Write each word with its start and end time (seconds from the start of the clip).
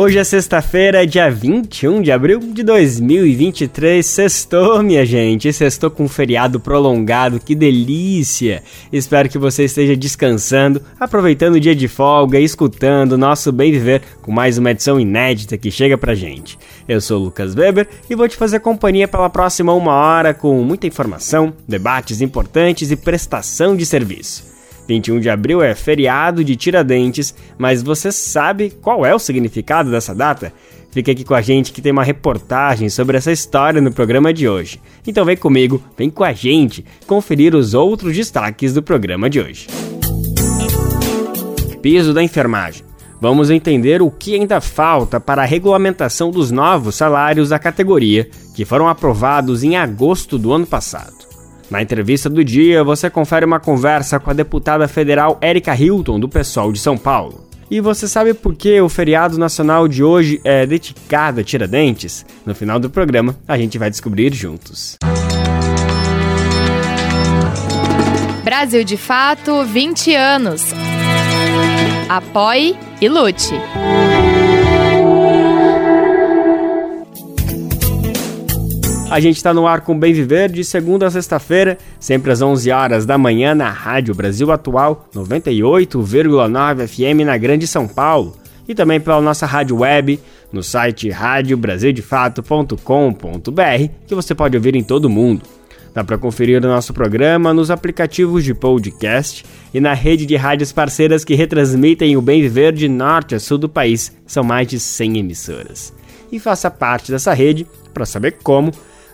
Hoje 0.00 0.16
é 0.16 0.24
sexta-feira, 0.24 1.06
dia 1.06 1.30
21 1.30 2.00
de 2.00 2.10
abril 2.10 2.40
de 2.40 2.62
2023. 2.62 4.04
Sextou, 4.06 4.82
minha 4.82 5.04
gente. 5.04 5.52
Sextou 5.52 5.90
com 5.90 6.04
um 6.04 6.08
feriado 6.08 6.58
prolongado, 6.58 7.38
que 7.38 7.54
delícia! 7.54 8.62
Espero 8.90 9.28
que 9.28 9.36
você 9.36 9.64
esteja 9.64 9.94
descansando, 9.94 10.80
aproveitando 10.98 11.56
o 11.56 11.60
dia 11.60 11.74
de 11.76 11.86
folga 11.86 12.40
e 12.40 12.44
escutando 12.44 13.12
o 13.12 13.18
nosso 13.18 13.52
Bem 13.52 13.72
Viver 13.72 14.00
com 14.22 14.32
mais 14.32 14.56
uma 14.56 14.70
edição 14.70 14.98
inédita 14.98 15.58
que 15.58 15.70
chega 15.70 15.98
pra 15.98 16.14
gente. 16.14 16.58
Eu 16.88 16.98
sou 17.02 17.20
o 17.20 17.24
Lucas 17.24 17.54
Weber 17.54 17.86
e 18.08 18.14
vou 18.14 18.26
te 18.26 18.38
fazer 18.38 18.60
companhia 18.60 19.06
pela 19.06 19.28
próxima 19.28 19.74
uma 19.74 19.92
hora 19.92 20.32
com 20.32 20.62
muita 20.62 20.86
informação, 20.86 21.52
debates 21.68 22.22
importantes 22.22 22.90
e 22.90 22.96
prestação 22.96 23.76
de 23.76 23.84
serviço. 23.84 24.49
21 24.90 25.20
de 25.20 25.30
abril 25.30 25.62
é 25.62 25.72
feriado 25.72 26.42
de 26.42 26.56
Tiradentes, 26.56 27.32
mas 27.56 27.80
você 27.80 28.10
sabe 28.10 28.70
qual 28.82 29.06
é 29.06 29.14
o 29.14 29.20
significado 29.20 29.88
dessa 29.88 30.12
data? 30.12 30.52
Fique 30.90 31.12
aqui 31.12 31.22
com 31.22 31.34
a 31.34 31.40
gente 31.40 31.72
que 31.72 31.80
tem 31.80 31.92
uma 31.92 32.02
reportagem 32.02 32.88
sobre 32.88 33.16
essa 33.16 33.30
história 33.30 33.80
no 33.80 33.92
programa 33.92 34.32
de 34.32 34.48
hoje. 34.48 34.80
Então 35.06 35.24
vem 35.24 35.36
comigo, 35.36 35.80
vem 35.96 36.10
com 36.10 36.24
a 36.24 36.32
gente 36.32 36.84
conferir 37.06 37.54
os 37.54 37.72
outros 37.72 38.16
destaques 38.16 38.74
do 38.74 38.82
programa 38.82 39.30
de 39.30 39.40
hoje. 39.40 39.68
Piso 41.80 42.12
da 42.12 42.22
enfermagem. 42.22 42.84
Vamos 43.20 43.48
entender 43.48 44.02
o 44.02 44.10
que 44.10 44.34
ainda 44.34 44.60
falta 44.60 45.20
para 45.20 45.42
a 45.42 45.46
regulamentação 45.46 46.32
dos 46.32 46.50
novos 46.50 46.96
salários 46.96 47.50
da 47.50 47.58
categoria, 47.60 48.28
que 48.56 48.64
foram 48.64 48.88
aprovados 48.88 49.62
em 49.62 49.76
agosto 49.76 50.36
do 50.36 50.52
ano 50.52 50.66
passado. 50.66 51.29
Na 51.70 51.80
entrevista 51.80 52.28
do 52.28 52.44
dia, 52.44 52.82
você 52.82 53.08
confere 53.08 53.46
uma 53.46 53.60
conversa 53.60 54.18
com 54.18 54.28
a 54.28 54.32
deputada 54.32 54.88
federal 54.88 55.38
Erika 55.40 55.72
Hilton, 55.72 56.18
do 56.18 56.28
PSOL 56.28 56.72
de 56.72 56.80
São 56.80 56.98
Paulo. 56.98 57.48
E 57.70 57.80
você 57.80 58.08
sabe 58.08 58.34
por 58.34 58.56
que 58.56 58.80
o 58.80 58.88
feriado 58.88 59.38
nacional 59.38 59.86
de 59.86 60.02
hoje 60.02 60.40
é 60.42 60.66
dedicado 60.66 61.40
a 61.40 61.44
Tiradentes? 61.44 62.26
No 62.44 62.56
final 62.56 62.80
do 62.80 62.90
programa, 62.90 63.36
a 63.46 63.56
gente 63.56 63.78
vai 63.78 63.88
descobrir 63.88 64.34
juntos. 64.34 64.96
Brasil 68.42 68.82
de 68.82 68.96
Fato 68.96 69.64
20 69.64 70.12
anos. 70.16 70.72
Apoie 72.08 72.76
e 73.00 73.08
lute. 73.08 73.54
A 79.10 79.18
gente 79.18 79.38
está 79.38 79.52
no 79.52 79.66
ar 79.66 79.80
com 79.80 79.98
Bem 79.98 80.12
Viver 80.12 80.48
de 80.48 80.62
segunda 80.62 81.08
a 81.08 81.10
sexta-feira, 81.10 81.76
sempre 81.98 82.30
às 82.30 82.40
11 82.40 82.70
horas 82.70 83.04
da 83.04 83.18
manhã 83.18 83.56
na 83.56 83.68
Rádio 83.68 84.14
Brasil 84.14 84.52
Atual 84.52 85.08
98,9 85.12 86.86
FM 86.86 87.26
na 87.26 87.36
Grande 87.36 87.66
São 87.66 87.88
Paulo 87.88 88.36
e 88.68 88.74
também 88.74 89.00
pela 89.00 89.20
nossa 89.20 89.46
rádio 89.46 89.78
web 89.78 90.20
no 90.52 90.62
site 90.62 91.10
radiobrasildefato.com.br 91.10 93.90
que 94.06 94.14
você 94.14 94.32
pode 94.32 94.56
ouvir 94.56 94.76
em 94.76 94.84
todo 94.84 95.06
o 95.06 95.10
mundo. 95.10 95.42
Dá 95.92 96.04
para 96.04 96.16
conferir 96.16 96.64
o 96.64 96.68
nosso 96.68 96.94
programa 96.94 97.52
nos 97.52 97.68
aplicativos 97.68 98.44
de 98.44 98.54
podcast 98.54 99.44
e 99.74 99.80
na 99.80 99.92
rede 99.92 100.24
de 100.24 100.36
rádios 100.36 100.70
parceiras 100.70 101.24
que 101.24 101.34
retransmitem 101.34 102.16
o 102.16 102.22
Bem 102.22 102.40
Viver 102.40 102.72
de 102.72 102.88
norte 102.88 103.34
a 103.34 103.40
sul 103.40 103.58
do 103.58 103.68
país. 103.68 104.16
São 104.24 104.44
mais 104.44 104.68
de 104.68 104.78
100 104.78 105.18
emissoras. 105.18 105.92
E 106.30 106.38
faça 106.38 106.70
parte 106.70 107.10
dessa 107.10 107.34
rede 107.34 107.66
para 107.92 108.06
saber 108.06 108.36
como 108.40 108.70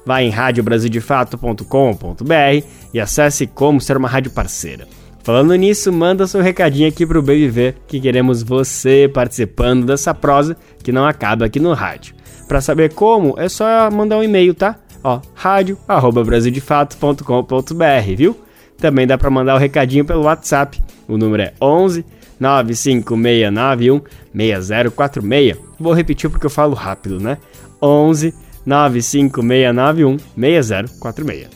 Vá 0.06 0.22
em 0.22 0.30
radiobrasildefato.com.br 0.30 2.67
e 2.94 3.00
acesse 3.00 3.48
como 3.48 3.80
ser 3.80 3.96
uma 3.96 4.08
rádio 4.08 4.30
parceira. 4.30 4.86
Falando 5.24 5.52
nisso, 5.56 5.92
manda 5.92 6.28
seu 6.28 6.40
recadinho 6.40 6.89
aqui 6.89 7.05
pro 7.05 7.20
Bem 7.20 7.39
Viver, 7.39 7.74
que 7.89 8.00
queremos 8.00 8.45
você 8.45 9.11
participando 9.12 9.84
dessa 9.84 10.14
prosa 10.14 10.56
que 10.84 10.92
não 10.92 11.05
acaba 11.05 11.46
aqui 11.46 11.58
no 11.58 11.72
rádio. 11.72 12.14
Para 12.46 12.61
saber 12.61 12.95
como, 12.95 13.34
é 13.36 13.48
só 13.48 13.90
mandar 13.90 14.18
um 14.18 14.22
e-mail, 14.22 14.55
tá? 14.55 14.77
Ó, 15.02 15.20
rádio@brasildefato.com.br, 15.34 18.14
viu? 18.16 18.40
Também 18.78 19.08
dá 19.08 19.18
para 19.18 19.28
mandar 19.28 19.55
o 19.55 19.56
um 19.56 19.61
recadinho 19.61 20.05
pelo 20.05 20.22
WhatsApp. 20.22 20.80
O 21.08 21.18
número 21.18 21.42
é 21.42 21.52
11 21.61 22.05
95691 22.39 24.00
6046. 24.33 25.56
Vou 25.80 25.92
repetir 25.92 26.30
porque 26.30 26.46
eu 26.46 26.50
falo 26.50 26.74
rápido, 26.74 27.18
né? 27.18 27.39
11 27.83 28.33
95691 28.66 30.18
6046. 30.36 31.48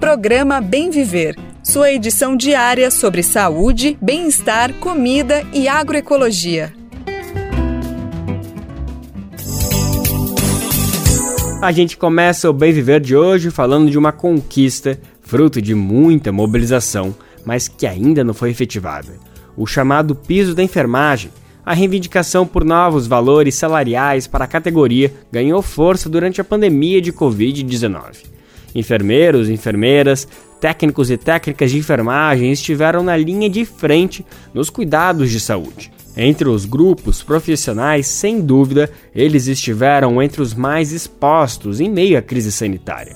Programa 0.00 0.60
Bem 0.60 0.90
Viver. 0.90 1.36
Sua 1.62 1.92
edição 1.92 2.36
diária 2.36 2.90
sobre 2.90 3.22
saúde, 3.22 3.96
bem-estar, 4.02 4.72
comida 4.74 5.44
e 5.52 5.68
agroecologia. 5.68 6.72
A 11.62 11.72
gente 11.72 11.96
começa 11.96 12.48
o 12.48 12.52
Bem 12.52 12.72
Viver 12.72 13.00
de 13.00 13.14
hoje 13.14 13.50
falando 13.50 13.90
de 13.90 13.98
uma 13.98 14.12
conquista, 14.12 14.98
fruto 15.20 15.60
de 15.60 15.74
muita 15.74 16.32
mobilização, 16.32 17.14
mas 17.44 17.68
que 17.68 17.86
ainda 17.86 18.24
não 18.24 18.32
foi 18.32 18.50
efetivada. 18.50 19.12
O 19.56 19.66
chamado 19.66 20.14
piso 20.14 20.54
da 20.54 20.62
enfermagem, 20.62 21.30
a 21.68 21.74
reivindicação 21.74 22.46
por 22.46 22.64
novos 22.64 23.06
valores 23.06 23.54
salariais 23.54 24.26
para 24.26 24.46
a 24.46 24.48
categoria 24.48 25.12
ganhou 25.30 25.60
força 25.60 26.08
durante 26.08 26.40
a 26.40 26.44
pandemia 26.44 26.98
de 26.98 27.12
Covid-19. 27.12 28.24
Enfermeiros, 28.74 29.50
enfermeiras, 29.50 30.26
técnicos 30.62 31.10
e 31.10 31.18
técnicas 31.18 31.70
de 31.70 31.76
enfermagem 31.76 32.50
estiveram 32.50 33.02
na 33.02 33.14
linha 33.18 33.50
de 33.50 33.66
frente 33.66 34.24
nos 34.54 34.70
cuidados 34.70 35.30
de 35.30 35.38
saúde. 35.38 35.92
Entre 36.16 36.48
os 36.48 36.64
grupos 36.64 37.22
profissionais, 37.22 38.06
sem 38.06 38.40
dúvida, 38.40 38.90
eles 39.14 39.46
estiveram 39.46 40.22
entre 40.22 40.40
os 40.40 40.54
mais 40.54 40.90
expostos 40.90 41.82
em 41.82 41.90
meio 41.90 42.16
à 42.16 42.22
crise 42.22 42.50
sanitária. 42.50 43.14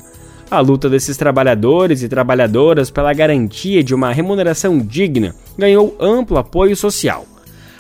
A 0.51 0.61
luta 0.61 0.91
desses 0.91 1.17
trabalhadores 1.17 2.03
e 2.03 2.09
trabalhadoras 2.09 2.91
pela 2.91 3.15
garantia 3.15 3.83
de 3.83 3.95
uma 3.95 4.13
remuneração 4.13 4.79
digna 4.79 5.35
ganhou 5.57 5.97
amplo 5.99 6.37
apoio 6.37 6.77
social. 6.77 7.32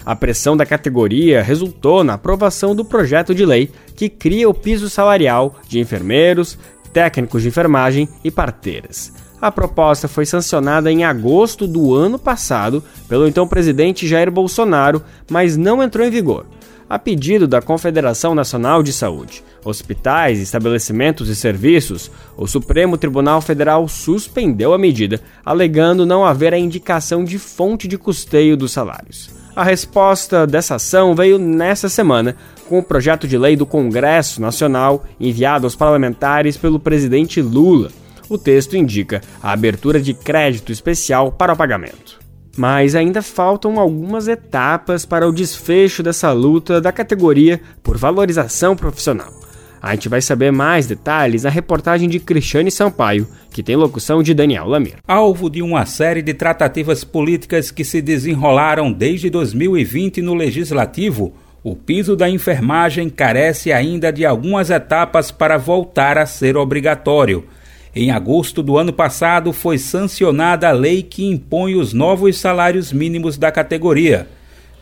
A 0.05 0.17
pressão 0.17 0.57
da 0.57 0.67
categoria 0.67 1.43
resultou 1.43 2.03
na 2.03 2.15
aprovação 2.15 2.75
do 2.75 2.85
projeto 2.85 3.35
de 3.35 3.47
lei 3.47 3.71
que 3.95 4.09
cria 4.09 4.49
o 4.49 4.55
piso 4.55 4.91
salarial 4.91 5.57
de 5.69 5.79
enfermeiros, 5.79 6.59
técnicos 6.93 7.43
de 7.43 7.49
enfermagem 7.49 8.09
e 8.25 8.31
parteiras. 8.31 9.13
A 9.41 9.51
proposta 9.51 10.07
foi 10.07 10.25
sancionada 10.25 10.91
em 10.91 11.05
agosto 11.05 11.67
do 11.67 11.95
ano 11.95 12.19
passado 12.19 12.83
pelo 13.09 13.27
então 13.27 13.47
presidente 13.47 14.07
Jair 14.07 14.31
Bolsonaro, 14.31 15.03
mas 15.31 15.57
não 15.57 15.83
entrou 15.83 16.07
em 16.07 16.11
vigor. 16.11 16.47
A 16.89 16.99
pedido 16.99 17.49
da 17.49 17.63
Confederação 17.63 18.35
Nacional 18.35 18.83
de 18.83 18.93
Saúde, 18.93 19.43
hospitais, 19.65 20.41
estabelecimentos 20.41 21.29
e 21.29 21.35
serviços, 21.35 22.11
o 22.37 22.47
Supremo 22.47 22.99
Tribunal 22.99 23.41
Federal 23.41 23.89
suspendeu 23.89 24.75
a 24.75 24.79
medida, 24.79 25.21
alegando 25.45 26.05
não 26.05 26.25
haver 26.25 26.53
a 26.53 26.59
indicação 26.59 27.25
de 27.25 27.39
fonte 27.39 27.89
de 27.89 27.97
custeio 27.97 28.57
dos 28.57 28.73
salários. 28.73 29.42
A 29.55 29.63
resposta 29.63 30.47
dessa 30.47 30.77
ação 30.77 31.15
veio 31.15 31.39
nesta 31.39 31.87
semana, 31.87 32.35
com 32.71 32.79
o 32.79 32.83
projeto 32.83 33.29
de 33.29 33.37
lei 33.37 33.55
do 33.55 33.67
Congresso 33.67 34.41
Nacional 34.41 35.05
enviado 35.21 35.67
aos 35.67 35.77
parlamentares 35.77 36.57
pelo 36.57 36.81
presidente 36.81 37.43
Lula. 37.43 37.91
O 38.31 38.39
texto 38.39 38.79
indica 38.79 39.21
a 39.43 39.53
abertura 39.53 40.01
de 40.01 40.15
crédito 40.15 40.73
especial 40.73 41.31
para 41.31 41.53
o 41.53 41.57
pagamento. 41.57 42.19
Mas 42.57 42.95
ainda 42.95 43.21
faltam 43.21 43.79
algumas 43.79 44.27
etapas 44.27 45.05
para 45.05 45.29
o 45.29 45.33
desfecho 45.33 46.03
dessa 46.03 46.33
luta 46.33 46.81
da 46.81 46.91
categoria 46.91 47.61
por 47.83 47.99
valorização 47.99 48.75
profissional. 48.75 49.42
A 49.83 49.97
gente 49.97 50.09
vai 50.09 50.23
saber 50.23 50.53
mais 50.53 50.87
detalhes 50.87 51.43
na 51.43 51.51
reportagem 51.51 52.09
de 52.09 52.21
Cristiane 52.21 52.71
Sampaio, 52.71 53.27
que 53.51 53.65
tem 53.65 53.75
locução 53.75 54.23
de 54.23 54.33
Daniel 54.33 54.69
Lamir. 54.69 54.95
Alvo 55.09 55.51
de 55.51 55.61
uma 55.61 55.85
série 55.87 56.23
de 56.23 56.33
tratativas 56.33 57.03
políticas 57.03 57.73
que 57.73 57.83
se 57.83 58.01
desenrolaram 58.01 58.93
desde 58.93 59.29
2020 59.29 60.23
no 60.23 60.35
Legislativo, 60.35 61.35
o 61.65 61.75
piso 61.75 62.15
da 62.15 62.31
enfermagem 62.31 63.11
carece 63.11 63.73
ainda 63.73 64.13
de 64.13 64.25
algumas 64.25 64.71
etapas 64.71 65.33
para 65.33 65.59
voltar 65.59 66.17
a 66.17 66.27
ser 66.27 66.57
obrigatório. 66.57 67.45
Em 67.93 68.13
agosto 68.13 68.63
do 68.63 68.79
ano 68.79 68.93
passado, 68.93 69.53
foi 69.53 69.79
sancionada 69.79 70.69
a 70.69 70.73
lei 70.73 71.03
que 71.03 71.27
impõe 71.27 71.75
os 71.75 71.93
novos 71.93 72.39
salários 72.39 72.93
mínimos 72.93 73.37
da 73.37 73.51
categoria. 73.51 74.29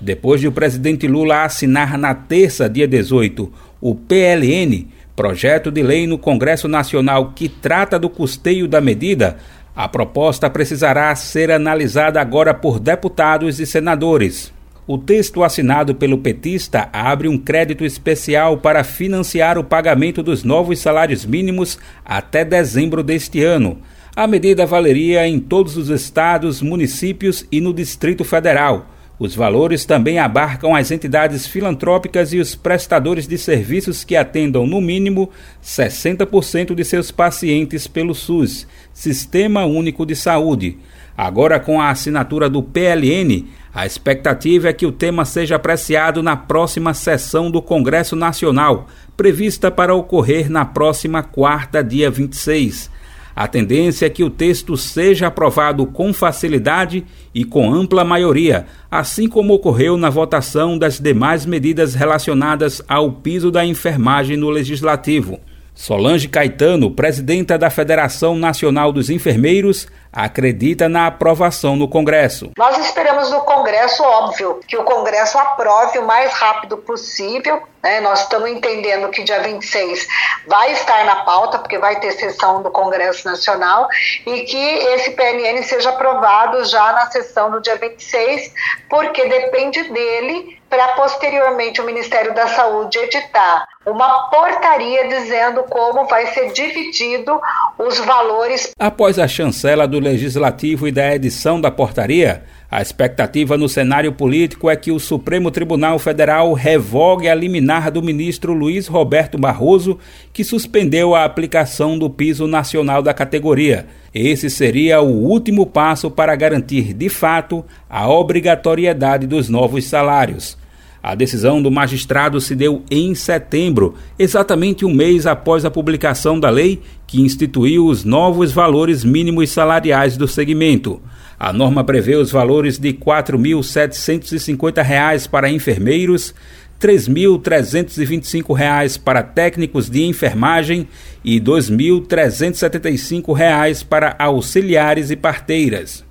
Depois 0.01 0.41
de 0.41 0.49
o 0.49 0.53
presidente 0.53 1.07
Lula 1.07 1.45
assinar 1.45 1.99
na 1.99 2.15
terça, 2.15 2.69
dia 2.69 2.89
18, 2.89 3.53
o 3.81 3.95
PLN, 3.95 4.87
projeto 5.17 5.71
de 5.71 5.83
lei 5.83 6.07
no 6.07 6.19
Congresso 6.19 6.69
Nacional 6.69 7.33
que 7.35 7.49
trata 7.49 7.99
do 7.99 8.11
custeio 8.11 8.69
da 8.69 8.81
medida, 8.81 9.39
a 9.75 9.89
proposta 9.89 10.51
precisará 10.51 11.15
ser 11.15 11.51
analisada 11.51 12.21
agora 12.21 12.53
por 12.53 12.79
deputados 12.79 13.61
e 13.61 13.67
senadores. 13.67 14.53
O 14.87 14.99
texto 14.99 15.45
assinado 15.45 15.95
pelo 15.95 16.19
petista 16.19 16.89
abre 16.93 17.29
um 17.29 17.39
crédito 17.39 17.85
especial 17.85 18.59
para 18.59 18.83
financiar 18.83 19.57
o 19.57 19.63
pagamento 19.63 20.23
dos 20.23 20.43
novos 20.43 20.81
salários 20.81 21.25
mínimos 21.25 21.79
até 22.05 22.45
dezembro 22.45 23.03
deste 23.03 23.43
ano. 23.43 23.79
A 24.17 24.27
medida 24.27 24.67
valeria 24.67 25.27
em 25.29 25.39
todos 25.39 25.77
os 25.77 25.89
estados, 25.89 26.61
municípios 26.61 27.47
e 27.53 27.61
no 27.61 27.73
Distrito 27.73 28.25
Federal. 28.25 28.87
Os 29.21 29.35
valores 29.35 29.85
também 29.85 30.19
abarcam 30.19 30.75
as 30.75 30.91
entidades 30.91 31.47
filantrópicas 31.47 32.33
e 32.33 32.39
os 32.39 32.55
prestadores 32.55 33.29
de 33.29 33.37
serviços 33.37 34.03
que 34.03 34.17
atendam, 34.17 34.67
no 34.67 34.81
mínimo, 34.81 35.29
60% 35.63 36.75
de 36.75 36.83
seus 36.87 37.11
pacientes 37.11 37.87
pelo 37.87 38.15
SUS, 38.15 38.67
Sistema 38.95 39.67
Único 39.67 40.07
de 40.07 40.17
Saúde. 40.17 40.79
Agora, 41.15 41.61
com 41.61 41.79
a 41.79 41.91
assinatura 41.91 42.49
do 42.49 42.63
PLN, 42.63 43.47
a 43.75 43.85
expectativa 43.85 44.71
é 44.71 44.73
que 44.73 44.87
o 44.87 44.93
tema 44.93 45.27
seja 45.27 45.57
apreciado 45.57 46.23
na 46.23 46.35
próxima 46.35 46.95
sessão 46.95 47.51
do 47.51 47.61
Congresso 47.61 48.17
Nacional, 48.17 48.89
prevista 49.19 49.71
para 49.71 49.95
ocorrer 49.95 50.51
na 50.51 50.65
próxima 50.65 51.23
quarta, 51.23 51.85
dia 51.85 52.11
26. 52.11 52.91
A 53.35 53.47
tendência 53.47 54.07
é 54.07 54.11
que 54.11 54.25
o 54.25 54.31
texto 54.31 54.77
seja 54.77 55.29
aprovado 55.29 55.87
com 55.87 56.13
facilidade 56.13 57.05
e 57.35 57.45
com 57.45 57.73
ampla 57.73 58.05
maioria, 58.05 58.67
assim 58.91 59.29
como 59.29 59.55
ocorreu 59.55 59.97
na 59.97 60.11
votação 60.11 60.77
das 60.77 60.99
demais 60.99 61.47
medidas 61.47 61.95
relacionadas 61.95 62.83
ao 62.89 63.13
piso 63.13 63.51
da 63.51 63.65
enfermagem 63.65 64.37
no 64.37 64.51
Legislativo. 64.51 65.39
Solange 65.75 66.29
Caetano, 66.29 66.91
presidenta 66.91 67.57
da 67.57 67.71
Federação 67.71 68.37
Nacional 68.37 68.93
dos 68.93 69.09
Enfermeiros, 69.09 69.89
acredita 70.13 70.91
na 70.91 71.07
aprovação 71.07 71.75
no 71.75 71.89
Congresso. 71.89 72.51
Nós 72.59 72.77
esperamos 72.79 73.31
no 73.31 73.41
Congresso, 73.41 74.03
óbvio, 74.03 74.61
que 74.69 74.77
o 74.77 74.85
Congresso 74.85 75.39
aprove 75.39 75.99
o 75.99 76.07
mais 76.07 76.35
rápido 76.35 76.77
possível. 76.77 77.63
Né? 77.83 78.01
Nós 78.01 78.23
estamos 78.23 78.51
entendendo 78.51 79.09
que 79.11 79.23
dia 79.23 79.41
26 79.41 80.07
vai 80.47 80.73
estar 80.73 81.05
na 81.05 81.17
pauta, 81.17 81.59
porque 81.59 81.79
vai 81.79 81.99
ter 82.01 82.13
sessão 82.13 82.63
do 82.63 82.71
Congresso 82.71 83.27
Nacional, 83.27 83.89
e 84.27 84.41
que 84.43 84.57
esse 84.57 85.13
PLN 85.13 85.63
seja 85.63 85.91
aprovado 85.91 86.65
já 86.65 86.93
na 86.93 87.11
sessão 87.11 87.51
do 87.51 87.61
dia 87.61 87.77
26, 87.77 88.53
porque 88.89 89.29
depende 89.29 89.85
dele 89.91 90.61
para 90.69 90.89
posteriormente 90.89 91.81
o 91.81 91.85
Ministério 91.85 92.33
da 92.33 92.47
Saúde 92.47 92.99
editar 92.99 93.67
uma 93.87 94.29
portaria 94.31 95.09
dizendo 95.09 95.65
como 95.65 96.07
vai 96.07 96.27
ser 96.29 96.53
dividido 96.53 97.41
os 97.79 97.99
valores. 97.99 98.73
Após 98.79 99.19
a 99.19 99.27
chancela 99.27 99.89
do 99.89 99.99
Legislativo 99.99 100.87
e 100.87 100.93
da 100.93 101.15
edição 101.15 101.61
da 101.61 101.71
portaria, 101.71 102.45
a 102.71 102.81
expectativa 102.81 103.57
no 103.57 103.69
cenário 103.69 104.13
político 104.13 104.71
é 104.71 104.77
que 104.77 104.93
o 104.93 105.01
Supremo 105.01 105.51
Tribunal 105.51 105.99
Federal 105.99 106.53
revogue 106.53 107.29
a 107.29 107.35
liminar 107.35 107.91
do 107.91 108.01
ministro 108.01 108.53
Luiz 108.53 108.87
Roberto 108.87 109.37
Barroso, 109.37 109.99
que 110.33 110.45
suspendeu 110.45 111.13
a 111.13 111.25
aplicação 111.25 111.99
do 111.99 112.09
piso 112.09 112.47
nacional 112.47 113.03
da 113.03 113.13
categoria. 113.13 113.87
Esse 114.15 114.49
seria 114.49 115.01
o 115.01 115.11
último 115.11 115.67
passo 115.67 116.13
para 116.13 116.37
garantir, 116.37 116.95
de 116.95 117.09
fato, 117.09 117.65
a 117.89 118.09
obrigatoriedade 118.09 119.27
dos 119.27 119.49
novos 119.49 119.87
salários. 119.87 120.60
A 121.03 121.15
decisão 121.15 121.63
do 121.63 121.71
magistrado 121.71 122.39
se 122.43 122.55
deu 122.55 122.83
em 122.91 123.15
setembro, 123.15 123.95
exatamente 124.19 124.85
um 124.85 124.93
mês 124.93 125.27
após 125.27 125.65
a 125.65 125.71
publicação 125.71 126.39
da 126.39 126.51
lei 126.51 126.83
que 127.07 127.23
instituiu 127.23 127.87
os 127.87 128.05
novos 128.05 128.53
valores 128.53 129.03
mínimos 129.03 129.49
salariais 129.51 130.19
do 130.19 130.29
segmento. 130.29 131.01
A 131.39 131.55
norma 131.55 131.83
prevê 131.83 132.17
os 132.17 132.31
valores 132.31 132.79
de 132.79 132.91
R$ 132.91 132.99
4.750 133.01 135.31
para 135.31 135.51
enfermeiros, 135.51 136.35
R$ 136.79 136.89
3.325 136.89 139.01
para 139.01 139.23
técnicos 139.23 139.89
de 139.89 140.05
enfermagem 140.05 140.87
e 141.25 141.39
R$ 141.39 141.41
2.375 141.41 143.87
para 143.87 144.15
auxiliares 144.19 145.11
e 145.11 145.17
parteiras. 145.17 146.10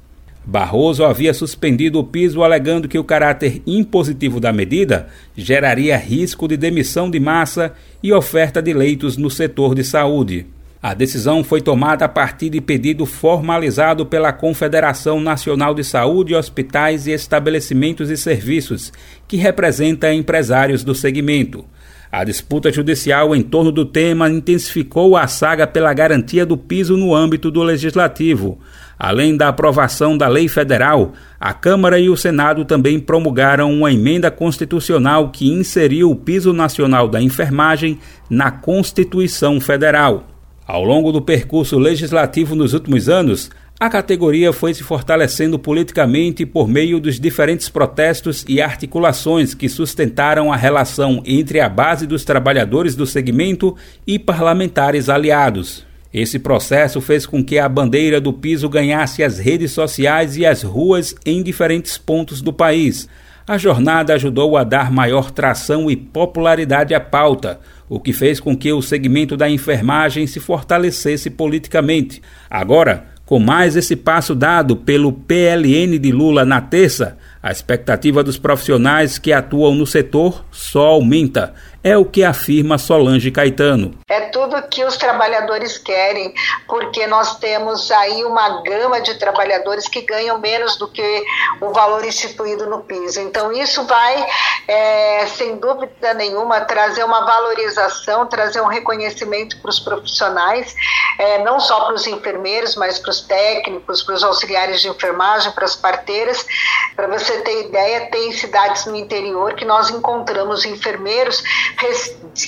Barroso 0.50 1.06
havia 1.06 1.32
suspendido 1.32 2.00
o 2.00 2.04
piso 2.04 2.42
alegando 2.42 2.88
que 2.88 2.98
o 2.98 3.04
caráter 3.04 3.62
impositivo 3.68 4.40
da 4.40 4.52
medida 4.52 5.08
geraria 5.38 5.96
risco 5.96 6.48
de 6.48 6.58
demissão 6.58 7.08
de 7.08 7.20
massa 7.20 7.72
e 8.02 8.12
oferta 8.12 8.60
de 8.60 8.74
leitos 8.74 9.16
no 9.16 9.30
setor 9.30 9.76
de 9.76 9.84
saúde. 9.84 10.48
A 10.82 10.96
decisão 10.96 11.44
foi 11.44 11.62
tomada 11.62 12.06
a 12.06 12.10
partir 12.10 12.50
de 12.50 12.60
pedido 12.60 13.06
formalizado 13.06 14.08
pela 14.08 14.34
Confederação 14.34 15.22
Nacional 15.22 15.76
de 15.76 15.84
Saúde, 15.84 16.34
Hospitais 16.34 17.06
e 17.06 17.12
Estabelecimentos 17.12 18.10
e 18.10 18.18
Serviços, 18.18 18.92
que 19.28 19.38
representa 19.38 20.12
empresários 20.12 20.84
do 20.84 20.96
segmento. 20.96 21.64
A 22.12 22.24
disputa 22.24 22.72
judicial 22.72 23.36
em 23.36 23.44
torno 23.44 23.72
do 23.72 23.86
tema 23.86 24.28
intensificou 24.28 25.16
a 25.16 25.28
saga 25.28 25.68
pela 25.68 25.94
garantia 25.94 26.44
do 26.44 26.58
piso 26.58 26.98
no 26.98 27.14
âmbito 27.14 27.52
do 27.52 27.62
legislativo. 27.62 28.58
Além 29.00 29.38
da 29.38 29.48
aprovação 29.48 30.18
da 30.18 30.28
lei 30.28 30.50
federal, 30.50 31.14
a 31.40 31.54
Câmara 31.54 31.98
e 31.98 32.10
o 32.10 32.18
Senado 32.18 32.66
também 32.66 33.00
promulgaram 33.00 33.72
uma 33.72 33.94
emenda 33.94 34.30
constitucional 34.30 35.30
que 35.30 35.50
inseriu 35.50 36.12
o 36.12 36.16
piso 36.18 36.52
nacional 36.52 37.08
da 37.08 37.22
enfermagem 37.22 37.98
na 38.30 38.52
Constituição 38.52 39.62
Federal. 39.62 40.28
Ao 40.68 40.84
longo 40.84 41.14
do 41.14 41.22
percurso 41.22 41.80
legislativo 41.80 42.56
nos 42.56 42.74
últimos 42.74 43.08
anos, 43.08 43.50
a 43.80 43.90
categoria 43.90 44.52
foi 44.52 44.74
se 44.74 44.84
fortalecendo 44.84 45.58
politicamente 45.58 46.46
por 46.46 46.68
meio 46.68 47.00
dos 47.00 47.18
diferentes 47.18 47.70
protestos 47.70 48.44
e 48.50 48.62
articulações 48.62 49.54
que 49.54 49.70
sustentaram 49.70 50.52
a 50.52 50.58
relação 50.58 51.24
entre 51.26 51.62
a 51.62 51.70
base 51.70 52.06
dos 52.06 52.26
trabalhadores 52.26 52.94
do 52.94 53.06
segmento 53.06 53.78
e 54.06 54.20
parlamentares 54.20 55.08
aliados. 55.08 55.89
Esse 56.14 56.40
processo 56.40 57.00
fez 57.00 57.26
com 57.26 57.44
que 57.44 57.60
a 57.60 57.70
bandeira 57.70 58.20
do 58.20 58.34
piso 58.34 58.68
ganhasse 58.68 59.24
as 59.24 59.38
redes 59.38 59.72
sociais 59.72 60.38
e 60.38 60.46
as 60.46 60.64
ruas 60.64 61.16
em 61.26 61.44
diferentes 61.44 61.98
pontos 61.98 62.42
do 62.42 62.52
país. 62.52 63.08
A 63.48 63.58
jornada 63.58 64.14
ajudou 64.14 64.58
a 64.58 64.64
dar 64.64 64.92
maior 64.92 65.32
tração 65.32 65.90
e 65.90 65.96
popularidade 65.96 66.94
à 66.94 67.00
pauta, 67.00 67.60
o 67.88 68.00
que 68.00 68.14
fez 68.14 68.40
com 68.40 68.56
que 68.56 68.72
o 68.72 68.82
segmento 68.82 69.36
da 69.36 69.50
enfermagem 69.50 70.28
se 70.28 70.40
fortalecesse 70.40 71.30
politicamente. 71.30 72.22
Agora, 72.50 73.06
com 73.26 73.38
mais 73.38 73.76
esse 73.76 73.96
passo 73.96 74.34
dado 74.34 74.76
pelo 74.76 75.14
PLN 75.14 76.00
de 76.00 76.12
Lula 76.12 76.44
na 76.44 76.62
terça, 76.62 77.18
a 77.42 77.52
expectativa 77.52 78.24
dos 78.24 78.38
profissionais 78.38 79.20
que 79.20 79.32
atuam 79.32 79.76
no 79.76 79.86
setor 79.86 80.44
só 80.52 80.88
aumenta. 80.88 81.54
É 81.82 81.98
o 81.98 82.04
que 82.04 82.26
afirma 82.26 82.78
Solange 82.78 83.32
Caetano. 83.32 83.94
É 84.10 84.22
tudo 84.22 84.62
que 84.64 84.84
os 84.84 84.98
trabalhadores 84.98 85.78
querem, 85.78 86.34
porque 86.68 87.08
nós 87.08 87.40
temos 87.40 87.90
aí 87.90 88.26
uma 88.26 88.62
gama 88.64 89.00
de 89.00 89.16
trabalhadores 89.16 89.88
que 89.88 90.02
ganham 90.02 90.38
menos 90.40 90.78
do 90.78 90.90
que 90.90 91.24
o 91.62 91.72
valor 91.72 92.04
instituído 92.04 92.70
no 92.70 92.82
piso. 92.82 93.22
Então, 93.22 93.52
isso 93.54 93.86
vai, 93.86 94.28
é, 94.68 95.26
sem 95.28 95.56
dúvida 95.58 96.14
nenhuma, 96.14 96.60
trazer 96.62 97.06
uma 97.06 97.26
valorização, 97.26 98.28
trazer 98.28 98.62
um 98.62 98.68
reconhecimento 98.68 99.58
para 99.62 99.70
os 99.70 99.80
profissionais, 99.80 100.76
é, 101.18 101.42
não 101.44 101.62
só 101.62 101.86
para 101.86 101.96
os 101.96 102.06
enfermeiros, 102.06 102.76
mas 102.76 103.00
para 103.00 103.12
os 103.12 103.22
técnicos, 103.22 104.04
para 104.04 104.16
os 104.16 104.24
auxiliares 104.24 104.82
de 104.82 104.90
enfermagem, 104.90 105.52
para 105.54 105.64
as 105.64 105.78
parteiras. 105.78 106.46
Para 106.94 107.08
você 107.08 107.40
ter 107.42 107.68
ideia, 107.68 108.08
tem 108.12 108.34
cidades 108.34 108.86
no 108.86 108.98
interior 108.98 109.54
que 109.54 109.64
nós 109.64 109.90
encontramos 109.90 110.66
enfermeiros 110.66 111.42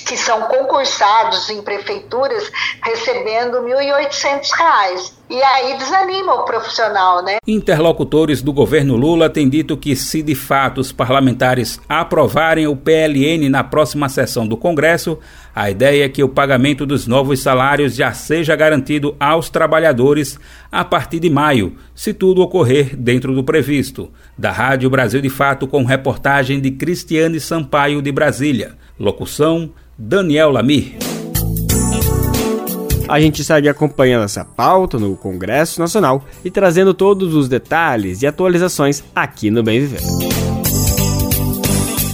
que 0.06 0.16
são 0.16 0.42
concursados 0.42 1.50
em 1.50 1.62
prefeituras 1.62 2.50
recebendo 2.82 3.60
R$ 3.62 3.74
1.800. 3.74 5.12
E 5.30 5.42
aí 5.42 5.78
desanima 5.78 6.34
o 6.34 6.44
profissional, 6.44 7.22
né? 7.22 7.38
Interlocutores 7.46 8.42
do 8.42 8.52
governo 8.52 8.96
Lula 8.96 9.30
têm 9.30 9.48
dito 9.48 9.78
que 9.78 9.96
se 9.96 10.22
de 10.22 10.34
fato 10.34 10.78
os 10.80 10.92
parlamentares 10.92 11.80
aprovarem 11.88 12.66
o 12.66 12.76
PLN 12.76 13.48
na 13.48 13.64
próxima 13.64 14.10
sessão 14.10 14.46
do 14.46 14.58
Congresso, 14.58 15.18
a 15.54 15.70
ideia 15.70 16.04
é 16.04 16.08
que 16.08 16.22
o 16.22 16.28
pagamento 16.28 16.84
dos 16.84 17.06
novos 17.06 17.42
salários 17.42 17.94
já 17.94 18.12
seja 18.12 18.56
garantido 18.56 19.16
aos 19.18 19.48
trabalhadores 19.48 20.38
a 20.70 20.84
partir 20.84 21.18
de 21.18 21.30
maio, 21.30 21.76
se 21.94 22.12
tudo 22.12 22.42
ocorrer 22.42 22.96
dentro 22.96 23.34
do 23.34 23.44
previsto. 23.44 24.10
Da 24.36 24.50
Rádio 24.50 24.90
Brasil 24.90 25.20
de 25.20 25.30
Fato, 25.30 25.66
com 25.66 25.84
reportagem 25.84 26.60
de 26.60 26.70
Cristiane 26.70 27.40
Sampaio 27.40 28.02
de 28.02 28.12
Brasília. 28.12 28.76
Locução: 28.98 29.70
Daniel 29.96 30.50
Lamir. 30.50 30.96
A 33.08 33.20
gente 33.20 33.42
segue 33.44 33.68
acompanhando 33.68 34.24
essa 34.24 34.44
pauta 34.44 34.98
no 34.98 35.16
Congresso 35.16 35.80
Nacional 35.80 36.24
e 36.44 36.50
trazendo 36.50 36.94
todos 36.94 37.34
os 37.34 37.48
detalhes 37.48 38.22
e 38.22 38.26
atualizações 38.26 39.02
aqui 39.14 39.50
no 39.50 39.62
Bem 39.62 39.80
Viver. 39.80 40.00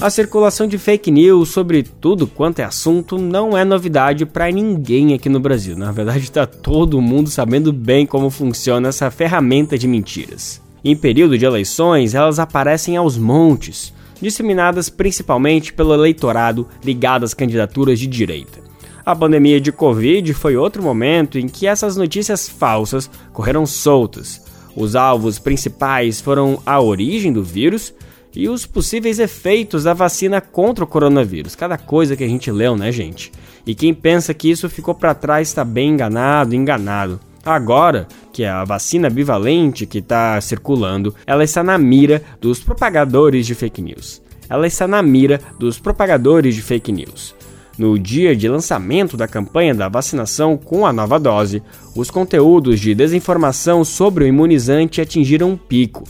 A 0.00 0.10
circulação 0.10 0.66
de 0.68 0.78
fake 0.78 1.10
news 1.10 1.48
sobre 1.50 1.82
tudo 1.82 2.26
quanto 2.26 2.60
é 2.60 2.64
assunto 2.64 3.18
não 3.18 3.56
é 3.56 3.64
novidade 3.64 4.24
para 4.24 4.50
ninguém 4.50 5.12
aqui 5.12 5.28
no 5.28 5.40
Brasil. 5.40 5.76
Na 5.76 5.90
verdade, 5.90 6.20
está 6.20 6.46
todo 6.46 7.00
mundo 7.00 7.28
sabendo 7.28 7.72
bem 7.72 8.06
como 8.06 8.30
funciona 8.30 8.88
essa 8.88 9.10
ferramenta 9.10 9.76
de 9.76 9.88
mentiras. 9.88 10.60
Em 10.84 10.96
período 10.96 11.36
de 11.36 11.44
eleições, 11.44 12.14
elas 12.14 12.38
aparecem 12.38 12.96
aos 12.96 13.18
montes 13.18 13.92
disseminadas 14.20 14.88
principalmente 14.88 15.72
pelo 15.72 15.94
eleitorado 15.94 16.68
ligado 16.84 17.24
às 17.24 17.34
candidaturas 17.34 17.98
de 17.98 18.06
direita. 18.06 18.60
A 19.04 19.16
pandemia 19.16 19.60
de 19.60 19.72
Covid 19.72 20.34
foi 20.34 20.56
outro 20.56 20.82
momento 20.82 21.38
em 21.38 21.48
que 21.48 21.66
essas 21.66 21.96
notícias 21.96 22.48
falsas 22.48 23.10
correram 23.32 23.64
soltas. 23.64 24.42
Os 24.76 24.94
alvos 24.94 25.38
principais 25.38 26.20
foram 26.20 26.60
a 26.66 26.80
origem 26.80 27.32
do 27.32 27.42
vírus 27.42 27.94
e 28.34 28.48
os 28.48 28.66
possíveis 28.66 29.18
efeitos 29.18 29.84
da 29.84 29.94
vacina 29.94 30.40
contra 30.40 30.84
o 30.84 30.86
coronavírus. 30.86 31.54
Cada 31.54 31.78
coisa 31.78 32.14
que 32.16 32.22
a 32.22 32.28
gente 32.28 32.50
leu, 32.50 32.76
né, 32.76 32.92
gente? 32.92 33.32
E 33.66 33.74
quem 33.74 33.94
pensa 33.94 34.34
que 34.34 34.50
isso 34.50 34.68
ficou 34.68 34.94
para 34.94 35.14
trás 35.14 35.48
está 35.48 35.64
bem 35.64 35.90
enganado, 35.90 36.54
enganado. 36.54 37.18
Agora 37.44 38.06
que 38.32 38.44
a 38.44 38.64
vacina 38.64 39.08
bivalente 39.08 39.86
que 39.86 39.98
está 39.98 40.40
circulando, 40.40 41.14
ela 41.26 41.44
está 41.44 41.62
na 41.62 41.78
mira 41.78 42.22
dos 42.40 42.60
propagadores 42.60 43.46
de 43.46 43.54
fake 43.54 43.80
news. 43.80 44.20
Ela 44.48 44.66
está 44.66 44.86
na 44.86 45.02
mira 45.02 45.40
dos 45.58 45.78
propagadores 45.78 46.54
de 46.54 46.62
fake 46.62 46.92
news. 46.92 47.34
No 47.78 47.98
dia 47.98 48.34
de 48.34 48.48
lançamento 48.48 49.16
da 49.16 49.28
campanha 49.28 49.74
da 49.74 49.88
vacinação 49.88 50.56
com 50.56 50.84
a 50.84 50.92
nova 50.92 51.18
dose, 51.18 51.62
os 51.94 52.10
conteúdos 52.10 52.80
de 52.80 52.94
desinformação 52.94 53.84
sobre 53.84 54.24
o 54.24 54.26
imunizante 54.26 55.00
atingiram 55.00 55.50
um 55.50 55.56
pico. 55.56 56.02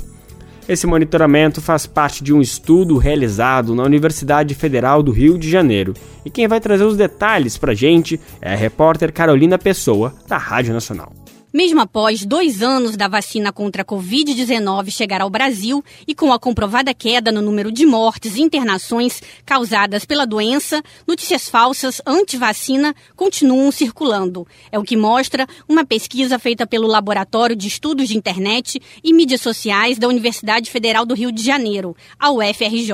Esse 0.69 0.87
monitoramento 0.87 1.63
faz 1.63 1.87
parte 1.87 2.23
de 2.23 2.35
um 2.35 2.43
estudo 2.43 2.99
realizado 2.99 3.75
na 3.75 3.83
Universidade 3.83 4.55
Federal 4.55 5.03
do 5.03 5.11
Rio 5.11 5.39
de 5.39 5.49
Janeiro. 5.49 5.95
E 6.27 6.31
quem 6.31 6.47
vai 6.47 6.61
trazer 6.61 6.85
os 6.85 6.95
detalhes 6.95 7.57
para 7.57 7.73
a 7.73 7.75
gente 7.75 8.21
é 8.39 8.53
a 8.53 8.57
repórter 8.57 9.11
Carolina 9.11 9.57
Pessoa, 9.57 10.13
da 10.29 10.37
Rádio 10.37 10.75
Nacional. 10.75 11.11
Mesmo 11.59 11.81
após 11.81 12.25
dois 12.25 12.63
anos 12.63 12.97
da 12.97 13.09
vacina 13.09 13.53
contra 13.53 13.83
a 13.83 13.85
Covid-19 13.85 14.93
chegar 14.93 15.21
ao 15.21 15.29
Brasil 15.29 15.85
e 16.07 16.15
com 16.15 16.33
a 16.33 16.39
comprovada 16.39 16.95
queda 16.95 17.33
no 17.33 17.43
número 17.43 17.73
de 17.73 17.85
mortes 17.85 18.37
e 18.37 18.43
internações 18.43 19.21
causadas 19.45 20.05
pela 20.05 20.25
doença, 20.25 20.81
notícias 21.05 21.49
falsas 21.49 22.01
anti-vacina 22.07 22.95
continuam 23.17 23.73
circulando. 23.73 24.47
É 24.71 24.79
o 24.79 24.85
que 24.85 24.97
mostra 24.97 25.49
uma 25.69 25.85
pesquisa 25.85 26.39
feita 26.39 26.65
pelo 26.65 26.87
Laboratório 26.87 27.57
de 27.57 27.67
Estudos 27.67 28.07
de 28.07 28.17
Internet 28.17 28.81
e 29.03 29.13
Mídias 29.13 29.41
Sociais 29.41 29.99
da 29.99 30.07
Universidade 30.07 30.71
Federal 30.71 31.05
do 31.05 31.13
Rio 31.13 31.33
de 31.33 31.43
Janeiro, 31.43 31.97
a 32.21 32.31
UFRJ. 32.31 32.93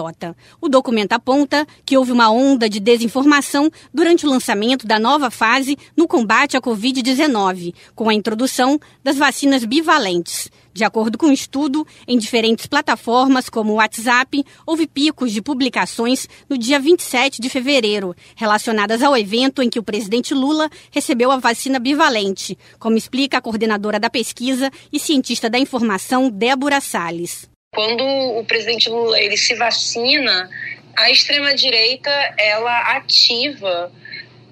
O 0.58 0.70
documento 0.70 1.12
aponta 1.12 1.66
que 1.84 1.98
houve 1.98 2.12
uma 2.12 2.30
onda 2.30 2.66
de 2.66 2.80
desinformação 2.80 3.70
durante 3.92 4.24
o 4.24 4.30
lançamento 4.30 4.86
da 4.86 4.98
nova 4.98 5.30
fase 5.30 5.76
no 5.94 6.08
combate 6.08 6.56
à 6.56 6.62
Covid-19, 6.62 7.74
com 7.94 8.08
a 8.08 8.14
introdução 8.14 8.53
das 9.02 9.16
vacinas 9.16 9.64
bivalentes. 9.64 10.50
De 10.72 10.82
acordo 10.82 11.16
com 11.16 11.26
um 11.26 11.32
estudo, 11.32 11.86
em 12.06 12.18
diferentes 12.18 12.66
plataformas 12.66 13.48
como 13.48 13.72
o 13.72 13.76
WhatsApp, 13.76 14.44
houve 14.66 14.86
picos 14.88 15.32
de 15.32 15.40
publicações 15.40 16.28
no 16.48 16.58
dia 16.58 16.80
27 16.80 17.40
de 17.40 17.48
fevereiro, 17.48 18.14
relacionadas 18.34 19.02
ao 19.02 19.16
evento 19.16 19.62
em 19.62 19.70
que 19.70 19.78
o 19.78 19.84
presidente 19.84 20.34
Lula 20.34 20.68
recebeu 20.90 21.30
a 21.30 21.36
vacina 21.36 21.78
bivalente, 21.78 22.58
como 22.78 22.96
explica 22.96 23.38
a 23.38 23.40
coordenadora 23.40 24.00
da 24.00 24.10
pesquisa 24.10 24.70
e 24.92 24.98
cientista 24.98 25.48
da 25.48 25.58
informação, 25.58 26.28
Débora 26.28 26.80
Salles. 26.80 27.48
Quando 27.72 28.04
o 28.04 28.44
presidente 28.44 28.88
Lula 28.88 29.18
ele 29.20 29.36
se 29.36 29.54
vacina, 29.54 30.50
a 30.96 31.10
extrema 31.10 31.54
direita 31.54 32.10
ela 32.38 32.96
ativa 32.96 33.92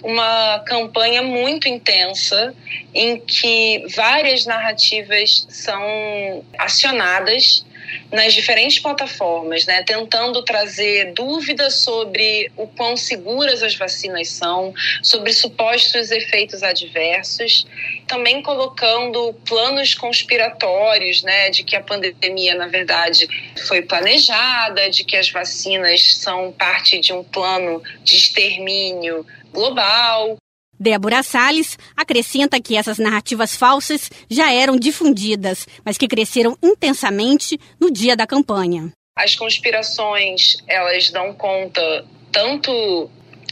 uma 0.02 0.58
campanha 0.60 1.22
muito 1.22 1.68
intensa 1.68 2.54
em 2.94 3.18
que 3.18 3.84
várias 3.94 4.44
narrativas 4.44 5.46
são 5.48 6.44
acionadas 6.58 7.64
nas 8.10 8.34
diferentes 8.34 8.78
plataformas, 8.78 9.66
né, 9.66 9.82
tentando 9.82 10.42
trazer 10.42 11.12
dúvidas 11.12 11.76
sobre 11.76 12.50
o 12.56 12.66
quão 12.66 12.96
seguras 12.96 13.62
as 13.62 13.74
vacinas 13.74 14.28
são, 14.28 14.74
sobre 15.02 15.32
supostos 15.32 16.10
efeitos 16.10 16.62
adversos, 16.62 17.66
também 18.06 18.42
colocando 18.42 19.34
planos 19.46 19.94
conspiratórios, 19.94 21.22
né, 21.22 21.50
de 21.50 21.64
que 21.64 21.76
a 21.76 21.82
pandemia 21.82 22.54
na 22.54 22.66
verdade 22.66 23.26
foi 23.66 23.82
planejada, 23.82 24.90
de 24.90 25.04
que 25.04 25.16
as 25.16 25.30
vacinas 25.30 26.16
são 26.16 26.52
parte 26.52 26.98
de 26.98 27.12
um 27.12 27.24
plano 27.24 27.82
de 28.02 28.16
extermínio 28.16 29.26
global. 29.52 30.36
Débora 30.78 31.22
Salles 31.22 31.78
acrescenta 31.96 32.60
que 32.60 32.76
essas 32.76 32.98
narrativas 32.98 33.54
falsas 33.54 34.10
já 34.28 34.52
eram 34.52 34.76
difundidas, 34.76 35.66
mas 35.84 35.96
que 35.96 36.08
cresceram 36.08 36.58
intensamente 36.62 37.58
no 37.80 37.90
dia 37.90 38.16
da 38.16 38.26
campanha. 38.26 38.90
As 39.16 39.36
conspirações, 39.36 40.56
elas 40.66 41.10
dão 41.10 41.34
conta 41.34 42.04
tanto 42.32 43.10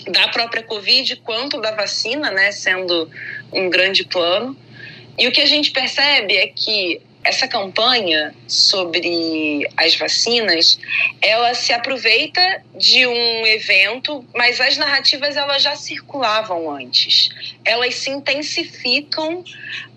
da 0.09 0.29
própria 0.29 0.63
Covid 0.63 1.17
quanto 1.17 1.61
da 1.61 1.73
vacina, 1.73 2.31
né, 2.31 2.51
sendo 2.51 3.09
um 3.53 3.69
grande 3.69 4.05
plano. 4.05 4.57
E 5.19 5.29
o 5.29 5.33
que 5.33 5.41
a 5.41 5.47
gente 5.47 5.71
percebe 5.71 6.35
é 6.35 6.47
que 6.49 7.01
essa 7.23 7.47
campanha 7.47 8.35
sobre 8.47 9.69
as 9.77 9.95
vacinas, 9.97 10.79
ela 11.21 11.55
se 11.55 11.73
aproveita 11.73 12.63
de 12.75 13.07
um 13.07 13.47
evento, 13.47 14.25
mas 14.35 14.61
as 14.61 14.77
narrativas 14.77 15.37
elas 15.37 15.63
já 15.63 15.77
circulavam 15.77 16.71
antes. 16.71 17.29
Elas 17.65 17.97
se 17.97 18.11
intensificam 18.11 19.45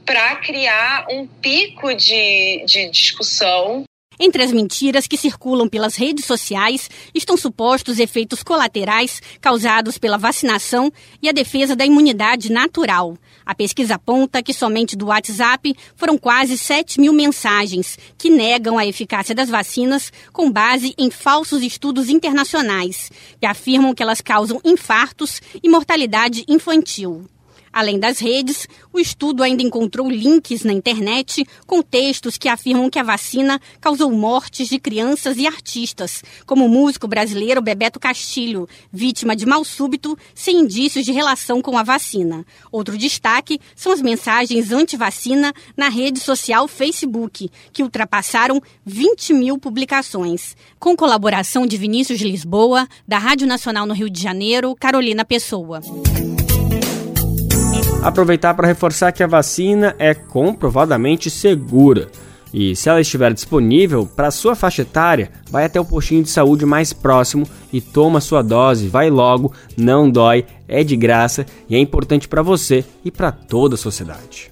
para 0.06 0.36
criar 0.38 1.06
um 1.10 1.26
pico 1.26 1.94
de, 1.94 2.64
de 2.66 2.90
discussão 2.90 3.86
entre 4.20 4.44
as 4.44 4.52
mentiras 4.52 5.08
que 5.08 5.18
circulam 5.18 5.68
pelas 5.68 5.96
redes 5.96 6.26
sociais 6.26 6.90
estão 7.14 7.36
supostos 7.38 8.00
efeitos 8.00 8.44
colaterais 8.44 9.22
causados 9.42 9.98
pela 9.98 10.18
vacinação 10.18 10.92
e 11.22 11.30
a 11.30 11.32
defesa 11.32 11.76
da 11.76 11.86
imunidade 11.86 12.52
natural. 12.52 13.18
A 13.46 13.54
pesquisa 13.54 13.96
aponta 13.96 14.42
que 14.42 14.54
somente 14.54 14.96
do 14.96 15.08
WhatsApp 15.08 15.76
foram 15.96 16.18
quase 16.18 16.58
7 16.58 17.00
mil 17.00 17.14
mensagens 17.14 17.98
que 18.18 18.30
negam 18.30 18.78
a 18.78 18.86
eficácia 18.86 19.36
das 19.36 19.50
vacinas 19.50 20.12
com 20.32 20.52
base 20.52 20.94
em 20.98 21.10
falsos 21.10 21.62
estudos 21.62 22.10
internacionais, 22.10 23.12
que 23.40 23.46
afirmam 23.46 23.94
que 23.94 24.04
elas 24.04 24.22
causam 24.22 24.62
infartos 24.64 25.42
e 25.62 25.70
mortalidade 25.70 26.44
infantil. 26.48 27.28
Além 27.74 27.98
das 27.98 28.20
redes, 28.20 28.68
o 28.94 29.00
estudo 29.00 29.42
ainda 29.42 29.64
encontrou 29.64 30.08
links 30.08 30.64
na 30.64 30.72
internet 30.72 31.44
com 31.66 31.82
textos 31.82 32.38
que 32.38 32.48
afirmam 32.48 32.88
que 32.88 33.00
a 33.00 33.04
vacina 33.04 33.60
causou 33.82 34.12
mortes 34.12 34.70
de 34.70 34.78
crianças 34.78 35.38
e 35.38 35.48
artistas, 35.48 36.24
como 36.46 36.68
o 36.68 36.70
músico 36.70 37.08
brasileiro 37.08 37.64
Bebeto 37.64 38.00
Castilho, 38.00 38.70
vítima 38.92 39.36
de 39.36 39.48
mal 39.48 39.66
súbito 39.66 40.16
sem 40.36 40.60
indícios 40.60 41.04
de 41.04 41.12
relação 41.12 41.64
com 41.64 41.76
a 41.76 41.82
vacina. 41.82 42.46
Outro 42.72 42.96
destaque 42.96 43.60
são 43.76 43.92
as 43.92 44.04
mensagens 44.04 44.72
anti-vacina 44.72 45.52
na 45.76 45.90
rede 45.90 46.20
social 46.20 46.68
Facebook, 46.68 47.50
que 47.72 47.82
ultrapassaram 47.82 48.62
20 48.86 49.34
mil 49.34 49.58
publicações. 49.58 50.56
Com 50.80 50.96
colaboração 50.96 51.66
de 51.66 51.76
Vinícius 51.76 52.22
Lisboa, 52.22 52.88
da 53.08 53.18
Rádio 53.18 53.48
Nacional 53.48 53.88
no 53.88 53.96
Rio 53.96 54.12
de 54.12 54.22
Janeiro, 54.22 54.76
Carolina 54.76 55.26
Pessoa. 55.26 55.82
Aproveitar 58.04 58.54
para 58.54 58.68
reforçar 58.68 59.14
que 59.14 59.24
a 59.24 59.28
vacina 59.28 59.96
é 59.98 60.14
comprovadamente 60.14 61.30
segura. 61.30 62.10
E 62.54 62.76
se 62.76 62.90
ela 62.90 63.00
estiver 63.00 63.34
disponível 63.34 64.06
para 64.06 64.30
sua 64.30 64.56
faixa 64.56 64.82
etária, 64.82 65.32
vai 65.50 65.64
até 65.64 65.80
o 65.80 65.86
postinho 65.86 66.22
de 66.22 66.30
saúde 66.30 66.66
mais 66.66 66.92
próximo 66.92 67.48
e 67.72 67.80
toma 67.80 68.20
sua 68.20 68.42
dose, 68.44 68.90
vai 68.90 69.10
logo, 69.10 69.54
não 69.78 70.12
dói, 70.12 70.46
é 70.68 70.84
de 70.84 70.98
graça 70.98 71.46
e 71.70 71.76
é 71.76 71.80
importante 71.80 72.28
para 72.28 72.44
você 72.44 72.84
e 73.06 73.10
para 73.10 73.32
toda 73.32 73.76
a 73.76 73.78
sociedade. 73.78 74.52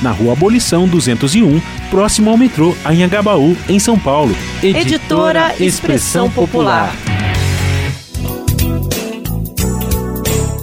na 0.00 0.10
Rua 0.10 0.32
Abolição 0.32 0.88
201, 0.88 1.60
próximo 1.90 2.30
ao 2.30 2.36
metrô 2.38 2.74
Anhangabaú, 2.82 3.54
em 3.68 3.78
São 3.78 3.98
Paulo. 3.98 4.34
Editora, 4.62 5.52
editora 5.52 5.54
Expressão 5.62 6.30
Popular. 6.30 6.94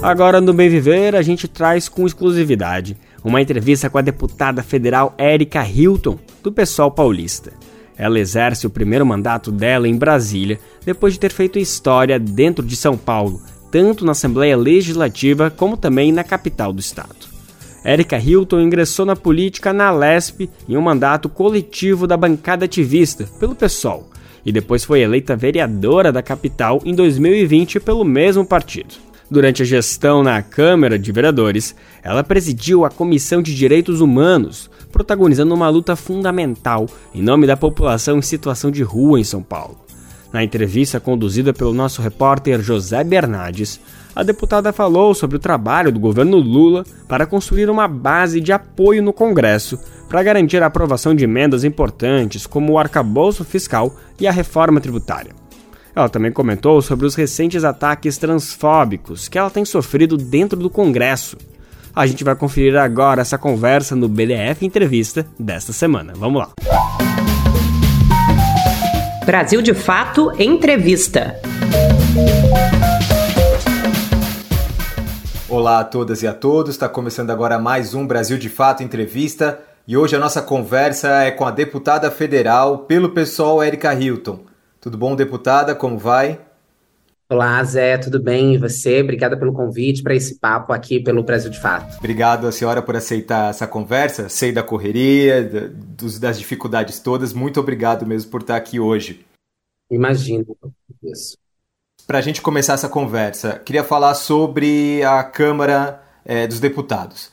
Agora 0.02 0.40
no 0.40 0.52
Bem 0.52 0.68
Viver 0.68 1.14
a 1.14 1.22
gente 1.22 1.46
traz 1.46 1.88
com 1.88 2.06
exclusividade 2.06 2.96
uma 3.22 3.40
entrevista 3.40 3.88
com 3.88 3.98
a 3.98 4.02
deputada 4.02 4.64
federal 4.64 5.14
Érica 5.16 5.64
Hilton, 5.64 6.18
do 6.42 6.50
PSOL 6.50 6.90
paulista. 6.90 7.52
Ela 7.96 8.18
exerce 8.18 8.66
o 8.66 8.70
primeiro 8.70 9.06
mandato 9.06 9.52
dela 9.52 9.86
em 9.86 9.96
Brasília, 9.96 10.58
depois 10.84 11.12
de 11.12 11.20
ter 11.20 11.30
feito 11.30 11.58
história 11.58 12.18
dentro 12.18 12.66
de 12.66 12.74
São 12.74 12.96
Paulo, 12.96 13.40
tanto 13.70 14.04
na 14.04 14.10
Assembleia 14.10 14.56
Legislativa 14.56 15.50
como 15.50 15.76
também 15.76 16.10
na 16.10 16.24
capital 16.24 16.72
do 16.72 16.80
estado. 16.80 17.37
Érica 17.84 18.18
Hilton 18.18 18.60
ingressou 18.60 19.06
na 19.06 19.14
política 19.14 19.72
na 19.72 19.90
Lesp 19.90 20.48
em 20.68 20.76
um 20.76 20.80
mandato 20.80 21.28
coletivo 21.28 22.06
da 22.06 22.16
bancada 22.16 22.64
ativista, 22.64 23.24
pelo 23.38 23.54
PSOL, 23.54 24.10
e 24.44 24.52
depois 24.52 24.84
foi 24.84 25.00
eleita 25.00 25.36
vereadora 25.36 26.10
da 26.10 26.22
capital 26.22 26.80
em 26.84 26.94
2020 26.94 27.80
pelo 27.80 28.04
mesmo 28.04 28.44
partido. 28.44 28.94
Durante 29.30 29.62
a 29.62 29.66
gestão 29.66 30.22
na 30.22 30.40
Câmara 30.40 30.98
de 30.98 31.12
Vereadores, 31.12 31.74
ela 32.02 32.24
presidiu 32.24 32.86
a 32.86 32.90
Comissão 32.90 33.42
de 33.42 33.54
Direitos 33.54 34.00
Humanos, 34.00 34.70
protagonizando 34.90 35.54
uma 35.54 35.68
luta 35.68 35.94
fundamental 35.94 36.86
em 37.14 37.20
nome 37.20 37.46
da 37.46 37.56
população 37.56 38.18
em 38.18 38.22
situação 38.22 38.70
de 38.70 38.82
rua 38.82 39.20
em 39.20 39.24
São 39.24 39.42
Paulo. 39.42 39.78
Na 40.32 40.42
entrevista 40.42 40.98
conduzida 40.98 41.52
pelo 41.52 41.74
nosso 41.74 42.00
repórter 42.00 42.62
José 42.62 43.04
Bernardes, 43.04 43.80
a 44.18 44.24
deputada 44.24 44.72
falou 44.72 45.14
sobre 45.14 45.36
o 45.36 45.38
trabalho 45.38 45.92
do 45.92 46.00
governo 46.00 46.38
Lula 46.38 46.84
para 47.06 47.24
construir 47.24 47.70
uma 47.70 47.86
base 47.86 48.40
de 48.40 48.50
apoio 48.50 49.00
no 49.00 49.12
Congresso 49.12 49.78
para 50.08 50.24
garantir 50.24 50.60
a 50.60 50.66
aprovação 50.66 51.14
de 51.14 51.22
emendas 51.22 51.62
importantes 51.62 52.44
como 52.44 52.72
o 52.72 52.78
arcabouço 52.80 53.44
fiscal 53.44 53.94
e 54.18 54.26
a 54.26 54.32
reforma 54.32 54.80
tributária. 54.80 55.30
Ela 55.94 56.08
também 56.08 56.32
comentou 56.32 56.82
sobre 56.82 57.06
os 57.06 57.14
recentes 57.14 57.62
ataques 57.62 58.18
transfóbicos 58.18 59.28
que 59.28 59.38
ela 59.38 59.50
tem 59.50 59.64
sofrido 59.64 60.16
dentro 60.16 60.58
do 60.58 60.68
Congresso. 60.68 61.36
A 61.94 62.04
gente 62.04 62.24
vai 62.24 62.34
conferir 62.34 62.76
agora 62.76 63.22
essa 63.22 63.38
conversa 63.38 63.94
no 63.94 64.08
BDF 64.08 64.66
Entrevista 64.66 65.24
desta 65.38 65.72
semana. 65.72 66.12
Vamos 66.16 66.42
lá. 66.42 66.50
Brasil 69.24 69.62
de 69.62 69.74
Fato 69.74 70.32
Entrevista. 70.40 71.36
Olá 75.50 75.80
a 75.80 75.84
todas 75.84 76.22
e 76.22 76.26
a 76.26 76.34
todos, 76.34 76.74
está 76.74 76.90
começando 76.90 77.30
agora 77.30 77.58
mais 77.58 77.94
um 77.94 78.06
Brasil 78.06 78.36
de 78.36 78.50
Fato 78.50 78.82
Entrevista 78.82 79.58
e 79.86 79.96
hoje 79.96 80.14
a 80.14 80.18
nossa 80.18 80.42
conversa 80.42 81.22
é 81.22 81.30
com 81.30 81.46
a 81.46 81.50
deputada 81.50 82.10
federal 82.10 82.80
pelo 82.80 83.14
pessoal 83.14 83.64
Erika 83.64 83.94
Hilton. 83.94 84.44
Tudo 84.78 84.98
bom, 84.98 85.16
deputada? 85.16 85.74
Como 85.74 85.96
vai? 85.96 86.38
Olá, 87.30 87.64
Zé, 87.64 87.96
tudo 87.96 88.22
bem? 88.22 88.56
E 88.56 88.58
você? 88.58 89.00
Obrigada 89.00 89.38
pelo 89.38 89.54
convite 89.54 90.02
para 90.02 90.14
esse 90.14 90.38
papo 90.38 90.70
aqui 90.70 91.00
pelo 91.00 91.22
Brasil 91.22 91.50
de 91.50 91.58
Fato. 91.58 91.96
Obrigado 91.96 92.46
a 92.46 92.52
senhora 92.52 92.82
por 92.82 92.94
aceitar 92.94 93.48
essa 93.48 93.66
conversa. 93.66 94.28
Sei 94.28 94.52
da 94.52 94.62
correria, 94.62 95.72
das 96.20 96.38
dificuldades 96.38 97.00
todas. 97.00 97.32
Muito 97.32 97.58
obrigado 97.58 98.04
mesmo 98.04 98.30
por 98.30 98.42
estar 98.42 98.56
aqui 98.56 98.78
hoje. 98.78 99.24
Imagino 99.90 100.44
isso 101.02 101.38
para 102.08 102.20
a 102.20 102.22
gente 102.22 102.40
começar 102.40 102.72
essa 102.72 102.88
conversa, 102.88 103.60
queria 103.62 103.84
falar 103.84 104.14
sobre 104.14 105.02
a 105.02 105.22
Câmara 105.22 106.02
é, 106.24 106.46
dos 106.46 106.58
Deputados. 106.58 107.30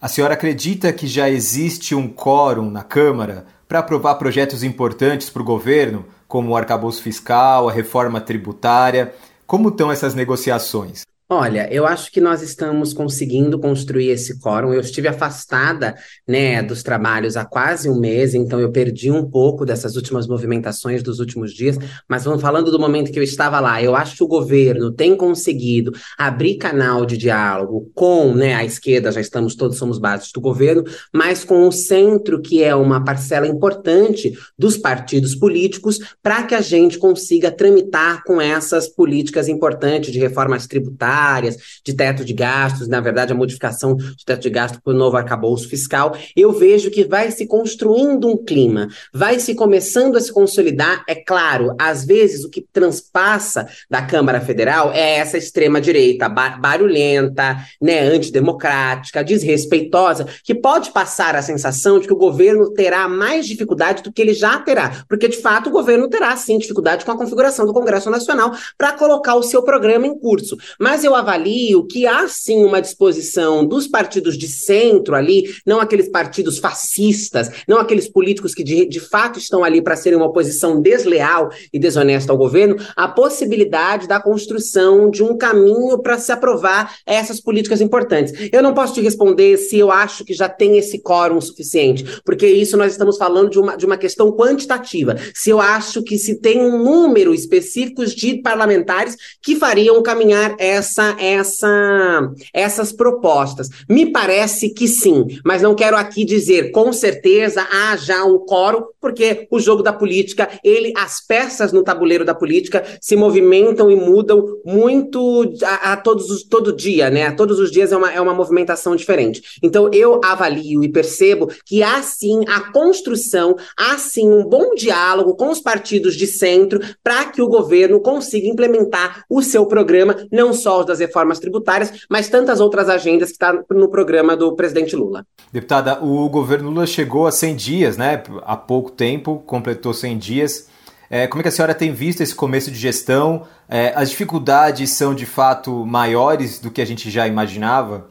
A 0.00 0.08
senhora 0.08 0.32
acredita 0.32 0.90
que 0.90 1.06
já 1.06 1.28
existe 1.28 1.94
um 1.94 2.08
quórum 2.08 2.70
na 2.70 2.82
Câmara 2.82 3.44
para 3.68 3.80
aprovar 3.80 4.14
projetos 4.14 4.62
importantes 4.62 5.28
para 5.28 5.42
o 5.42 5.44
governo, 5.44 6.06
como 6.26 6.52
o 6.52 6.56
arcabouço 6.56 7.02
fiscal, 7.02 7.68
a 7.68 7.72
reforma 7.72 8.18
tributária? 8.18 9.14
Como 9.46 9.68
estão 9.68 9.92
essas 9.92 10.14
negociações? 10.14 11.02
Olha, 11.28 11.68
eu 11.72 11.84
acho 11.84 12.12
que 12.12 12.20
nós 12.20 12.40
estamos 12.40 12.92
conseguindo 12.92 13.58
construir 13.58 14.10
esse 14.10 14.38
quórum. 14.38 14.72
Eu 14.72 14.80
estive 14.80 15.08
afastada, 15.08 15.96
né, 16.26 16.62
dos 16.62 16.84
trabalhos 16.84 17.36
há 17.36 17.44
quase 17.44 17.90
um 17.90 17.98
mês, 17.98 18.32
então 18.32 18.60
eu 18.60 18.70
perdi 18.70 19.10
um 19.10 19.28
pouco 19.28 19.66
dessas 19.66 19.96
últimas 19.96 20.28
movimentações 20.28 21.02
dos 21.02 21.18
últimos 21.18 21.52
dias. 21.52 21.76
Mas 22.08 22.22
vamos 22.22 22.40
falando 22.40 22.70
do 22.70 22.78
momento 22.78 23.10
que 23.10 23.18
eu 23.18 23.24
estava 23.24 23.58
lá. 23.58 23.82
Eu 23.82 23.96
acho 23.96 24.14
que 24.14 24.22
o 24.22 24.28
governo 24.28 24.92
tem 24.92 25.16
conseguido 25.16 25.90
abrir 26.16 26.58
canal 26.58 27.04
de 27.04 27.16
diálogo 27.16 27.90
com, 27.92 28.32
né, 28.32 28.54
a 28.54 28.64
esquerda. 28.64 29.10
Já 29.10 29.20
estamos 29.20 29.56
todos 29.56 29.78
somos 29.78 29.98
bases 29.98 30.30
do 30.30 30.40
governo, 30.40 30.84
mas 31.12 31.42
com 31.42 31.66
o 31.66 31.72
centro, 31.72 32.40
que 32.40 32.62
é 32.62 32.72
uma 32.72 33.02
parcela 33.02 33.48
importante 33.48 34.32
dos 34.56 34.76
partidos 34.76 35.34
políticos, 35.34 35.98
para 36.22 36.44
que 36.44 36.54
a 36.54 36.60
gente 36.60 36.98
consiga 36.98 37.50
tramitar 37.50 38.22
com 38.22 38.40
essas 38.40 38.86
políticas 38.86 39.48
importantes 39.48 40.12
de 40.12 40.20
reformas 40.20 40.68
tributárias 40.68 41.15
tributárias, 41.16 41.56
de 41.84 41.94
teto 41.94 42.24
de 42.24 42.32
gastos, 42.32 42.88
na 42.88 43.00
verdade, 43.00 43.32
a 43.32 43.36
modificação 43.36 43.96
de 43.96 44.24
teto 44.24 44.42
de 44.42 44.50
gasto 44.50 44.80
para 44.82 44.92
o 44.92 44.96
novo 44.96 45.16
arcabouço 45.16 45.68
fiscal, 45.68 46.16
eu 46.36 46.52
vejo 46.52 46.90
que 46.90 47.04
vai 47.04 47.30
se 47.30 47.46
construindo 47.46 48.28
um 48.28 48.36
clima, 48.36 48.88
vai 49.12 49.40
se 49.40 49.54
começando 49.54 50.16
a 50.16 50.20
se 50.20 50.32
consolidar. 50.32 51.02
É 51.08 51.14
claro, 51.14 51.74
às 51.78 52.04
vezes 52.04 52.44
o 52.44 52.50
que 52.50 52.60
transpassa 52.72 53.66
da 53.88 54.02
Câmara 54.02 54.40
Federal 54.40 54.92
é 54.92 55.16
essa 55.16 55.38
extrema-direita, 55.38 56.28
barulhenta, 56.28 57.56
né, 57.80 58.00
antidemocrática, 58.00 59.24
desrespeitosa, 59.24 60.26
que 60.44 60.54
pode 60.54 60.90
passar 60.90 61.34
a 61.34 61.42
sensação 61.42 61.98
de 61.98 62.06
que 62.06 62.12
o 62.12 62.18
governo 62.18 62.72
terá 62.72 63.08
mais 63.08 63.46
dificuldade 63.46 64.02
do 64.02 64.12
que 64.12 64.20
ele 64.20 64.34
já 64.34 64.58
terá, 64.58 65.04
porque 65.08 65.28
de 65.28 65.38
fato 65.38 65.68
o 65.68 65.72
governo 65.72 66.08
terá 66.08 66.36
sim 66.36 66.58
dificuldade 66.58 67.04
com 67.04 67.12
a 67.12 67.16
configuração 67.16 67.66
do 67.66 67.72
Congresso 67.72 68.10
Nacional 68.10 68.52
para 68.76 68.92
colocar 68.92 69.34
o 69.34 69.42
seu 69.42 69.62
programa 69.62 70.06
em 70.06 70.18
curso. 70.18 70.56
Mas 70.78 71.04
eu 71.06 71.14
avalio 71.14 71.86
que 71.86 72.06
há 72.06 72.28
sim 72.28 72.64
uma 72.64 72.80
disposição 72.80 73.64
dos 73.64 73.86
partidos 73.86 74.36
de 74.36 74.48
centro 74.48 75.14
ali, 75.14 75.44
não 75.64 75.80
aqueles 75.80 76.08
partidos 76.08 76.58
fascistas, 76.58 77.50
não 77.66 77.78
aqueles 77.78 78.08
políticos 78.08 78.54
que 78.54 78.62
de, 78.62 78.86
de 78.86 79.00
fato 79.00 79.38
estão 79.38 79.64
ali 79.64 79.80
para 79.80 79.96
serem 79.96 80.18
uma 80.18 80.26
oposição 80.26 80.80
desleal 80.80 81.50
e 81.72 81.78
desonesta 81.78 82.32
ao 82.32 82.38
governo, 82.38 82.76
a 82.96 83.08
possibilidade 83.08 84.08
da 84.08 84.20
construção 84.20 85.10
de 85.10 85.22
um 85.22 85.36
caminho 85.36 85.98
para 86.02 86.18
se 86.18 86.32
aprovar 86.32 86.96
essas 87.06 87.40
políticas 87.40 87.80
importantes. 87.80 88.32
Eu 88.52 88.62
não 88.62 88.74
posso 88.74 88.94
te 88.94 89.00
responder 89.00 89.56
se 89.56 89.78
eu 89.78 89.90
acho 89.90 90.24
que 90.24 90.34
já 90.34 90.48
tem 90.48 90.76
esse 90.76 91.00
quórum 91.00 91.40
suficiente, 91.40 92.04
porque 92.24 92.46
isso 92.46 92.76
nós 92.76 92.92
estamos 92.92 93.16
falando 93.16 93.50
de 93.50 93.58
uma, 93.58 93.76
de 93.76 93.86
uma 93.86 93.96
questão 93.96 94.32
quantitativa. 94.32 95.16
Se 95.34 95.50
eu 95.50 95.60
acho 95.60 96.02
que 96.02 96.18
se 96.18 96.40
tem 96.40 96.60
um 96.60 96.82
número 96.82 97.32
específico 97.32 98.04
de 98.04 98.42
parlamentares 98.42 99.16
que 99.42 99.56
fariam 99.56 100.02
caminhar 100.02 100.56
essa 100.58 100.95
essa, 100.96 101.16
essa, 101.18 102.32
essas 102.52 102.92
propostas? 102.92 103.68
Me 103.88 104.10
parece 104.10 104.70
que 104.70 104.88
sim, 104.88 105.26
mas 105.44 105.62
não 105.62 105.74
quero 105.74 105.96
aqui 105.96 106.24
dizer 106.24 106.70
com 106.70 106.92
certeza 106.92 107.66
há 107.70 107.96
já 107.96 108.24
um 108.24 108.38
quórum, 108.38 108.84
porque 109.00 109.46
o 109.50 109.60
jogo 109.60 109.82
da 109.82 109.92
política, 109.92 110.48
ele, 110.64 110.92
as 110.96 111.24
peças 111.24 111.72
no 111.72 111.82
tabuleiro 111.82 112.24
da 112.24 112.34
política 112.34 112.84
se 113.00 113.16
movimentam 113.16 113.90
e 113.90 113.96
mudam 113.96 114.44
muito 114.64 115.52
a, 115.62 115.92
a 115.92 115.96
todos 115.96 116.30
os, 116.30 116.42
todo 116.42 116.74
dia, 116.74 117.10
né? 117.10 117.30
Todos 117.32 117.58
os 117.58 117.70
dias 117.70 117.92
é 117.92 117.96
uma, 117.96 118.12
é 118.12 118.20
uma 118.20 118.34
movimentação 118.34 118.96
diferente. 118.96 119.42
Então 119.62 119.90
eu 119.92 120.20
avalio 120.24 120.82
e 120.82 120.88
percebo 120.88 121.48
que 121.64 121.82
há 121.82 122.02
sim 122.02 122.42
a 122.48 122.72
construção, 122.72 123.56
há 123.76 123.98
sim 123.98 124.28
um 124.28 124.44
bom 124.44 124.74
diálogo 124.74 125.36
com 125.36 125.50
os 125.50 125.60
partidos 125.60 126.14
de 126.14 126.26
centro 126.26 126.80
para 127.02 127.26
que 127.26 127.42
o 127.42 127.48
governo 127.48 128.00
consiga 128.00 128.48
implementar 128.48 129.24
o 129.28 129.42
seu 129.42 129.66
programa, 129.66 130.16
não 130.30 130.52
só 130.52 130.85
das 130.86 131.00
reformas 131.00 131.38
tributárias, 131.38 132.06
mas 132.08 132.28
tantas 132.28 132.60
outras 132.60 132.88
agendas 132.88 133.28
que 133.28 133.34
está 133.34 133.52
no 133.70 133.88
programa 133.88 134.36
do 134.36 134.54
presidente 134.54 134.96
Lula. 134.96 135.26
Deputada, 135.52 136.02
o 136.02 136.28
governo 136.28 136.70
Lula 136.70 136.86
chegou 136.86 137.26
a 137.26 137.32
100 137.32 137.56
dias, 137.56 137.96
né? 137.96 138.22
Há 138.44 138.56
pouco 138.56 138.90
tempo, 138.90 139.42
completou 139.46 139.92
100 139.92 140.18
dias. 140.18 140.68
É, 141.08 141.26
como 141.26 141.40
é 141.40 141.42
que 141.42 141.48
a 141.48 141.52
senhora 141.52 141.74
tem 141.74 141.92
visto 141.92 142.20
esse 142.20 142.34
começo 142.34 142.70
de 142.70 142.78
gestão? 142.78 143.46
É, 143.68 143.92
as 143.94 144.10
dificuldades 144.10 144.90
são 144.90 145.14
de 145.14 145.26
fato 145.26 145.84
maiores 145.86 146.58
do 146.58 146.70
que 146.70 146.80
a 146.80 146.84
gente 146.84 147.10
já 147.10 147.26
imaginava? 147.26 148.06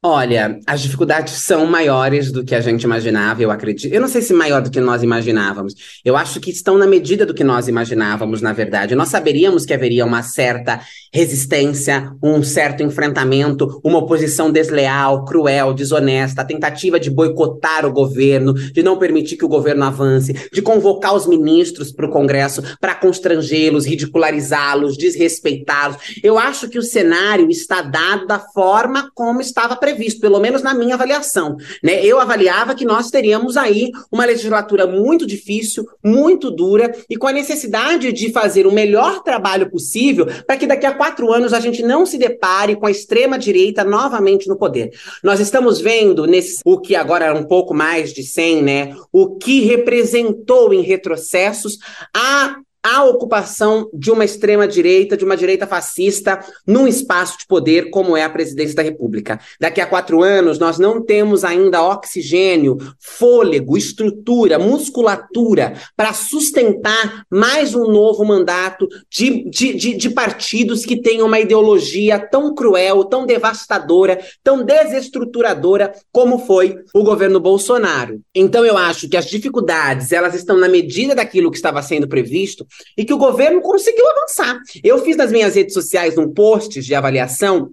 Olha, 0.00 0.60
as 0.64 0.80
dificuldades 0.80 1.34
são 1.42 1.66
maiores 1.66 2.30
do 2.30 2.44
que 2.44 2.54
a 2.54 2.60
gente 2.60 2.84
imaginava, 2.84 3.42
eu 3.42 3.50
acredito. 3.50 3.92
Eu 3.92 4.00
não 4.00 4.06
sei 4.06 4.22
se 4.22 4.32
maior 4.32 4.62
do 4.62 4.70
que 4.70 4.80
nós 4.80 5.02
imaginávamos. 5.02 5.74
Eu 6.04 6.16
acho 6.16 6.38
que 6.38 6.52
estão 6.52 6.78
na 6.78 6.86
medida 6.86 7.26
do 7.26 7.34
que 7.34 7.42
nós 7.42 7.66
imaginávamos, 7.66 8.40
na 8.40 8.52
verdade. 8.52 8.94
Nós 8.94 9.08
saberíamos 9.08 9.66
que 9.66 9.74
haveria 9.74 10.06
uma 10.06 10.22
certa 10.22 10.80
resistência, 11.12 12.12
um 12.22 12.44
certo 12.44 12.84
enfrentamento, 12.84 13.80
uma 13.82 13.98
oposição 13.98 14.52
desleal, 14.52 15.24
cruel, 15.24 15.74
desonesta, 15.74 16.42
a 16.42 16.44
tentativa 16.44 17.00
de 17.00 17.10
boicotar 17.10 17.84
o 17.84 17.92
governo, 17.92 18.54
de 18.54 18.84
não 18.84 18.98
permitir 18.98 19.36
que 19.36 19.44
o 19.44 19.48
governo 19.48 19.82
avance, 19.82 20.32
de 20.52 20.62
convocar 20.62 21.12
os 21.12 21.26
ministros 21.26 21.90
para 21.90 22.06
o 22.06 22.10
Congresso 22.10 22.62
para 22.80 22.94
constrangê-los, 22.94 23.84
ridicularizá-los, 23.84 24.96
desrespeitá-los. 24.96 25.96
Eu 26.22 26.38
acho 26.38 26.68
que 26.68 26.78
o 26.78 26.82
cenário 26.82 27.50
está 27.50 27.82
dado 27.82 28.28
da 28.28 28.38
forma 28.38 29.10
como 29.12 29.40
estava 29.40 29.74
previsto 29.74 29.87
previsto, 29.88 30.20
pelo 30.20 30.38
menos 30.38 30.62
na 30.62 30.74
minha 30.74 30.94
avaliação. 30.94 31.56
Né? 31.82 32.04
Eu 32.04 32.20
avaliava 32.20 32.74
que 32.74 32.84
nós 32.84 33.10
teríamos 33.10 33.56
aí 33.56 33.90
uma 34.12 34.24
legislatura 34.24 34.86
muito 34.86 35.26
difícil, 35.26 35.84
muito 36.04 36.50
dura 36.50 36.94
e 37.08 37.16
com 37.16 37.26
a 37.26 37.32
necessidade 37.32 38.12
de 38.12 38.30
fazer 38.30 38.66
o 38.66 38.72
melhor 38.72 39.22
trabalho 39.22 39.70
possível 39.70 40.26
para 40.46 40.56
que 40.56 40.66
daqui 40.66 40.86
a 40.86 40.94
quatro 40.94 41.32
anos 41.32 41.52
a 41.52 41.60
gente 41.60 41.82
não 41.82 42.04
se 42.04 42.18
depare 42.18 42.76
com 42.76 42.86
a 42.86 42.90
extrema-direita 42.90 43.82
novamente 43.84 44.48
no 44.48 44.56
poder. 44.56 44.90
Nós 45.22 45.40
estamos 45.40 45.80
vendo 45.80 46.26
nesse 46.26 46.60
o 46.64 46.78
que 46.78 46.94
agora 46.94 47.26
é 47.26 47.32
um 47.32 47.44
pouco 47.44 47.74
mais 47.74 48.12
de 48.12 48.22
100, 48.22 48.62
né? 48.62 48.96
O 49.12 49.36
que 49.36 49.60
representou 49.60 50.72
em 50.74 50.82
retrocessos 50.82 51.78
a 52.14 52.56
a 52.82 53.04
ocupação 53.04 53.88
de 53.92 54.10
uma 54.10 54.24
extrema-direita, 54.24 55.16
de 55.16 55.24
uma 55.24 55.36
direita 55.36 55.66
fascista, 55.66 56.40
num 56.66 56.86
espaço 56.86 57.38
de 57.38 57.46
poder 57.46 57.90
como 57.90 58.16
é 58.16 58.22
a 58.22 58.30
presidência 58.30 58.74
da 58.74 58.82
República. 58.82 59.40
Daqui 59.60 59.80
a 59.80 59.86
quatro 59.86 60.22
anos, 60.22 60.58
nós 60.58 60.78
não 60.78 61.04
temos 61.04 61.44
ainda 61.44 61.82
oxigênio, 61.82 62.76
fôlego, 63.00 63.76
estrutura, 63.76 64.58
musculatura 64.58 65.74
para 65.96 66.12
sustentar 66.12 67.24
mais 67.30 67.74
um 67.74 67.90
novo 67.90 68.24
mandato 68.24 68.88
de, 69.10 69.48
de, 69.50 69.74
de, 69.74 69.96
de 69.96 70.10
partidos 70.10 70.84
que 70.84 71.00
tenham 71.00 71.26
uma 71.26 71.40
ideologia 71.40 72.18
tão 72.18 72.54
cruel, 72.54 73.04
tão 73.04 73.26
devastadora, 73.26 74.18
tão 74.42 74.64
desestruturadora 74.64 75.92
como 76.12 76.38
foi 76.38 76.76
o 76.94 77.02
governo 77.02 77.40
Bolsonaro. 77.40 78.20
Então, 78.34 78.64
eu 78.64 78.76
acho 78.76 79.08
que 79.08 79.16
as 79.16 79.26
dificuldades 79.26 80.12
elas 80.12 80.34
estão 80.34 80.56
na 80.56 80.68
medida 80.68 81.14
daquilo 81.14 81.50
que 81.50 81.56
estava 81.56 81.82
sendo 81.82 82.08
previsto 82.08 82.67
e 82.96 83.04
que 83.04 83.12
o 83.12 83.18
governo 83.18 83.60
conseguiu 83.60 84.04
avançar. 84.10 84.58
Eu 84.82 85.02
fiz 85.04 85.16
nas 85.16 85.32
minhas 85.32 85.54
redes 85.54 85.74
sociais 85.74 86.16
um 86.18 86.32
post 86.32 86.80
de 86.80 86.94
avaliação 86.94 87.70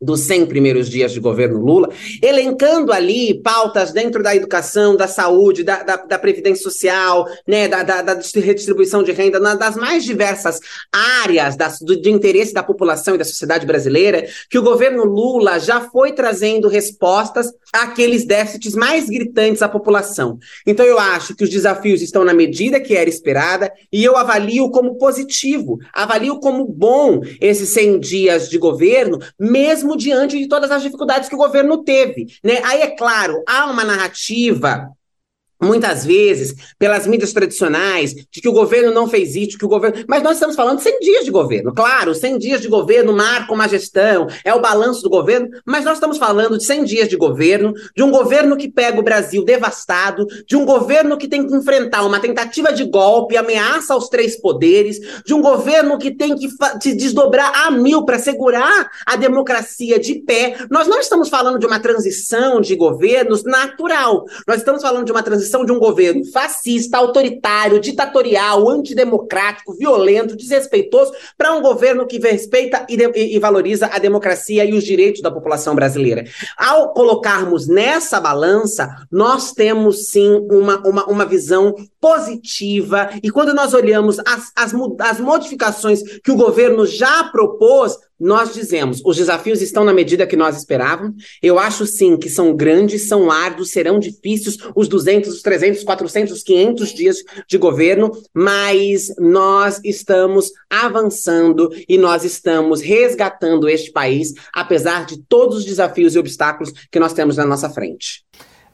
dos 0.00 0.20
100 0.20 0.46
primeiros 0.46 0.88
dias 0.88 1.12
de 1.12 1.18
governo 1.18 1.58
Lula, 1.58 1.90
elencando 2.22 2.92
ali 2.92 3.40
pautas 3.42 3.92
dentro 3.92 4.22
da 4.22 4.34
educação, 4.34 4.96
da 4.96 5.08
saúde, 5.08 5.64
da, 5.64 5.82
da, 5.82 5.96
da 5.96 6.18
previdência 6.18 6.62
social, 6.62 7.26
né, 7.46 7.66
da, 7.66 7.82
da, 7.82 8.02
da, 8.02 8.20
redistribuição 8.36 9.02
de 9.02 9.10
renda, 9.10 9.40
das 9.56 9.76
mais 9.76 10.04
diversas 10.04 10.60
áreas 10.92 11.56
das, 11.56 11.80
do, 11.80 12.00
de 12.00 12.10
interesse 12.10 12.52
da 12.52 12.62
população 12.62 13.14
e 13.14 13.18
da 13.18 13.24
sociedade 13.24 13.66
brasileira, 13.66 14.26
que 14.48 14.58
o 14.58 14.62
governo 14.62 15.04
Lula 15.04 15.58
já 15.58 15.80
foi 15.80 16.12
trazendo 16.12 16.68
respostas 16.68 17.48
àqueles 17.72 18.24
déficits 18.24 18.74
mais 18.74 19.08
gritantes 19.08 19.62
à 19.62 19.68
população. 19.68 20.38
Então 20.66 20.86
eu 20.86 20.98
acho 20.98 21.34
que 21.34 21.44
os 21.44 21.50
desafios 21.50 22.02
estão 22.02 22.24
na 22.24 22.32
medida 22.32 22.80
que 22.80 22.94
era 22.94 23.10
esperada 23.10 23.72
e 23.92 24.04
eu 24.04 24.16
avalio 24.16 24.70
como 24.70 24.96
positivo, 24.96 25.78
avalio 25.92 26.38
como 26.38 26.64
bom 26.64 27.20
esses 27.40 27.70
100 27.70 28.00
dias 28.00 28.48
de 28.48 28.58
governo, 28.58 29.18
mesmo 29.38 29.87
mesmo 29.88 29.96
diante 29.96 30.38
de 30.38 30.46
todas 30.46 30.70
as 30.70 30.82
dificuldades 30.82 31.28
que 31.28 31.34
o 31.34 31.38
governo 31.38 31.82
teve. 31.82 32.26
Né? 32.44 32.60
Aí, 32.64 32.82
é 32.82 32.90
claro, 32.90 33.42
há 33.46 33.66
uma 33.66 33.84
narrativa 33.84 34.90
muitas 35.60 36.04
vezes, 36.04 36.54
pelas 36.78 37.06
mídias 37.06 37.32
tradicionais, 37.32 38.14
de 38.14 38.40
que 38.40 38.48
o 38.48 38.52
governo 38.52 38.92
não 38.92 39.08
fez 39.08 39.34
isso, 39.34 39.58
que 39.58 39.64
o 39.64 39.68
governo. 39.68 40.04
Mas 40.08 40.22
nós 40.22 40.34
estamos 40.34 40.54
falando 40.54 40.78
de 40.78 40.84
100 40.84 41.00
dias 41.00 41.24
de 41.24 41.30
governo. 41.30 41.74
Claro, 41.74 42.14
100 42.14 42.38
dias 42.38 42.60
de 42.60 42.68
governo 42.68 43.12
marcam 43.12 43.54
uma 43.54 43.68
gestão, 43.68 44.28
é 44.44 44.54
o 44.54 44.60
balanço 44.60 45.02
do 45.02 45.10
governo, 45.10 45.48
mas 45.64 45.84
nós 45.84 45.94
estamos 45.94 46.18
falando 46.18 46.58
de 46.58 46.64
100 46.64 46.84
dias 46.84 47.08
de 47.08 47.16
governo, 47.16 47.72
de 47.96 48.02
um 48.02 48.10
governo 48.10 48.56
que 48.56 48.70
pega 48.70 49.00
o 49.00 49.02
Brasil 49.02 49.44
devastado, 49.44 50.26
de 50.46 50.56
um 50.56 50.64
governo 50.64 51.16
que 51.16 51.28
tem 51.28 51.46
que 51.46 51.54
enfrentar 51.54 52.04
uma 52.04 52.20
tentativa 52.20 52.72
de 52.72 52.84
golpe, 52.84 53.36
ameaça 53.36 53.94
aos 53.94 54.08
três 54.08 54.40
poderes, 54.40 54.98
de 55.24 55.34
um 55.34 55.42
governo 55.42 55.98
que 55.98 56.10
tem 56.10 56.36
que 56.36 56.48
se 56.80 56.94
desdobrar 56.94 57.66
a 57.66 57.70
mil 57.70 58.04
para 58.04 58.18
segurar 58.18 58.90
a 59.04 59.16
democracia 59.16 59.98
de 59.98 60.16
pé. 60.20 60.56
Nós 60.70 60.86
não 60.86 61.00
estamos 61.00 61.28
falando 61.28 61.58
de 61.58 61.66
uma 61.66 61.80
transição 61.80 62.60
de 62.60 62.76
governos 62.76 63.42
natural. 63.44 64.24
Nós 64.46 64.58
estamos 64.58 64.82
falando 64.82 65.04
de 65.04 65.12
uma 65.12 65.22
transição 65.22 65.47
de 65.64 65.72
um 65.72 65.78
governo 65.78 66.24
fascista, 66.26 66.98
autoritário, 66.98 67.80
ditatorial, 67.80 68.68
antidemocrático, 68.68 69.74
violento, 69.74 70.36
desrespeitoso, 70.36 71.12
para 71.36 71.54
um 71.54 71.62
governo 71.62 72.06
que 72.06 72.18
respeita 72.18 72.86
e, 72.88 72.96
e, 72.96 73.36
e 73.36 73.38
valoriza 73.38 73.86
a 73.86 73.98
democracia 73.98 74.64
e 74.64 74.74
os 74.74 74.84
direitos 74.84 75.22
da 75.22 75.30
população 75.30 75.74
brasileira. 75.74 76.24
Ao 76.56 76.92
colocarmos 76.92 77.66
nessa 77.66 78.20
balança, 78.20 78.88
nós 79.10 79.52
temos 79.52 80.10
sim 80.10 80.46
uma, 80.50 80.78
uma, 80.86 81.04
uma 81.06 81.24
visão 81.24 81.74
positiva, 82.00 83.10
e 83.22 83.30
quando 83.30 83.52
nós 83.54 83.74
olhamos 83.74 84.18
as, 84.20 84.52
as, 84.54 84.72
as 85.00 85.20
modificações 85.20 86.02
que 86.20 86.30
o 86.30 86.36
governo 86.36 86.86
já 86.86 87.24
propôs, 87.24 87.96
nós 88.18 88.52
dizemos, 88.52 89.00
os 89.04 89.16
desafios 89.16 89.62
estão 89.62 89.84
na 89.84 89.92
medida 89.92 90.26
que 90.26 90.36
nós 90.36 90.56
esperávamos. 90.56 91.14
Eu 91.42 91.58
acho 91.58 91.86
sim 91.86 92.16
que 92.16 92.28
são 92.28 92.54
grandes, 92.54 93.08
são 93.08 93.30
árduos, 93.30 93.70
serão 93.70 93.98
difíceis 93.98 94.56
os 94.74 94.88
200, 94.88 95.34
os 95.34 95.42
300, 95.42 95.84
400, 95.84 96.42
500 96.42 96.94
dias 96.94 97.16
de 97.46 97.58
governo, 97.58 98.10
mas 98.34 99.14
nós 99.18 99.80
estamos 99.84 100.50
avançando 100.68 101.70
e 101.88 101.96
nós 101.96 102.24
estamos 102.24 102.80
resgatando 102.80 103.68
este 103.68 103.92
país, 103.92 104.32
apesar 104.52 105.06
de 105.06 105.18
todos 105.28 105.58
os 105.58 105.64
desafios 105.64 106.14
e 106.14 106.18
obstáculos 106.18 106.72
que 106.90 106.98
nós 106.98 107.12
temos 107.12 107.36
na 107.36 107.44
nossa 107.44 107.70
frente. 107.70 108.24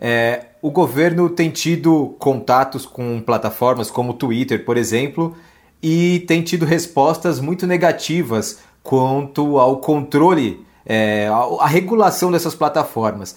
É, 0.01 0.47
o 0.61 0.71
governo 0.71 1.31
tem 1.31 1.51
tido 1.51 2.17
contatos 2.19 2.85
com 2.85 3.21
plataformas 3.21 3.91
como 3.91 4.13
o 4.13 4.15
Twitter, 4.15 4.65
por 4.65 4.77
exemplo, 4.77 5.37
e 5.83 6.21
tem 6.27 6.43
tido 6.43 6.65
respostas 6.65 7.39
muito 7.39 7.67
negativas 7.67 8.59
quanto 8.85 9.59
ao 9.59 9.79
controle, 9.79 10.64
é, 10.85 11.27
a, 11.27 11.64
a 11.64 11.66
regulação 11.66 12.31
dessas 12.31 12.55
plataformas. 12.55 13.35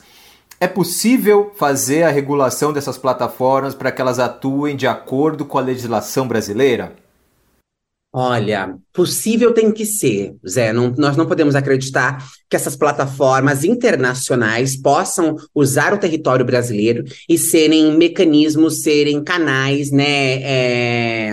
É 0.59 0.67
possível 0.67 1.51
fazer 1.55 2.03
a 2.03 2.09
regulação 2.09 2.73
dessas 2.73 2.97
plataformas 2.97 3.73
para 3.73 3.91
que 3.91 4.01
elas 4.01 4.19
atuem 4.19 4.75
de 4.75 4.85
acordo 4.85 5.45
com 5.45 5.57
a 5.57 5.61
legislação 5.61 6.27
brasileira? 6.27 6.95
Olha, 8.11 8.75
possível 8.91 9.53
tem 9.53 9.71
que 9.71 9.85
ser, 9.85 10.35
Zé. 10.47 10.73
Não, 10.73 10.93
nós 10.97 11.15
não 11.15 11.27
podemos 11.27 11.55
acreditar 11.55 12.25
que 12.49 12.55
essas 12.55 12.75
plataformas 12.75 13.63
internacionais 13.63 14.75
possam 14.75 15.35
usar 15.53 15.93
o 15.93 15.99
território 15.99 16.45
brasileiro 16.45 17.03
e 17.29 17.37
serem 17.37 17.95
mecanismos, 17.95 18.81
serem 18.81 19.23
canais, 19.23 19.91
né? 19.91 20.41
É 20.41 21.31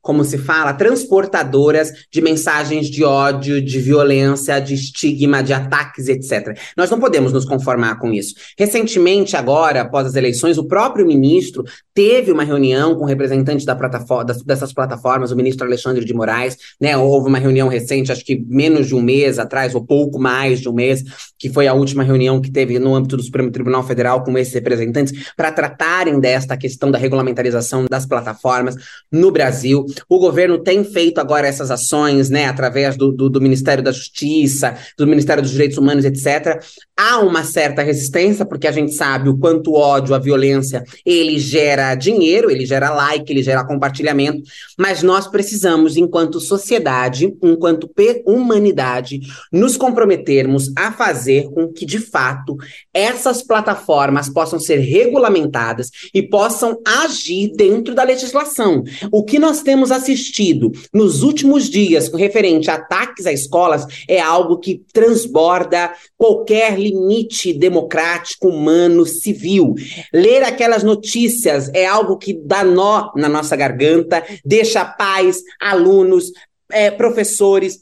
como 0.00 0.24
se 0.24 0.38
fala, 0.38 0.72
transportadoras 0.72 1.92
de 2.10 2.20
mensagens 2.20 2.88
de 2.88 3.04
ódio, 3.04 3.60
de 3.60 3.78
violência, 3.78 4.58
de 4.60 4.74
estigma, 4.74 5.42
de 5.42 5.52
ataques, 5.52 6.08
etc. 6.08 6.58
Nós 6.76 6.90
não 6.90 6.98
podemos 6.98 7.32
nos 7.32 7.44
conformar 7.44 7.98
com 7.98 8.12
isso. 8.12 8.34
Recentemente, 8.58 9.36
agora, 9.36 9.82
após 9.82 10.06
as 10.06 10.14
eleições, 10.14 10.58
o 10.58 10.66
próprio 10.66 11.06
ministro 11.06 11.64
teve 11.94 12.32
uma 12.32 12.44
reunião 12.44 12.94
com 12.94 13.04
representantes 13.04 13.66
da 13.66 13.76
plataforma, 13.76 14.32
dessas 14.44 14.72
plataformas, 14.72 15.30
o 15.30 15.36
ministro 15.36 15.66
Alexandre 15.66 16.04
de 16.04 16.14
Moraes, 16.14 16.56
né? 16.80 16.96
Houve 16.96 17.28
uma 17.28 17.38
reunião 17.38 17.68
recente, 17.68 18.10
acho 18.10 18.24
que 18.24 18.42
menos 18.48 18.88
de 18.88 18.94
um 18.94 19.02
mês 19.02 19.38
atrás, 19.38 19.74
ou 19.74 19.84
pouco 19.84 20.18
mais 20.18 20.60
de 20.60 20.68
um 20.68 20.72
mês, 20.72 21.02
que 21.38 21.50
foi 21.50 21.66
a 21.66 21.74
última 21.74 22.02
reunião 22.02 22.40
que 22.40 22.50
teve 22.50 22.78
no 22.78 22.94
âmbito 22.94 23.16
do 23.16 23.22
Supremo 23.22 23.50
Tribunal 23.50 23.86
Federal 23.86 24.24
com 24.24 24.36
esses 24.38 24.54
representantes, 24.54 25.30
para 25.36 25.52
tratarem 25.52 26.18
desta 26.18 26.56
questão 26.56 26.90
da 26.90 26.98
regulamentarização 26.98 27.84
das 27.88 28.06
plataformas 28.06 28.76
no 29.10 29.30
Brasil. 29.30 29.84
O 30.08 30.18
governo 30.18 30.58
tem 30.62 30.84
feito 30.84 31.18
agora 31.18 31.46
essas 31.46 31.70
ações, 31.70 32.30
né, 32.30 32.46
através 32.46 32.96
do, 32.96 33.12
do, 33.12 33.28
do 33.28 33.40
Ministério 33.40 33.82
da 33.82 33.92
Justiça, 33.92 34.76
do 34.96 35.06
Ministério 35.06 35.42
dos 35.42 35.52
Direitos 35.52 35.78
Humanos, 35.78 36.04
etc. 36.04 36.62
Há 36.96 37.18
uma 37.20 37.44
certa 37.44 37.82
resistência, 37.82 38.44
porque 38.44 38.66
a 38.66 38.72
gente 38.72 38.92
sabe 38.92 39.28
o 39.28 39.38
quanto 39.38 39.72
o 39.72 39.76
ódio, 39.76 40.14
a 40.14 40.18
violência, 40.18 40.84
ele 41.04 41.38
gera 41.38 41.94
dinheiro, 41.94 42.50
ele 42.50 42.66
gera 42.66 42.90
like, 42.90 43.32
ele 43.32 43.42
gera 43.42 43.64
compartilhamento, 43.64 44.42
mas 44.78 45.02
nós 45.02 45.26
precisamos, 45.26 45.96
enquanto 45.96 46.40
sociedade, 46.40 47.34
enquanto 47.42 47.88
humanidade, 48.26 49.20
nos 49.52 49.76
comprometermos 49.76 50.70
a 50.76 50.92
fazer 50.92 51.50
com 51.50 51.68
que, 51.68 51.86
de 51.86 51.98
fato, 51.98 52.56
essas 52.92 53.42
plataformas 53.42 54.28
possam 54.28 54.58
ser 54.58 54.78
regulamentadas 54.78 55.90
e 56.12 56.22
possam 56.22 56.80
agir 56.86 57.52
dentro 57.54 57.94
da 57.94 58.02
legislação. 58.02 58.82
O 59.10 59.24
que 59.24 59.38
nós 59.38 59.62
temos 59.62 59.79
temos 59.80 59.90
assistido 59.90 60.70
nos 60.92 61.22
últimos 61.22 61.70
dias 61.70 62.06
com 62.06 62.18
referente 62.18 62.70
a 62.70 62.74
ataques 62.74 63.24
a 63.24 63.32
escolas 63.32 63.86
é 64.06 64.20
algo 64.20 64.58
que 64.58 64.84
transborda 64.92 65.94
qualquer 66.18 66.78
limite 66.78 67.54
democrático, 67.54 68.48
humano, 68.48 69.06
civil. 69.06 69.74
Ler 70.12 70.44
aquelas 70.44 70.82
notícias 70.82 71.70
é 71.72 71.86
algo 71.86 72.18
que 72.18 72.34
dá 72.34 72.62
nó 72.62 73.10
na 73.16 73.28
nossa 73.28 73.56
garganta, 73.56 74.22
deixa 74.44 74.84
pais, 74.84 75.42
alunos, 75.58 76.30
é, 76.70 76.90
professores 76.90 77.78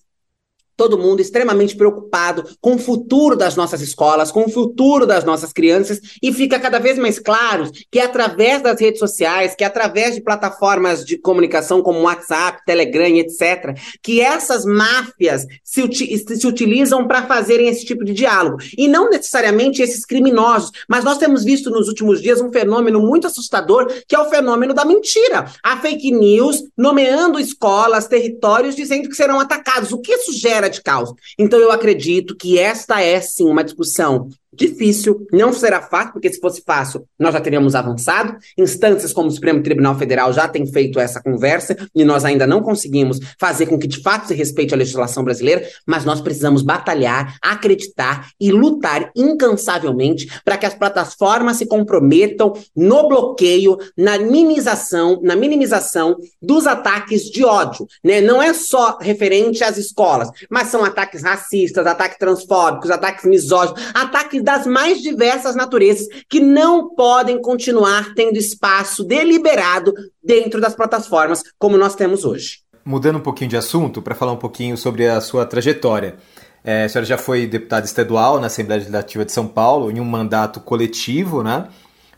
todo 0.79 0.97
mundo 0.97 1.21
extremamente 1.21 1.77
preocupado 1.77 2.45
com 2.61 2.77
o 2.77 2.79
futuro 2.79 3.35
das 3.35 3.57
nossas 3.57 3.83
escolas, 3.83 4.31
com 4.31 4.45
o 4.45 4.49
futuro 4.49 5.05
das 5.05 5.25
nossas 5.25 5.53
crianças, 5.53 6.01
e 6.23 6.33
fica 6.33 6.59
cada 6.61 6.79
vez 6.79 6.97
mais 6.97 7.19
claro 7.19 7.69
que 7.91 7.99
é 7.99 8.05
através 8.05 8.63
das 8.63 8.81
redes 8.81 9.01
sociais, 9.01 9.57
que 9.57 9.65
é 9.65 9.67
através 9.67 10.15
de 10.15 10.21
plataformas 10.21 11.05
de 11.05 11.19
comunicação 11.19 11.83
como 11.83 12.03
WhatsApp, 12.03 12.63
Telegram, 12.65 13.17
etc., 13.17 13.77
que 14.01 14.21
essas 14.21 14.65
máfias 14.65 15.45
se, 15.65 15.83
se 15.93 16.47
utilizam 16.47 17.09
para 17.09 17.27
fazerem 17.27 17.69
esse 17.69 17.85
tipo 17.85 18.05
de 18.05 18.13
diálogo. 18.13 18.59
E 18.77 18.87
não 18.87 19.11
necessariamente 19.11 19.83
esses 19.83 20.07
criminosos, 20.07 20.71
mas 20.89 21.03
nós 21.03 21.19
temos 21.19 21.43
visto 21.43 21.71
nos 21.71 21.89
últimos 21.89 22.23
dias 22.23 22.41
um 22.41 22.53
fenômeno 22.53 23.01
muito 23.01 23.27
assustador, 23.27 23.93
que 24.07 24.15
é 24.15 24.19
o 24.19 24.31
fenômeno 24.31 24.73
da 24.73 24.85
mentira. 24.85 25.47
A 25.61 25.79
fake 25.79 26.13
news 26.13 26.63
nomeando 26.77 27.41
escolas, 27.41 28.07
territórios, 28.07 28.77
dizendo 28.77 29.09
que 29.09 29.17
serão 29.17 29.41
atacados. 29.41 29.91
O 29.91 29.99
que 29.99 30.13
isso 30.13 30.33
gera 30.33 30.68
de 30.69 30.83
caos. 30.83 31.13
Então 31.39 31.59
eu 31.59 31.71
acredito 31.71 32.37
que 32.37 32.59
esta 32.59 33.01
é 33.03 33.21
sim 33.21 33.45
uma 33.45 33.65
discussão 33.65 34.29
difícil, 34.53 35.27
não 35.33 35.53
será 35.53 35.83
fácil, 35.83 36.13
porque 36.13 36.33
se 36.33 36.41
fosse 36.41 36.63
fácil, 36.65 37.07
nós 37.19 37.33
já 37.33 37.41
teríamos 37.41 37.75
avançado. 37.75 38.37
Instâncias 38.57 39.13
como 39.13 39.29
o 39.29 39.31
Supremo 39.31 39.63
Tribunal 39.63 39.97
Federal 39.99 40.33
já 40.33 40.49
têm 40.49 40.67
feito 40.67 40.99
essa 40.99 41.23
conversa 41.23 41.77
e 41.95 42.05
nós 42.05 42.25
ainda 42.25 42.47
não 42.47 42.63
conseguimos 42.63 43.19
fazer 43.39 43.67
com 43.67 43.79
que 43.79 43.87
de 43.87 44.03
fato 44.03 44.29
se 44.29 44.35
respeite 44.35 44.75
a 44.75 44.77
legislação 44.77 45.23
brasileira, 45.23 45.67
mas 45.87 46.05
nós 46.05 46.21
precisamos 46.21 46.63
batalhar, 46.63 47.37
acreditar 47.43 48.29
e 48.41 48.51
lutar 48.51 49.11
incansavelmente 49.15 50.29
para 50.45 50.57
que 50.57 50.67
as 50.67 50.75
plataformas 50.75 51.57
se 51.57 51.67
comprometam 51.67 52.53
no 52.75 53.09
bloqueio, 53.09 53.77
na 53.97 54.19
minimização, 54.19 55.21
na 55.23 55.37
minimização 55.37 56.17
dos 56.41 56.67
ataques 56.67 57.25
de 57.25 57.45
ódio, 57.45 57.87
né? 58.03 58.21
Não 58.21 58.43
é 58.43 58.53
só 58.55 58.99
referente 59.01 59.63
às 59.63 59.77
escolas, 59.77 60.31
mas 60.51 60.69
são 60.69 60.85
ataques 60.85 61.23
racistas, 61.23 61.87
ataques 61.87 62.19
transfóbicos, 62.19 62.91
ataques 62.91 63.25
misóginos, 63.25 63.81
ataques 63.95 64.38
das 64.43 64.67
mais 64.67 65.01
diversas 65.01 65.55
naturezas 65.55 66.07
que 66.29 66.41
não 66.41 66.95
podem 66.95 67.41
continuar 67.41 68.15
tendo 68.15 68.37
espaço 68.37 69.05
deliberado 69.05 69.93
dentro 70.23 70.61
das 70.61 70.75
plataformas 70.75 71.43
como 71.59 71.77
nós 71.77 71.95
temos 71.95 72.25
hoje. 72.25 72.61
Mudando 72.85 73.17
um 73.17 73.23
pouquinho 73.23 73.51
de 73.51 73.57
assunto, 73.57 74.01
para 74.01 74.15
falar 74.15 74.33
um 74.33 74.39
pouquinho 74.39 74.77
sobre 74.77 75.07
a 75.07 75.21
sua 75.21 75.45
trajetória. 75.45 76.17
É, 76.65 76.85
a 76.85 76.89
senhora 76.89 77.07
já 77.07 77.19
foi 77.19 77.47
deputada 77.47 77.87
estadual 77.87 78.41
na 78.41 78.47
Assembleia 78.47 78.79
Legislativa 78.79 79.25
de 79.25 79.33
São 79.33 79.47
Paulo, 79.47 79.91
em 79.91 80.01
um 80.01 80.05
mandato 80.05 80.61
coletivo, 80.61 81.43
né? 81.43 81.69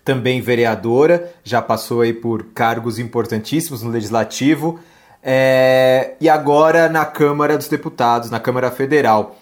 Também 0.05 0.41
vereadora, 0.41 1.33
já 1.45 1.61
passou 1.61 2.01
aí 2.01 2.13
por 2.13 2.47
cargos 2.55 2.99
importantíssimos 2.99 3.83
no 3.83 3.91
Legislativo. 3.91 4.81
É, 5.23 6.15
e 6.21 6.29
agora 6.29 6.89
na 6.89 7.05
Câmara 7.05 7.57
dos 7.59 7.69
Deputados, 7.69 8.31
na 8.31 8.41
Câmara 8.41 8.71
Federal 8.71 9.37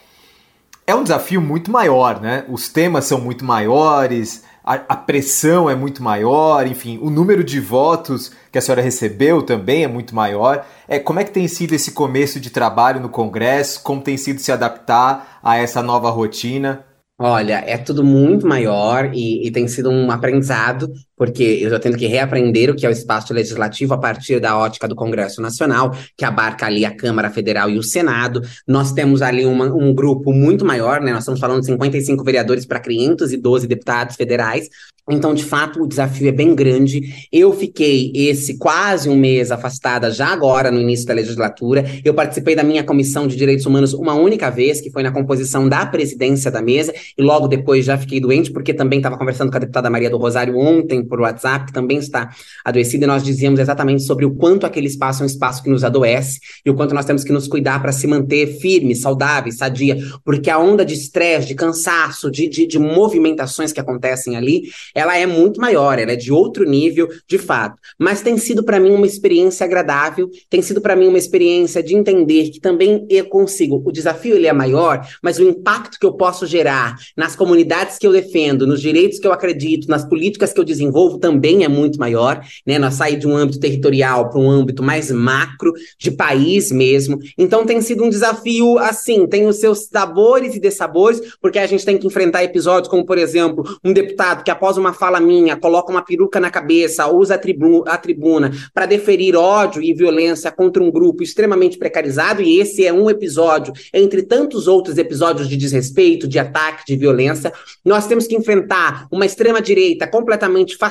é 0.88 0.94
um 0.94 1.02
desafio 1.02 1.38
muito 1.38 1.70
maior, 1.70 2.18
né? 2.18 2.46
Os 2.48 2.70
temas 2.70 3.04
são 3.04 3.20
muito 3.20 3.44
maiores, 3.44 4.42
a, 4.64 4.72
a, 4.88 4.96
pressão 4.96 5.68
é 5.68 5.74
muito 5.74 6.02
maior, 6.02 6.66
enfim, 6.66 6.98
o 7.02 7.10
número 7.10 7.44
de 7.44 7.60
votos 7.60 8.32
que 8.50 8.56
a 8.56 8.60
senhora 8.62 8.80
recebeu 8.80 9.42
também 9.42 9.84
é 9.84 9.86
muito 9.86 10.14
maior. 10.14 10.64
É, 10.88 10.98
como 10.98 11.20
é 11.20 11.24
que 11.24 11.30
tem 11.30 11.46
sido 11.46 11.74
esse 11.74 11.92
começo 11.92 12.40
de 12.40 12.48
trabalho 12.48 13.00
no 13.00 13.10
Congresso? 13.10 13.82
Como 13.82 14.00
tem 14.00 14.16
sido 14.16 14.40
se 14.40 14.50
adaptar 14.50 15.38
a 15.42 15.58
essa 15.58 15.82
nova 15.82 16.08
rotina? 16.08 16.86
Olha, 17.20 17.62
é 17.66 17.76
tudo 17.76 18.02
muito 18.02 18.46
maior 18.46 19.10
e, 19.12 19.46
e, 19.46 19.50
tem 19.50 19.68
sido 19.68 19.90
um 19.90 20.10
aprendizado, 20.10 20.90
porque 21.18 21.42
eu 21.42 21.64
estou 21.64 21.80
tendo 21.80 21.98
que 21.98 22.06
reaprender 22.06 22.70
o 22.70 22.76
que 22.76 22.86
é 22.86 22.88
o 22.88 22.92
espaço 22.92 23.34
legislativo 23.34 23.92
a 23.92 23.98
partir 23.98 24.40
da 24.40 24.56
ótica 24.56 24.86
do 24.86 24.94
Congresso 24.94 25.42
Nacional, 25.42 25.94
que 26.16 26.24
abarca 26.24 26.66
ali 26.66 26.84
a 26.84 26.94
Câmara 26.94 27.28
Federal 27.28 27.68
e 27.68 27.76
o 27.76 27.82
Senado. 27.82 28.40
Nós 28.66 28.92
temos 28.92 29.20
ali 29.20 29.44
uma, 29.44 29.66
um 29.66 29.92
grupo 29.92 30.32
muito 30.32 30.64
maior, 30.64 31.00
né? 31.00 31.12
Nós 31.12 31.24
estamos 31.24 31.40
falando 31.40 31.60
de 31.60 31.66
55 31.66 32.22
vereadores 32.22 32.64
para 32.64 32.78
512 32.78 33.66
deputados 33.66 34.14
federais. 34.14 34.68
Então, 35.10 35.32
de 35.32 35.42
fato, 35.42 35.82
o 35.82 35.86
desafio 35.86 36.28
é 36.28 36.32
bem 36.32 36.54
grande. 36.54 37.28
Eu 37.32 37.52
fiquei 37.52 38.12
esse 38.14 38.58
quase 38.58 39.08
um 39.08 39.16
mês 39.16 39.50
afastada 39.50 40.10
já 40.10 40.26
agora 40.26 40.70
no 40.70 40.78
início 40.78 41.06
da 41.06 41.14
legislatura. 41.14 41.84
Eu 42.04 42.12
participei 42.12 42.54
da 42.54 42.62
minha 42.62 42.84
comissão 42.84 43.26
de 43.26 43.34
direitos 43.34 43.64
humanos 43.64 43.94
uma 43.94 44.14
única 44.14 44.50
vez, 44.50 44.80
que 44.80 44.90
foi 44.90 45.02
na 45.02 45.10
composição 45.10 45.66
da 45.66 45.86
presidência 45.86 46.50
da 46.50 46.60
mesa, 46.60 46.92
e 47.16 47.22
logo 47.22 47.48
depois 47.48 47.86
já 47.86 47.96
fiquei 47.96 48.20
doente, 48.20 48.52
porque 48.52 48.74
também 48.74 48.98
estava 48.98 49.16
conversando 49.16 49.50
com 49.50 49.56
a 49.56 49.60
deputada 49.60 49.88
Maria 49.88 50.10
do 50.10 50.18
Rosário 50.18 50.58
ontem 50.58 51.02
por 51.08 51.20
WhatsApp, 51.20 51.66
que 51.66 51.72
também 51.72 51.98
está 51.98 52.30
adoecida, 52.64 53.04
e 53.04 53.06
nós 53.06 53.24
dizíamos 53.24 53.58
exatamente 53.58 54.02
sobre 54.02 54.24
o 54.24 54.34
quanto 54.34 54.66
aquele 54.66 54.86
espaço 54.86 55.22
é 55.22 55.24
um 55.24 55.26
espaço 55.26 55.62
que 55.62 55.70
nos 55.70 55.84
adoece 55.84 56.40
e 56.64 56.70
o 56.70 56.74
quanto 56.74 56.94
nós 56.94 57.04
temos 57.04 57.24
que 57.24 57.32
nos 57.32 57.48
cuidar 57.48 57.80
para 57.80 57.92
se 57.92 58.06
manter 58.06 58.58
firmes, 58.58 59.00
saudáveis, 59.00 59.56
sadia, 59.56 59.98
porque 60.24 60.50
a 60.50 60.58
onda 60.58 60.84
de 60.84 60.94
estresse, 60.94 61.48
de 61.48 61.54
cansaço, 61.54 62.30
de, 62.30 62.48
de, 62.48 62.66
de 62.66 62.78
movimentações 62.78 63.72
que 63.72 63.80
acontecem 63.80 64.36
ali, 64.36 64.64
ela 64.94 65.16
é 65.16 65.26
muito 65.26 65.60
maior, 65.60 65.98
ela 65.98 66.12
é 66.12 66.16
de 66.16 66.32
outro 66.32 66.64
nível, 66.68 67.08
de 67.26 67.38
fato. 67.38 67.76
Mas 67.98 68.20
tem 68.20 68.36
sido 68.36 68.64
para 68.64 68.78
mim 68.78 68.90
uma 68.90 69.06
experiência 69.06 69.64
agradável, 69.64 70.30
tem 70.50 70.60
sido 70.60 70.80
para 70.80 70.96
mim 70.96 71.08
uma 71.08 71.18
experiência 71.18 71.82
de 71.82 71.94
entender 71.94 72.50
que 72.50 72.60
também 72.60 73.06
eu 73.08 73.26
consigo. 73.26 73.82
O 73.84 73.92
desafio 73.92 74.36
ele 74.36 74.46
é 74.46 74.52
maior, 74.52 75.06
mas 75.22 75.38
o 75.38 75.42
impacto 75.42 75.98
que 75.98 76.06
eu 76.06 76.12
posso 76.12 76.46
gerar 76.46 76.96
nas 77.16 77.34
comunidades 77.34 77.98
que 77.98 78.06
eu 78.06 78.12
defendo, 78.12 78.66
nos 78.66 78.80
direitos 78.80 79.18
que 79.18 79.26
eu 79.26 79.32
acredito, 79.32 79.88
nas 79.88 80.04
políticas 80.04 80.52
que 80.52 80.60
eu 80.60 80.64
desenvolvo 80.64 80.97
também 81.18 81.64
é 81.64 81.68
muito 81.68 81.98
maior, 81.98 82.40
né? 82.66 82.78
Nós 82.78 82.94
sair 82.94 83.16
de 83.16 83.26
um 83.26 83.36
âmbito 83.36 83.60
territorial 83.60 84.28
para 84.28 84.40
um 84.40 84.50
âmbito 84.50 84.82
mais 84.82 85.10
macro, 85.10 85.72
de 85.98 86.10
país 86.10 86.70
mesmo. 86.72 87.18
Então 87.36 87.64
tem 87.64 87.80
sido 87.80 88.04
um 88.04 88.10
desafio 88.10 88.78
assim, 88.78 89.26
tem 89.26 89.46
os 89.46 89.56
seus 89.56 89.86
sabores 89.86 90.54
e 90.54 90.60
dessabores, 90.60 91.20
porque 91.40 91.58
a 91.58 91.66
gente 91.66 91.84
tem 91.84 91.98
que 91.98 92.06
enfrentar 92.06 92.42
episódios 92.44 92.88
como, 92.88 93.04
por 93.04 93.18
exemplo, 93.18 93.64
um 93.84 93.92
deputado 93.92 94.42
que 94.42 94.50
após 94.50 94.76
uma 94.76 94.92
fala 94.92 95.20
minha 95.20 95.56
coloca 95.56 95.90
uma 95.90 96.02
peruca 96.02 96.40
na 96.40 96.50
cabeça, 96.50 97.06
usa 97.06 97.34
a, 97.34 97.38
tribu 97.38 97.84
a 97.86 97.96
tribuna 97.96 98.50
para 98.74 98.86
deferir 98.86 99.36
ódio 99.36 99.82
e 99.82 99.94
violência 99.94 100.50
contra 100.50 100.82
um 100.82 100.90
grupo 100.90 101.22
extremamente 101.22 101.78
precarizado, 101.78 102.42
e 102.42 102.58
esse 102.58 102.86
é 102.86 102.92
um 102.92 103.08
episódio 103.08 103.72
entre 103.92 104.22
tantos 104.22 104.66
outros 104.66 104.98
episódios 104.98 105.48
de 105.48 105.56
desrespeito, 105.56 106.26
de 106.26 106.38
ataque, 106.38 106.84
de 106.86 106.96
violência. 106.96 107.52
Nós 107.84 108.06
temos 108.06 108.26
que 108.26 108.36
enfrentar 108.36 109.06
uma 109.10 109.26
extrema-direita 109.26 110.06
completamente 110.06 110.76
fascista, 110.76 110.87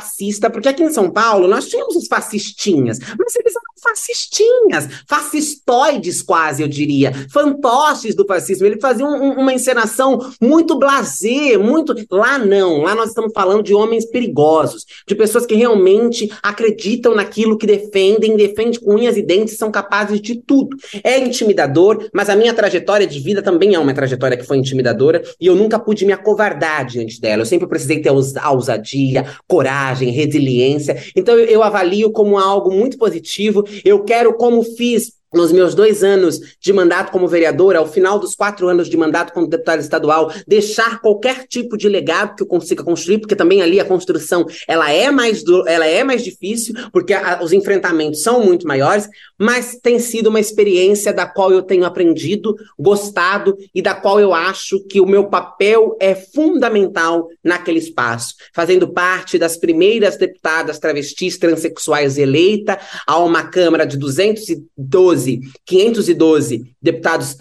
porque 0.50 0.70
aqui 0.70 0.84
em 0.84 0.92
São 0.92 1.10
Paulo 1.10 1.48
nós 1.48 1.68
tínhamos 1.68 1.96
os 1.96 2.08
fascistinhas, 2.08 3.00
mas 3.00 3.36
eles 3.36 3.54
eram 3.56 3.68
fascistinhas, 3.82 4.88
fascistoides 5.08 6.22
quase, 6.22 6.62
eu 6.62 6.68
diria, 6.68 7.14
fantoches 7.32 8.16
do 8.16 8.26
fascismo. 8.26 8.66
Ele 8.66 8.80
fazia 8.80 9.06
um, 9.06 9.34
uma 9.40 9.54
encenação 9.54 10.20
muito 10.42 10.78
blazer, 10.78 11.60
muito. 11.60 11.96
Lá 12.12 12.38
não, 12.38 12.82
lá 12.82 12.96
nós 12.96 13.10
estamos 13.10 13.32
falando 13.34 13.64
de 13.64 13.74
homens 13.74 14.06
perigosos, 14.06 14.86
de 15.08 15.16
pessoas 15.16 15.46
que 15.46 15.56
realmente 15.56 16.32
acreditam 16.42 17.16
naquilo 17.16 17.58
que 17.58 17.66
defendem, 17.68 18.36
defendem 18.36 18.80
com 18.80 18.96
unhas 18.96 19.18
e 19.18 19.22
dentes, 19.22 19.58
são 19.58 19.72
capazes 19.72 20.22
de 20.22 20.42
tudo. 20.42 20.76
É 21.04 21.18
intimidador, 21.20 22.10
mas 22.14 22.30
a 22.30 22.36
minha 22.36 22.54
trajetória 22.54 23.08
de 23.08 23.20
vida 23.20 23.42
também 23.42 23.76
é 23.76 23.80
uma 23.80 23.94
trajetória 23.94 24.38
que 24.38 24.46
foi 24.46 24.58
intimidadora 24.58 25.24
e 25.40 25.48
eu 25.48 25.56
nunca 25.56 25.80
pude 25.80 26.06
me 26.06 26.14
acovardar 26.14 26.86
diante 26.86 27.20
dela. 27.22 27.42
Eu 27.42 27.46
sempre 27.46 27.68
precisei 27.68 28.02
ter 28.02 28.12
ousadia, 28.12 29.26
coragem, 29.48 29.87
resiliência. 29.94 30.98
Então 31.16 31.38
eu, 31.38 31.46
eu 31.46 31.64
avalio 31.64 32.12
como 32.12 32.38
algo 32.38 32.72
muito 32.72 32.98
positivo. 32.98 33.64
Eu 33.84 34.04
quero, 34.04 34.34
como 34.36 34.64
fiz 34.64 35.17
nos 35.34 35.52
meus 35.52 35.76
dois 35.76 36.04
anos 36.04 36.40
de 36.60 36.72
mandato 36.72 37.12
como 37.12 37.28
vereadora, 37.28 37.80
ao 37.80 37.88
final 37.88 38.18
dos 38.18 38.36
quatro 38.36 38.68
anos 38.68 38.90
de 38.90 38.96
mandato 38.96 39.34
como 39.34 39.48
deputada 39.48 39.82
estadual, 39.82 40.32
deixar 40.48 41.02
qualquer 41.02 41.46
tipo 41.48 41.78
de 41.78 41.90
legado 41.90 42.36
que 42.36 42.44
eu 42.44 42.48
consiga 42.48 42.84
construir, 42.84 43.20
porque 43.20 43.36
também 43.36 43.62
ali 43.62 43.80
a 43.80 43.86
construção 43.86 44.46
ela 44.68 44.92
é 44.92 45.12
mais, 45.12 45.44
do, 45.44 45.68
ela 45.68 45.86
é 45.86 46.04
mais 46.04 46.24
difícil, 46.24 46.74
porque 46.92 47.14
a, 47.14 47.42
os 47.44 47.52
enfrentamentos 47.52 48.22
são 48.22 48.44
muito 48.44 48.68
maiores, 48.68 49.10
mas 49.38 49.78
tem 49.82 50.00
sido 50.00 50.28
uma 50.28 50.40
experiência 50.40 51.12
da 51.12 51.26
qual 51.26 51.52
eu 51.52 51.62
tenho 51.62 51.86
aprendido, 51.86 52.56
gostado 52.80 53.58
e 53.74 53.82
da 53.82 53.94
qual 53.94 54.20
eu 54.20 54.34
acho 54.34 54.84
que 54.86 55.02
o 55.02 55.06
meu 55.06 55.26
papel 55.26 55.98
é 56.00 56.16
fundamental 56.16 57.28
naquele 57.44 57.80
espaço, 57.80 58.36
fazendo 58.54 58.88
parte 58.88 59.38
das 59.38 59.58
primeiras 59.58 60.18
deputadas 60.18 60.80
travestis 60.80 61.38
transexuais 61.38 62.18
eleita 62.18 62.80
a 63.06 63.20
uma 63.20 63.48
Câmara 63.48 63.86
de 63.86 63.98
212 63.98 65.17
512, 65.18 65.42
512 65.66 66.76
deputados, 66.82 67.36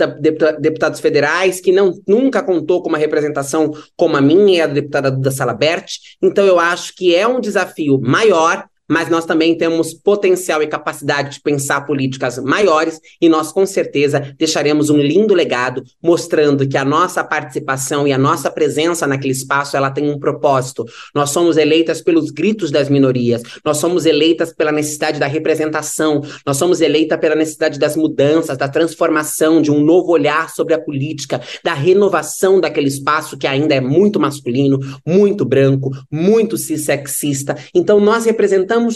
deputados 0.61 1.01
federais, 1.01 1.61
que 1.61 1.73
não 1.73 1.93
nunca 2.07 2.43
contou 2.43 2.83
com 2.83 2.89
uma 2.89 2.99
representação 2.99 3.73
como 3.97 4.17
a 4.17 4.21
minha 4.21 4.59
e 4.59 4.61
a 4.61 4.67
da 4.67 4.75
deputada 4.75 5.11
Duda 5.11 5.31
Salabert. 5.31 5.87
Então, 6.23 6.47
eu 6.47 6.59
acho 6.59 6.95
que 6.95 7.15
é 7.15 7.27
um 7.27 7.41
desafio 7.41 8.01
maior, 8.01 8.67
mas 8.88 9.09
nós 9.09 9.25
também 9.25 9.57
temos 9.57 9.94
potencial 9.94 10.62
e 10.62 10.66
capacidade 10.66 11.35
de 11.37 11.40
pensar 11.40 11.83
políticas 11.83 12.38
maiores 12.38 13.01
e 13.20 13.29
nós 13.29 13.53
com 13.53 13.66
certeza 13.66 14.35
deixaremos 14.38 14.90
um 14.90 14.99
lindo 14.99 15.35
legado 15.35 15.83
mostrando 16.03 16.66
que 16.66 16.77
a 16.77 16.85
nossa 16.85 17.22
participação 17.25 18.07
e 18.07 18.12
a 18.12 18.18
nossa 18.18 18.51
presença 18.51 19.07
naquele 19.07 19.33
espaço 19.33 19.77
ela 19.77 19.90
tem 19.90 20.11
um 20.11 20.18
propósito. 20.18 20.85
Nós 21.14 21.31
somos 21.31 21.57
eleitas 21.57 22.01
pelos 22.01 22.31
gritos 22.31 22.70
das 22.70 22.88
minorias, 22.88 23.42
nós 23.64 23.79
somos 23.79 24.07
eleitas 24.07 24.53
pela 24.53 24.72
necessidade 24.72 25.18
da 25.18 25.27
representação, 25.27 26.22
nós 26.44 26.57
somos 26.57 26.81
eleitas 26.81 27.18
pela 27.18 27.35
necessidade 27.35 27.79
das 27.79 27.96
mudanças, 27.96 28.57
da 28.57 28.68
transformação, 28.68 29.61
de 29.61 29.70
um 29.70 29.81
novo 29.81 30.12
olhar 30.12 30.51
sobre 30.51 30.75
a 30.75 30.81
política, 30.81 31.40
da 31.62 31.75
renovação 31.75 32.61
daquele 32.61 32.88
espaço 32.88 33.37
que 33.37 33.46
ainda 33.46 33.75
é 33.75 33.81
muito 33.81 34.20
masculino, 34.20 34.79
muito 35.05 35.44
branco, 35.44 35.90
muito 36.11 36.57
cissexista. 36.57 37.57
Então 37.75 38.01
nós 38.01 38.27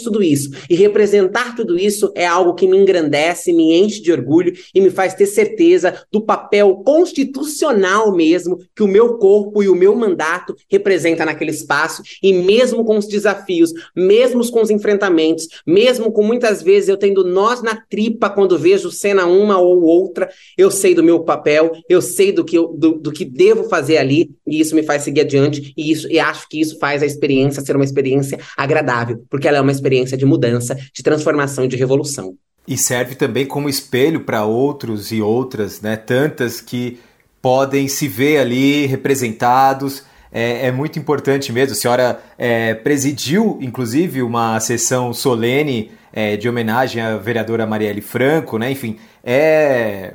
tudo 0.03 0.23
isso. 0.23 0.51
E 0.69 0.75
representar 0.75 1.55
tudo 1.55 1.77
isso 1.77 2.11
é 2.15 2.25
algo 2.25 2.53
que 2.53 2.67
me 2.67 2.77
engrandece, 2.77 3.53
me 3.53 3.73
enche 3.73 4.01
de 4.01 4.11
orgulho 4.11 4.53
e 4.73 4.81
me 4.81 4.89
faz 4.89 5.13
ter 5.13 5.25
certeza 5.25 6.05
do 6.11 6.21
papel 6.21 6.75
constitucional 6.85 8.11
mesmo 8.15 8.57
que 8.75 8.83
o 8.83 8.87
meu 8.87 9.17
corpo 9.17 9.63
e 9.63 9.69
o 9.69 9.75
meu 9.75 9.95
mandato 9.95 10.55
representa 10.69 11.25
naquele 11.25 11.51
espaço. 11.51 12.01
E 12.21 12.33
mesmo 12.33 12.83
com 12.83 12.97
os 12.97 13.07
desafios, 13.07 13.71
mesmo 13.95 14.49
com 14.51 14.61
os 14.61 14.69
enfrentamentos, 14.69 15.47
mesmo 15.65 16.11
com 16.11 16.23
muitas 16.23 16.61
vezes 16.61 16.89
eu 16.89 16.97
tendo 16.97 17.23
nós 17.23 17.61
na 17.61 17.75
tripa 17.75 18.29
quando 18.29 18.57
vejo 18.57 18.91
cena 18.91 19.25
uma 19.25 19.57
ou 19.57 19.81
outra, 19.81 20.29
eu 20.57 20.69
sei 20.71 20.93
do 20.95 21.03
meu 21.03 21.21
papel, 21.21 21.71
eu 21.89 22.01
sei 22.01 22.31
do 22.31 22.43
que, 22.43 22.57
eu, 22.57 22.67
do, 22.67 22.93
do 22.93 23.11
que 23.11 23.25
devo 23.25 23.65
fazer 23.65 23.97
ali 23.97 24.31
e 24.47 24.59
isso 24.59 24.75
me 24.75 24.83
faz 24.83 25.03
seguir 25.03 25.21
adiante 25.21 25.73
e 25.77 25.91
isso 25.91 26.07
e 26.11 26.19
acho 26.19 26.47
que 26.49 26.59
isso 26.59 26.77
faz 26.79 27.01
a 27.01 27.05
experiência 27.05 27.61
ser 27.61 27.75
uma 27.75 27.85
experiência 27.85 28.39
agradável, 28.57 29.23
porque 29.29 29.47
ela 29.47 29.57
é 29.57 29.61
uma 29.61 29.70
experiência 29.71 30.17
de 30.17 30.25
mudança, 30.25 30.75
de 30.93 31.03
transformação 31.03 31.65
e 31.65 31.67
de 31.67 31.75
revolução. 31.75 32.35
E 32.67 32.77
serve 32.77 33.15
também 33.15 33.45
como 33.45 33.67
espelho 33.67 34.21
para 34.21 34.45
outros 34.45 35.11
e 35.11 35.21
outras, 35.21 35.81
né? 35.81 35.95
Tantas 35.95 36.61
que 36.61 36.99
podem 37.41 37.87
se 37.87 38.07
ver 38.07 38.37
ali 38.37 38.85
representados. 38.85 40.03
É, 40.31 40.67
é 40.67 40.71
muito 40.71 40.99
importante 40.99 41.51
mesmo. 41.51 41.73
A 41.73 41.75
senhora 41.75 42.19
é, 42.37 42.73
presidiu, 42.75 43.57
inclusive, 43.61 44.21
uma 44.21 44.59
sessão 44.59 45.13
solene 45.13 45.91
é, 46.13 46.37
de 46.37 46.47
homenagem 46.47 47.01
à 47.01 47.17
vereadora 47.17 47.65
Marielle 47.65 48.01
Franco, 48.01 48.57
né? 48.57 48.71
Enfim, 48.71 48.97
é, 49.23 50.13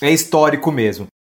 é 0.00 0.10
histórico 0.10 0.72
mesmo. 0.72 1.11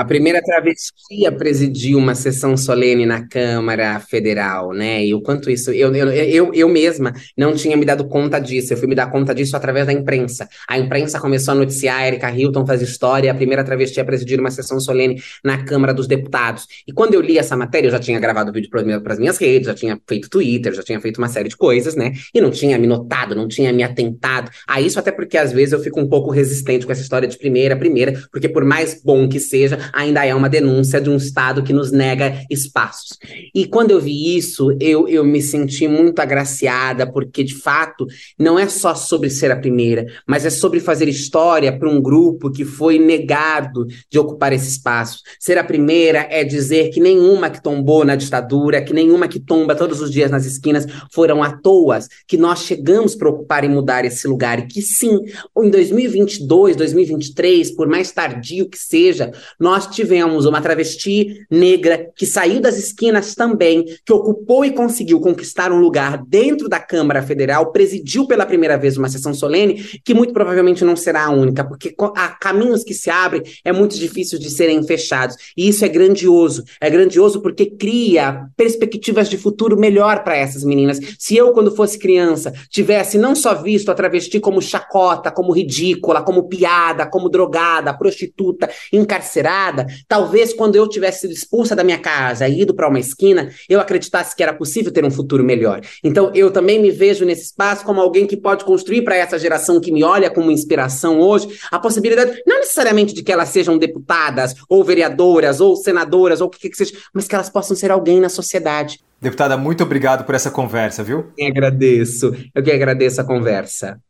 A 0.00 0.04
primeira 0.06 0.40
travesti 0.42 1.26
a 1.26 1.30
presidir 1.30 1.94
uma 1.94 2.14
sessão 2.14 2.56
solene 2.56 3.04
na 3.04 3.28
Câmara 3.28 4.00
Federal, 4.00 4.72
né? 4.72 5.04
E 5.04 5.12
o 5.12 5.20
quanto 5.20 5.50
isso. 5.50 5.70
Eu, 5.72 5.94
eu, 5.94 6.10
eu, 6.10 6.54
eu 6.54 6.68
mesma 6.70 7.12
não 7.36 7.54
tinha 7.54 7.76
me 7.76 7.84
dado 7.84 8.08
conta 8.08 8.38
disso. 8.38 8.72
Eu 8.72 8.78
fui 8.78 8.88
me 8.88 8.94
dar 8.94 9.10
conta 9.10 9.34
disso 9.34 9.54
através 9.54 9.86
da 9.86 9.92
imprensa. 9.92 10.48
A 10.66 10.78
imprensa 10.78 11.20
começou 11.20 11.52
a 11.52 11.54
noticiar, 11.54 11.98
a 11.98 12.06
Erika 12.06 12.30
Hilton 12.30 12.64
faz 12.64 12.80
história, 12.80 13.30
a 13.30 13.34
primeira 13.34 13.62
travesti 13.62 14.00
a 14.00 14.04
presidir 14.06 14.40
uma 14.40 14.50
sessão 14.50 14.80
solene 14.80 15.22
na 15.44 15.62
Câmara 15.66 15.92
dos 15.92 16.06
Deputados. 16.06 16.66
E 16.88 16.94
quando 16.94 17.12
eu 17.12 17.20
li 17.20 17.36
essa 17.36 17.54
matéria, 17.54 17.88
eu 17.88 17.92
já 17.92 17.98
tinha 17.98 18.18
gravado 18.18 18.50
vídeo 18.50 18.70
para 18.70 19.12
as 19.12 19.18
minhas 19.18 19.36
redes, 19.36 19.66
já 19.66 19.74
tinha 19.74 20.00
feito 20.08 20.30
Twitter, 20.30 20.72
já 20.72 20.82
tinha 20.82 20.98
feito 20.98 21.18
uma 21.18 21.28
série 21.28 21.50
de 21.50 21.58
coisas, 21.58 21.94
né? 21.94 22.14
E 22.34 22.40
não 22.40 22.50
tinha 22.50 22.78
me 22.78 22.86
notado, 22.86 23.34
não 23.34 23.46
tinha 23.46 23.70
me 23.70 23.82
atentado 23.82 24.50
a 24.66 24.80
isso, 24.80 24.98
até 24.98 25.12
porque 25.12 25.36
às 25.36 25.52
vezes 25.52 25.74
eu 25.74 25.80
fico 25.80 26.00
um 26.00 26.08
pouco 26.08 26.30
resistente 26.30 26.86
com 26.86 26.92
essa 26.92 27.02
história 27.02 27.28
de 27.28 27.36
primeira, 27.36 27.76
primeira, 27.76 28.18
porque 28.32 28.48
por 28.48 28.64
mais 28.64 29.02
bom 29.04 29.28
que 29.28 29.38
seja, 29.38 29.89
ainda 29.92 30.24
é 30.24 30.34
uma 30.34 30.48
denúncia 30.48 31.00
de 31.00 31.10
um 31.10 31.16
Estado 31.16 31.62
que 31.62 31.72
nos 31.72 31.90
nega 31.92 32.44
espaços. 32.50 33.18
E 33.54 33.66
quando 33.66 33.90
eu 33.90 34.00
vi 34.00 34.36
isso, 34.36 34.76
eu, 34.80 35.08
eu 35.08 35.24
me 35.24 35.40
senti 35.42 35.86
muito 35.86 36.20
agraciada, 36.20 37.10
porque 37.10 37.44
de 37.44 37.54
fato 37.54 38.06
não 38.38 38.58
é 38.58 38.68
só 38.68 38.94
sobre 38.94 39.30
ser 39.30 39.50
a 39.50 39.56
primeira, 39.56 40.06
mas 40.26 40.44
é 40.44 40.50
sobre 40.50 40.80
fazer 40.80 41.08
história 41.08 41.76
para 41.76 41.88
um 41.88 42.00
grupo 42.00 42.50
que 42.50 42.64
foi 42.64 42.98
negado 42.98 43.86
de 44.10 44.18
ocupar 44.18 44.52
esse 44.52 44.68
espaço. 44.68 45.20
Ser 45.38 45.58
a 45.58 45.64
primeira 45.64 46.26
é 46.30 46.44
dizer 46.44 46.90
que 46.90 47.00
nenhuma 47.00 47.50
que 47.50 47.62
tombou 47.62 48.04
na 48.04 48.16
ditadura, 48.16 48.82
que 48.82 48.92
nenhuma 48.92 49.28
que 49.28 49.40
tomba 49.40 49.74
todos 49.74 50.00
os 50.00 50.10
dias 50.10 50.30
nas 50.30 50.46
esquinas 50.46 50.86
foram 51.12 51.42
à 51.42 51.56
toa, 51.56 51.98
que 52.26 52.36
nós 52.36 52.64
chegamos 52.64 53.14
para 53.14 53.28
ocupar 53.28 53.64
e 53.64 53.68
mudar 53.68 54.04
esse 54.04 54.26
lugar, 54.26 54.58
e 54.60 54.66
que 54.66 54.82
sim, 54.82 55.20
em 55.58 55.70
2022, 55.70 56.76
2023, 56.76 57.74
por 57.74 57.88
mais 57.88 58.12
tardio 58.12 58.68
que 58.68 58.78
seja, 58.78 59.32
nós 59.58 59.69
tivemos 59.78 60.20
tivemos 60.20 60.44
uma 60.44 60.60
travesti 60.60 61.46
negra 61.50 62.10
que 62.14 62.26
saiu 62.26 62.60
das 62.60 62.76
esquinas 62.76 63.34
também, 63.34 63.84
que 64.04 64.12
ocupou 64.12 64.64
e 64.64 64.70
conseguiu 64.70 65.20
conquistar 65.20 65.72
um 65.72 65.78
lugar 65.78 66.22
dentro 66.26 66.68
da 66.68 66.78
Câmara 66.78 67.22
Federal, 67.22 67.72
presidiu 67.72 68.26
pela 68.26 68.44
primeira 68.44 68.76
vez 68.76 68.96
uma 68.96 69.08
sessão 69.08 69.32
solene, 69.32 69.74
que 70.04 70.12
muito 70.12 70.32
provavelmente 70.32 70.84
não 70.84 70.96
será 70.96 71.26
a 71.26 71.30
única, 71.30 71.64
porque 71.64 71.94
há 72.16 72.28
caminhos 72.28 72.84
que 72.84 72.92
se 72.92 73.08
abrem, 73.08 73.42
é 73.64 73.72
muito 73.72 73.96
difícil 73.96 74.38
de 74.38 74.50
serem 74.50 74.82
fechados. 74.82 75.36
E 75.56 75.68
isso 75.68 75.84
é 75.84 75.88
grandioso. 75.88 76.64
É 76.80 76.90
grandioso 76.90 77.40
porque 77.40 77.66
cria 77.66 78.46
perspectivas 78.56 79.28
de 79.28 79.38
futuro 79.38 79.78
melhor 79.78 80.22
para 80.22 80.36
essas 80.36 80.64
meninas. 80.64 80.98
Se 81.18 81.36
eu, 81.36 81.52
quando 81.52 81.74
fosse 81.74 81.98
criança, 81.98 82.52
tivesse 82.68 83.16
não 83.16 83.34
só 83.34 83.54
visto 83.54 83.90
a 83.90 83.94
travesti 83.94 84.40
como 84.40 84.60
chacota, 84.60 85.30
como 85.30 85.52
ridícula, 85.52 86.22
como 86.22 86.48
piada, 86.48 87.06
como 87.06 87.28
drogada, 87.28 87.94
prostituta, 87.94 88.68
encarcerada, 88.92 89.59
Talvez 90.08 90.52
quando 90.52 90.76
eu 90.76 90.88
tivesse 90.88 91.20
sido 91.20 91.32
expulsa 91.32 91.76
da 91.76 91.84
minha 91.84 91.98
casa 91.98 92.48
e 92.48 92.62
ido 92.62 92.74
para 92.74 92.88
uma 92.88 92.98
esquina, 92.98 93.50
eu 93.68 93.80
acreditasse 93.80 94.34
que 94.34 94.42
era 94.42 94.52
possível 94.52 94.92
ter 94.92 95.04
um 95.04 95.10
futuro 95.10 95.44
melhor. 95.44 95.80
Então 96.02 96.30
eu 96.34 96.50
também 96.50 96.80
me 96.80 96.90
vejo 96.90 97.24
nesse 97.24 97.44
espaço 97.44 97.84
como 97.84 98.00
alguém 98.00 98.26
que 98.26 98.36
pode 98.36 98.64
construir 98.64 99.02
para 99.02 99.16
essa 99.16 99.38
geração 99.38 99.80
que 99.80 99.92
me 99.92 100.02
olha 100.02 100.30
como 100.30 100.50
inspiração 100.50 101.20
hoje 101.20 101.48
a 101.70 101.78
possibilidade, 101.78 102.42
não 102.46 102.58
necessariamente 102.58 103.14
de 103.14 103.22
que 103.22 103.32
elas 103.32 103.48
sejam 103.48 103.78
deputadas, 103.78 104.54
ou 104.68 104.82
vereadoras, 104.84 105.60
ou 105.60 105.76
senadoras, 105.76 106.40
ou 106.40 106.46
o 106.46 106.50
que, 106.50 106.68
que 106.68 106.76
seja, 106.76 106.92
mas 107.12 107.26
que 107.26 107.34
elas 107.34 107.50
possam 107.50 107.76
ser 107.76 107.90
alguém 107.90 108.20
na 108.20 108.28
sociedade. 108.28 109.00
Deputada, 109.20 109.56
muito 109.56 109.84
obrigado 109.84 110.24
por 110.24 110.34
essa 110.34 110.50
conversa, 110.50 111.02
viu? 111.02 111.26
Eu 111.36 111.48
agradeço. 111.48 112.34
Eu 112.54 112.62
que 112.62 112.70
agradeço 112.70 113.20
a 113.20 113.24
conversa. 113.24 114.00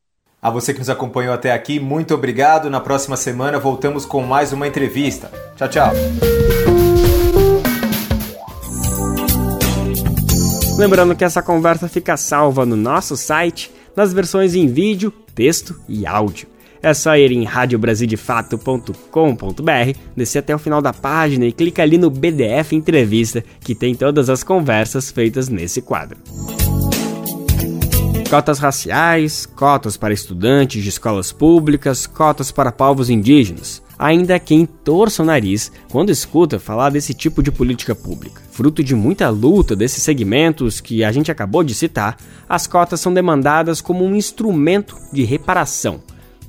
A 0.42 0.48
você 0.48 0.72
que 0.72 0.79
nos 0.79 0.88
acompanhou 0.88 1.35
até 1.35 1.53
aqui, 1.53 1.79
muito 1.79 2.14
obrigado. 2.14 2.70
Na 2.70 2.81
próxima 2.81 3.14
semana 3.14 3.59
voltamos 3.59 4.07
com 4.07 4.22
mais 4.22 4.55
uma 4.55 4.66
entrevista. 4.66 5.31
Tchau, 5.55 5.68
tchau. 5.68 5.92
Lembrando 10.79 11.14
que 11.14 11.24
essa 11.24 11.42
conversa 11.42 11.88
fica 11.88 12.16
salva 12.16 12.64
no 12.64 12.74
nosso 12.74 13.18
site, 13.18 13.70
nas 13.94 14.14
versões 14.14 14.55
em 14.55 14.66
vídeo, 14.66 15.12
texto 15.35 15.79
e 15.87 16.07
áudio. 16.07 16.48
É 16.83 16.94
só 16.94 17.14
ir 17.18 17.33
em 17.33 17.44
radiobrasildefato.com.br, 17.44 19.98
descer 20.16 20.38
até 20.38 20.55
o 20.55 20.59
final 20.59 20.81
da 20.81 20.94
página 20.94 21.44
e 21.44 21.53
clicar 21.53 21.85
ali 21.85 21.98
no 21.98 22.09
BDF 22.09 22.74
Entrevista, 22.74 23.44
que 23.61 23.74
tem 23.74 23.94
todas 23.94 24.31
as 24.31 24.42
conversas 24.42 25.11
feitas 25.11 25.50
nesse 25.50 25.83
quadro. 25.83 26.16
Cotas 28.31 28.61
raciais, 28.61 29.45
cotas 29.45 29.97
para 29.97 30.14
estudantes 30.14 30.85
de 30.85 30.88
escolas 30.88 31.33
públicas, 31.33 32.07
cotas 32.07 32.53
para 32.53 32.71
povos 32.71 33.11
indígenas. 33.11 33.83
Ainda 33.99 34.38
quem 34.38 34.66
torça 34.66 35.25
o 35.25 35.27
nariz 35.27 35.73
quando 35.90 36.11
escuta 36.11 36.61
falar 36.61 36.90
desse 36.90 37.12
tipo 37.12 37.43
de 37.43 37.51
política 37.51 37.93
pública. 37.93 38.40
Fruto 38.53 38.85
de 38.85 38.95
muita 38.95 39.29
luta 39.31 39.75
desses 39.75 40.05
segmentos 40.05 40.81
que 40.81 41.03
a 41.03 41.11
gente 41.11 41.29
acabou 41.29 41.64
de 41.64 41.75
citar, 41.75 42.19
as 42.49 42.69
cotas 42.69 43.01
são 43.01 43.12
demandadas 43.12 43.81
como 43.81 44.05
um 44.05 44.14
instrumento 44.14 44.97
de 45.12 45.25
reparação. 45.25 46.01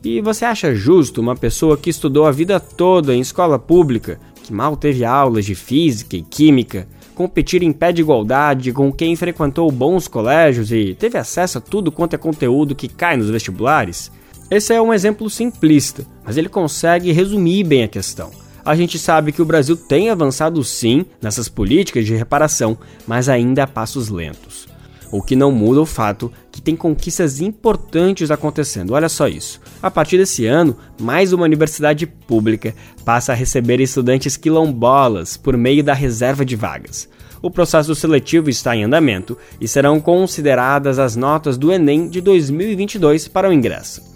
E 0.03 0.21
você 0.21 0.45
acha 0.45 0.75
justo 0.75 1.19
uma 1.19 1.35
pessoa 1.35 1.75
que 1.75 1.89
estudou 1.89 2.27
a 2.27 2.31
vida 2.31 2.59
toda 2.59 3.15
em 3.15 3.21
escola 3.21 3.57
pública, 3.57 4.19
que 4.43 4.53
mal 4.53 4.77
teve 4.77 5.03
aulas 5.03 5.45
de 5.45 5.55
física 5.55 6.15
e 6.15 6.21
química, 6.21 6.87
competir 7.21 7.61
em 7.61 7.71
pé 7.71 7.91
de 7.91 8.01
igualdade 8.01 8.73
com 8.73 8.91
quem 8.91 9.15
frequentou 9.15 9.71
bons 9.71 10.07
colégios 10.07 10.71
e 10.71 10.95
teve 10.95 11.19
acesso 11.19 11.59
a 11.59 11.61
tudo 11.61 11.91
quanto 11.91 12.15
é 12.15 12.17
conteúdo 12.17 12.73
que 12.73 12.87
cai 12.87 13.15
nos 13.15 13.29
vestibulares? 13.29 14.11
Esse 14.49 14.73
é 14.73 14.81
um 14.81 14.91
exemplo 14.91 15.29
simplista, 15.29 16.03
mas 16.25 16.35
ele 16.35 16.49
consegue 16.49 17.11
resumir 17.11 17.63
bem 17.63 17.83
a 17.83 17.87
questão. 17.87 18.31
A 18.65 18.75
gente 18.75 18.97
sabe 18.97 19.31
que 19.31 19.41
o 19.41 19.45
Brasil 19.45 19.77
tem 19.77 20.09
avançado 20.09 20.63
sim 20.63 21.05
nessas 21.21 21.47
políticas 21.47 22.07
de 22.07 22.15
reparação, 22.15 22.75
mas 23.05 23.29
ainda 23.29 23.63
a 23.63 23.67
passos 23.67 24.09
lentos. 24.09 24.70
O 25.11 25.21
que 25.21 25.35
não 25.35 25.51
muda 25.51 25.81
o 25.81 25.85
fato 25.85 26.31
que 26.51 26.61
tem 26.61 26.75
conquistas 26.75 27.41
importantes 27.41 28.31
acontecendo. 28.31 28.93
Olha 28.93 29.09
só 29.09 29.27
isso. 29.27 29.59
A 29.81 29.91
partir 29.91 30.17
desse 30.17 30.45
ano, 30.45 30.77
mais 30.99 31.33
uma 31.33 31.43
universidade 31.43 32.05
pública 32.07 32.73
passa 33.03 33.31
a 33.31 33.35
receber 33.35 33.81
estudantes 33.81 34.37
quilombolas 34.37 35.35
por 35.35 35.57
meio 35.57 35.83
da 35.83 35.93
reserva 35.93 36.45
de 36.45 36.55
vagas. 36.55 37.09
O 37.41 37.49
processo 37.49 37.95
seletivo 37.95 38.49
está 38.49 38.75
em 38.75 38.83
andamento 38.83 39.37
e 39.59 39.67
serão 39.67 39.99
consideradas 39.99 40.99
as 40.99 41.15
notas 41.15 41.57
do 41.57 41.71
Enem 41.71 42.07
de 42.07 42.21
2022 42.21 43.27
para 43.27 43.49
o 43.49 43.53
ingresso. 43.53 44.10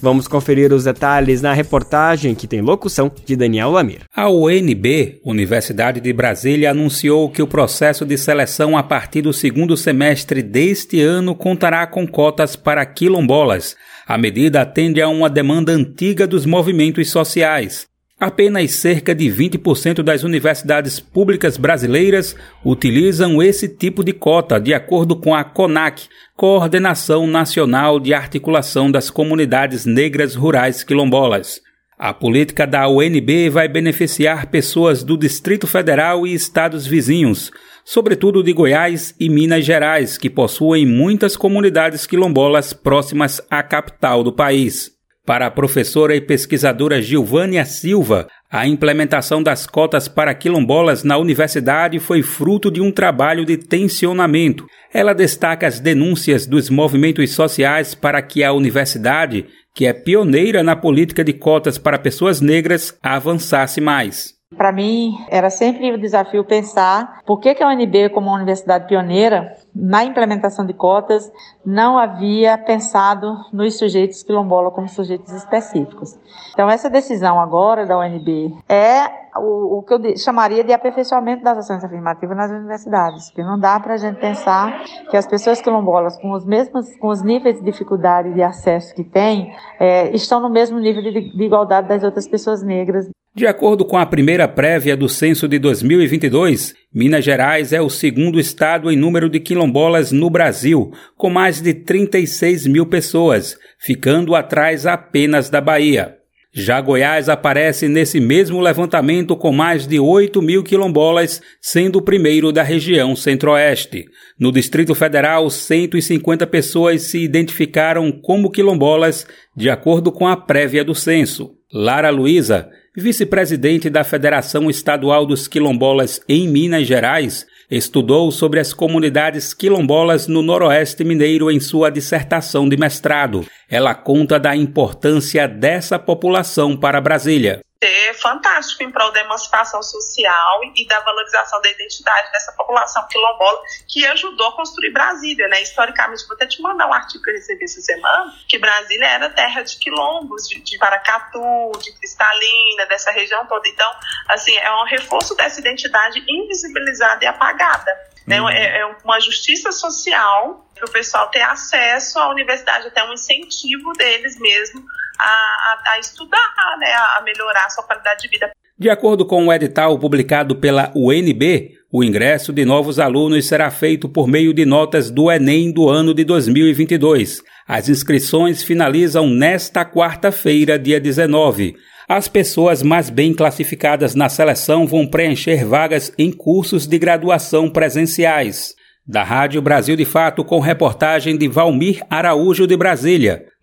Vamos 0.00 0.28
conferir 0.28 0.72
os 0.72 0.84
detalhes 0.84 1.40
na 1.40 1.52
reportagem 1.52 2.34
que 2.34 2.46
tem 2.46 2.60
locução 2.60 3.10
de 3.24 3.34
Daniel 3.34 3.70
Lamir. 3.70 4.02
A 4.14 4.30
UNB, 4.30 5.20
Universidade 5.24 6.00
de 6.00 6.12
Brasília, 6.12 6.70
anunciou 6.70 7.30
que 7.30 7.42
o 7.42 7.46
processo 7.46 8.04
de 8.04 8.18
seleção 8.18 8.76
a 8.76 8.82
partir 8.82 9.22
do 9.22 9.32
segundo 9.32 9.76
semestre 9.76 10.42
deste 10.42 11.00
ano 11.00 11.34
contará 11.34 11.86
com 11.86 12.06
cotas 12.06 12.56
para 12.56 12.84
quilombolas. 12.84 13.74
A 14.06 14.18
medida 14.18 14.60
atende 14.60 15.00
a 15.00 15.08
uma 15.08 15.30
demanda 15.30 15.72
antiga 15.72 16.26
dos 16.26 16.46
movimentos 16.46 17.10
sociais. 17.10 17.86
Apenas 18.18 18.70
cerca 18.70 19.14
de 19.14 19.26
20% 19.26 20.02
das 20.02 20.22
universidades 20.22 20.98
públicas 20.98 21.58
brasileiras 21.58 22.34
utilizam 22.64 23.42
esse 23.42 23.68
tipo 23.68 24.02
de 24.02 24.14
cota, 24.14 24.58
de 24.58 24.72
acordo 24.72 25.14
com 25.14 25.34
a 25.34 25.44
CONAC, 25.44 26.08
Coordenação 26.34 27.26
Nacional 27.26 28.00
de 28.00 28.14
Articulação 28.14 28.90
das 28.90 29.10
Comunidades 29.10 29.84
Negras 29.84 30.34
Rurais 30.34 30.82
Quilombolas. 30.82 31.60
A 31.98 32.14
política 32.14 32.66
da 32.66 32.88
UNB 32.88 33.50
vai 33.50 33.68
beneficiar 33.68 34.46
pessoas 34.46 35.04
do 35.04 35.18
Distrito 35.18 35.66
Federal 35.66 36.26
e 36.26 36.32
estados 36.32 36.86
vizinhos, 36.86 37.50
sobretudo 37.84 38.42
de 38.42 38.54
Goiás 38.54 39.14
e 39.20 39.28
Minas 39.28 39.62
Gerais, 39.62 40.16
que 40.16 40.30
possuem 40.30 40.86
muitas 40.86 41.36
comunidades 41.36 42.06
quilombolas 42.06 42.72
próximas 42.72 43.42
à 43.50 43.62
capital 43.62 44.24
do 44.24 44.32
país. 44.32 44.95
Para 45.26 45.46
a 45.46 45.50
professora 45.50 46.14
e 46.14 46.20
pesquisadora 46.20 47.02
Gilvânia 47.02 47.64
Silva, 47.64 48.28
a 48.48 48.64
implementação 48.64 49.42
das 49.42 49.66
cotas 49.66 50.06
para 50.06 50.32
quilombolas 50.32 51.02
na 51.02 51.18
universidade 51.18 51.98
foi 51.98 52.22
fruto 52.22 52.70
de 52.70 52.80
um 52.80 52.92
trabalho 52.92 53.44
de 53.44 53.56
tensionamento. 53.56 54.66
Ela 54.94 55.12
destaca 55.12 55.66
as 55.66 55.80
denúncias 55.80 56.46
dos 56.46 56.70
movimentos 56.70 57.34
sociais 57.34 57.92
para 57.92 58.22
que 58.22 58.44
a 58.44 58.52
universidade, 58.52 59.46
que 59.74 59.84
é 59.84 59.92
pioneira 59.92 60.62
na 60.62 60.76
política 60.76 61.24
de 61.24 61.32
cotas 61.32 61.76
para 61.76 61.98
pessoas 61.98 62.40
negras, 62.40 62.96
avançasse 63.02 63.80
mais. 63.80 64.36
Para 64.56 64.70
mim, 64.70 65.12
era 65.28 65.50
sempre 65.50 65.92
um 65.92 65.98
desafio 65.98 66.44
pensar 66.44 67.20
por 67.26 67.40
que, 67.40 67.52
que 67.52 67.64
a 67.64 67.68
UNB, 67.68 68.10
como 68.10 68.28
uma 68.28 68.36
universidade 68.36 68.86
pioneira 68.86 69.52
na 69.78 70.04
implementação 70.04 70.64
de 70.64 70.72
cotas, 70.72 71.30
não 71.64 71.98
havia 71.98 72.56
pensado 72.56 73.36
nos 73.52 73.76
sujeitos 73.76 74.22
quilombola 74.22 74.70
como 74.70 74.88
sujeitos 74.88 75.32
específicos. 75.32 76.18
Então, 76.52 76.70
essa 76.70 76.88
decisão 76.88 77.38
agora 77.38 77.84
da 77.84 77.98
UNB 77.98 78.56
é 78.68 79.26
o, 79.38 79.78
o 79.78 79.82
que 79.82 79.92
eu 79.92 80.16
chamaria 80.16 80.64
de 80.64 80.72
aperfeiçoamento 80.72 81.44
das 81.44 81.58
ações 81.58 81.84
afirmativas 81.84 82.36
nas 82.36 82.50
universidades, 82.50 83.26
porque 83.26 83.42
não 83.42 83.58
dá 83.58 83.78
para 83.78 83.94
a 83.94 83.96
gente 83.98 84.18
pensar 84.18 84.82
que 85.10 85.16
as 85.16 85.26
pessoas 85.26 85.60
quilombolas, 85.60 86.16
com 86.16 86.32
os 86.32 86.46
mesmos, 86.46 86.96
com 86.96 87.08
os 87.08 87.22
níveis 87.22 87.58
de 87.58 87.64
dificuldade 87.64 88.32
de 88.32 88.42
acesso 88.42 88.94
que 88.94 89.04
têm, 89.04 89.54
é, 89.78 90.14
estão 90.14 90.40
no 90.40 90.48
mesmo 90.48 90.78
nível 90.78 91.02
de, 91.02 91.36
de 91.36 91.44
igualdade 91.44 91.88
das 91.88 92.02
outras 92.02 92.26
pessoas 92.26 92.62
negras. 92.62 93.08
De 93.34 93.46
acordo 93.46 93.84
com 93.84 93.98
a 93.98 94.06
primeira 94.06 94.48
prévia 94.48 94.96
do 94.96 95.10
censo 95.10 95.46
de 95.46 95.58
2022, 95.58 96.74
Minas 96.96 97.26
Gerais 97.26 97.74
é 97.74 97.80
o 97.82 97.90
segundo 97.90 98.40
estado 98.40 98.90
em 98.90 98.96
número 98.96 99.28
de 99.28 99.38
quilombolas 99.38 100.12
no 100.12 100.30
Brasil, 100.30 100.90
com 101.14 101.28
mais 101.28 101.60
de 101.60 101.74
36 101.74 102.66
mil 102.66 102.86
pessoas, 102.86 103.58
ficando 103.78 104.34
atrás 104.34 104.86
apenas 104.86 105.50
da 105.50 105.60
Bahia. 105.60 106.16
Já 106.54 106.80
Goiás 106.80 107.28
aparece 107.28 107.86
nesse 107.86 108.18
mesmo 108.18 108.62
levantamento 108.62 109.36
com 109.36 109.52
mais 109.52 109.86
de 109.86 110.00
8 110.00 110.40
mil 110.40 110.64
quilombolas, 110.64 111.42
sendo 111.60 111.98
o 111.98 112.02
primeiro 112.02 112.50
da 112.50 112.62
região 112.62 113.14
centro-oeste. 113.14 114.06
No 114.40 114.50
Distrito 114.50 114.94
Federal, 114.94 115.50
150 115.50 116.46
pessoas 116.46 117.02
se 117.02 117.18
identificaram 117.18 118.10
como 118.10 118.50
quilombolas, 118.50 119.26
de 119.54 119.68
acordo 119.68 120.10
com 120.10 120.26
a 120.26 120.34
prévia 120.34 120.82
do 120.82 120.94
censo. 120.94 121.56
Lara 121.70 122.08
Luiza, 122.08 122.70
vice-presidente 122.96 123.90
da 123.90 124.02
Federação 124.02 124.70
Estadual 124.70 125.26
dos 125.26 125.46
Quilombolas 125.46 126.20
em 126.28 126.48
Minas 126.48 126.86
Gerais, 126.86 127.46
estudou 127.70 128.30
sobre 128.30 128.58
as 128.58 128.72
comunidades 128.72 129.52
quilombolas 129.52 130.26
no 130.26 130.40
Noroeste 130.40 131.04
Mineiro 131.04 131.50
em 131.50 131.60
sua 131.60 131.90
dissertação 131.90 132.68
de 132.68 132.76
mestrado. 132.76 133.44
Ela 133.68 133.94
conta 133.94 134.38
da 134.38 134.56
importância 134.56 135.46
dessa 135.46 135.98
população 135.98 136.76
para 136.76 137.00
Brasília 137.00 137.60
ser 137.82 138.14
fantástico 138.14 138.82
em 138.82 138.90
prol 138.90 139.12
da 139.12 139.20
emancipação 139.20 139.82
social 139.82 140.60
e 140.74 140.86
da 140.86 140.98
valorização 141.00 141.60
da 141.60 141.68
identidade 141.68 142.32
dessa 142.32 142.52
população 142.52 143.06
quilombola 143.08 143.60
que 143.86 144.06
ajudou 144.06 144.48
a 144.48 144.56
construir 144.56 144.92
Brasília, 144.92 145.46
né? 145.48 145.62
Historicamente, 145.62 146.26
vou 146.26 146.34
até 146.34 146.46
te 146.46 146.60
mandar 146.62 146.86
um 146.86 146.92
artigo 146.92 147.22
que 147.22 147.30
eu 147.30 147.34
recebi 147.34 147.64
essa 147.64 147.80
semana, 147.80 148.32
que 148.48 148.58
Brasília 148.58 149.06
era 149.06 149.30
terra 149.30 149.62
de 149.62 149.76
quilombos, 149.78 150.48
de, 150.48 150.60
de 150.60 150.78
Paracatu, 150.78 151.72
de 151.82 151.92
Cristalina, 151.98 152.86
dessa 152.86 153.10
região 153.10 153.46
toda. 153.46 153.68
Então, 153.68 153.90
assim, 154.28 154.56
é 154.56 154.72
um 154.72 154.84
reforço 154.84 155.34
dessa 155.34 155.60
identidade 155.60 156.24
invisibilizada 156.26 157.24
e 157.24 157.28
apagada. 157.28 158.15
Né? 158.26 158.40
Uhum. 158.40 158.48
É, 158.48 158.80
é 158.80 158.96
uma 159.04 159.20
justiça 159.20 159.70
social 159.70 160.68
para 160.74 160.88
o 160.88 160.92
pessoal 160.92 161.28
ter 161.30 161.42
acesso 161.42 162.18
à 162.18 162.30
universidade, 162.30 162.88
até 162.88 163.02
um 163.04 163.12
incentivo 163.12 163.92
deles 163.92 164.38
mesmo 164.38 164.82
a, 165.18 165.28
a, 165.28 165.92
a 165.92 165.98
estudar, 165.98 166.52
né, 166.78 166.92
a 166.92 167.22
melhorar 167.22 167.66
a 167.66 167.70
sua 167.70 167.84
qualidade 167.84 168.22
de 168.22 168.28
vida. 168.28 168.50
De 168.78 168.90
acordo 168.90 169.24
com 169.24 169.46
o 169.46 169.52
edital 169.52 169.98
publicado 169.98 170.56
pela 170.56 170.92
UNB, 170.94 171.76
o 171.90 172.04
ingresso 172.04 172.52
de 172.52 172.64
novos 172.64 172.98
alunos 172.98 173.46
será 173.46 173.70
feito 173.70 174.06
por 174.06 174.28
meio 174.28 174.52
de 174.52 174.66
notas 174.66 175.10
do 175.10 175.30
Enem 175.30 175.72
do 175.72 175.88
ano 175.88 176.12
de 176.12 176.24
2022. 176.24 177.42
As 177.68 177.88
inscrições 177.88 178.62
finalizam 178.62 179.28
nesta 179.28 179.84
quarta-feira, 179.84 180.78
dia 180.78 181.00
19. 181.00 181.74
As 182.08 182.28
pessoas 182.28 182.80
mais 182.80 183.10
bem 183.10 183.34
classificadas 183.34 184.14
na 184.14 184.28
seleção 184.28 184.86
vão 184.86 185.04
preencher 185.04 185.64
vagas 185.64 186.12
em 186.16 186.30
cursos 186.30 186.86
de 186.86 186.96
graduação 186.96 187.68
presenciais. 187.68 188.72
Da 189.04 189.24
Rádio 189.24 189.60
Brasil 189.60 189.96
de 189.96 190.04
Fato, 190.04 190.44
com 190.44 190.60
reportagem 190.60 191.36
de 191.36 191.48
Valmir 191.48 192.04
Araújo 192.08 192.66
de 192.68 192.76
Brasília. 192.76 193.44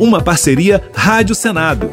Uma 0.00 0.22
parceria 0.22 0.82
Rádio 0.94 1.34
Senado. 1.34 1.86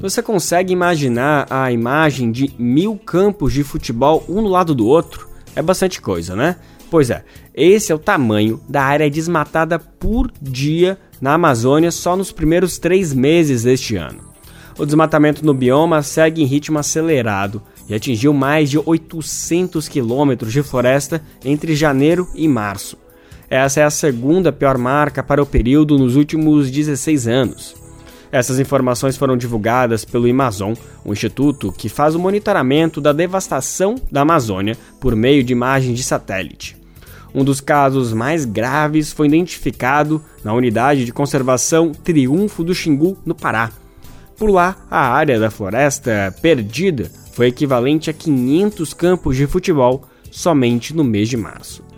Você 0.00 0.22
consegue 0.22 0.72
imaginar 0.72 1.46
a 1.50 1.70
imagem 1.70 2.32
de 2.32 2.50
mil 2.58 2.96
campos 2.96 3.52
de 3.52 3.62
futebol 3.62 4.24
um 4.26 4.40
no 4.40 4.48
lado 4.48 4.74
do 4.74 4.86
outro? 4.86 5.28
É 5.54 5.60
bastante 5.60 6.00
coisa, 6.00 6.34
né? 6.34 6.56
Pois 6.90 7.10
é, 7.10 7.22
esse 7.54 7.92
é 7.92 7.94
o 7.94 7.98
tamanho 7.98 8.58
da 8.66 8.82
área 8.82 9.10
desmatada 9.10 9.78
por 9.78 10.32
dia 10.40 10.98
na 11.20 11.34
Amazônia 11.34 11.90
só 11.90 12.16
nos 12.16 12.32
primeiros 12.32 12.78
três 12.78 13.12
meses 13.12 13.64
deste 13.64 13.96
ano. 13.96 14.30
O 14.78 14.86
desmatamento 14.86 15.44
no 15.44 15.52
bioma 15.52 16.02
segue 16.02 16.42
em 16.42 16.46
ritmo 16.46 16.78
acelerado 16.78 17.60
e 17.86 17.94
atingiu 17.94 18.32
mais 18.32 18.70
de 18.70 18.78
800 18.78 19.86
quilômetros 19.88 20.54
de 20.54 20.62
floresta 20.62 21.22
entre 21.44 21.76
janeiro 21.76 22.26
e 22.34 22.48
março. 22.48 22.96
Essa 23.50 23.80
é 23.80 23.82
a 23.82 23.90
segunda 23.90 24.52
pior 24.52 24.78
marca 24.78 25.24
para 25.24 25.42
o 25.42 25.46
período 25.46 25.98
nos 25.98 26.14
últimos 26.14 26.70
16 26.70 27.26
anos. 27.26 27.74
Essas 28.30 28.60
informações 28.60 29.16
foram 29.16 29.36
divulgadas 29.36 30.04
pelo 30.04 30.30
Amazon, 30.30 30.74
um 31.04 31.12
instituto 31.12 31.72
que 31.72 31.88
faz 31.88 32.14
o 32.14 32.18
monitoramento 32.20 33.00
da 33.00 33.12
devastação 33.12 33.96
da 34.08 34.20
Amazônia 34.20 34.78
por 35.00 35.16
meio 35.16 35.42
de 35.42 35.52
imagens 35.52 35.96
de 35.96 36.04
satélite. 36.04 36.76
Um 37.34 37.42
dos 37.42 37.60
casos 37.60 38.12
mais 38.12 38.44
graves 38.44 39.10
foi 39.10 39.26
identificado 39.26 40.22
na 40.44 40.54
unidade 40.54 41.04
de 41.04 41.12
conservação 41.12 41.90
Triunfo 41.90 42.62
do 42.62 42.72
Xingu, 42.72 43.18
no 43.26 43.34
Pará. 43.34 43.72
Por 44.38 44.48
lá, 44.48 44.76
a 44.88 45.12
área 45.12 45.40
da 45.40 45.50
floresta 45.50 46.32
perdida 46.40 47.10
foi 47.32 47.48
equivalente 47.48 48.10
a 48.10 48.12
500 48.12 48.94
campos 48.94 49.36
de 49.36 49.48
futebol 49.48 50.04
somente 50.30 50.94
no 50.94 51.02
mês 51.02 51.28
de 51.28 51.36
março. 51.36 51.89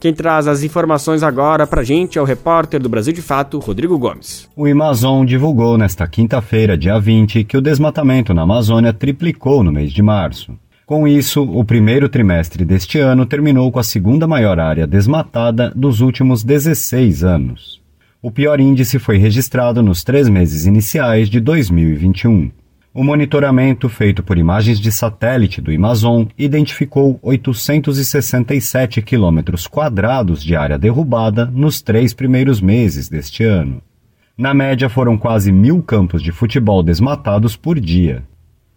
Quem 0.00 0.14
traz 0.14 0.48
as 0.48 0.62
informações 0.62 1.22
agora 1.22 1.66
pra 1.66 1.82
gente 1.82 2.18
é 2.18 2.22
o 2.22 2.24
repórter 2.24 2.80
do 2.80 2.88
Brasil 2.88 3.12
de 3.12 3.20
Fato, 3.20 3.58
Rodrigo 3.58 3.98
Gomes. 3.98 4.48
O 4.56 4.64
Amazon 4.64 5.26
divulgou 5.26 5.76
nesta 5.76 6.08
quinta-feira, 6.08 6.74
dia 6.76 6.98
20, 6.98 7.44
que 7.44 7.54
o 7.54 7.60
desmatamento 7.60 8.32
na 8.32 8.40
Amazônia 8.40 8.94
triplicou 8.94 9.62
no 9.62 9.70
mês 9.70 9.92
de 9.92 10.02
março. 10.02 10.58
Com 10.86 11.06
isso, 11.06 11.42
o 11.42 11.62
primeiro 11.62 12.08
trimestre 12.08 12.64
deste 12.64 12.98
ano 12.98 13.26
terminou 13.26 13.70
com 13.70 13.78
a 13.78 13.84
segunda 13.84 14.26
maior 14.26 14.58
área 14.58 14.86
desmatada 14.86 15.70
dos 15.76 16.00
últimos 16.00 16.42
16 16.42 17.22
anos. 17.22 17.80
O 18.22 18.30
pior 18.30 18.58
índice 18.58 18.98
foi 18.98 19.18
registrado 19.18 19.82
nos 19.82 20.02
três 20.02 20.30
meses 20.30 20.64
iniciais 20.64 21.28
de 21.28 21.40
2021. 21.40 22.50
O 22.92 23.04
monitoramento 23.04 23.88
feito 23.88 24.20
por 24.20 24.36
imagens 24.36 24.80
de 24.80 24.90
satélite 24.90 25.60
do 25.60 25.70
Amazon 25.70 26.24
identificou 26.36 27.20
867 27.22 29.00
quilômetros 29.00 29.68
quadrados 29.68 30.42
de 30.42 30.56
área 30.56 30.76
derrubada 30.76 31.46
nos 31.46 31.80
três 31.80 32.12
primeiros 32.12 32.60
meses 32.60 33.08
deste 33.08 33.44
ano. 33.44 33.80
Na 34.36 34.52
média, 34.52 34.88
foram 34.88 35.16
quase 35.16 35.52
mil 35.52 35.80
campos 35.80 36.20
de 36.20 36.32
futebol 36.32 36.82
desmatados 36.82 37.54
por 37.54 37.78
dia. 37.78 38.24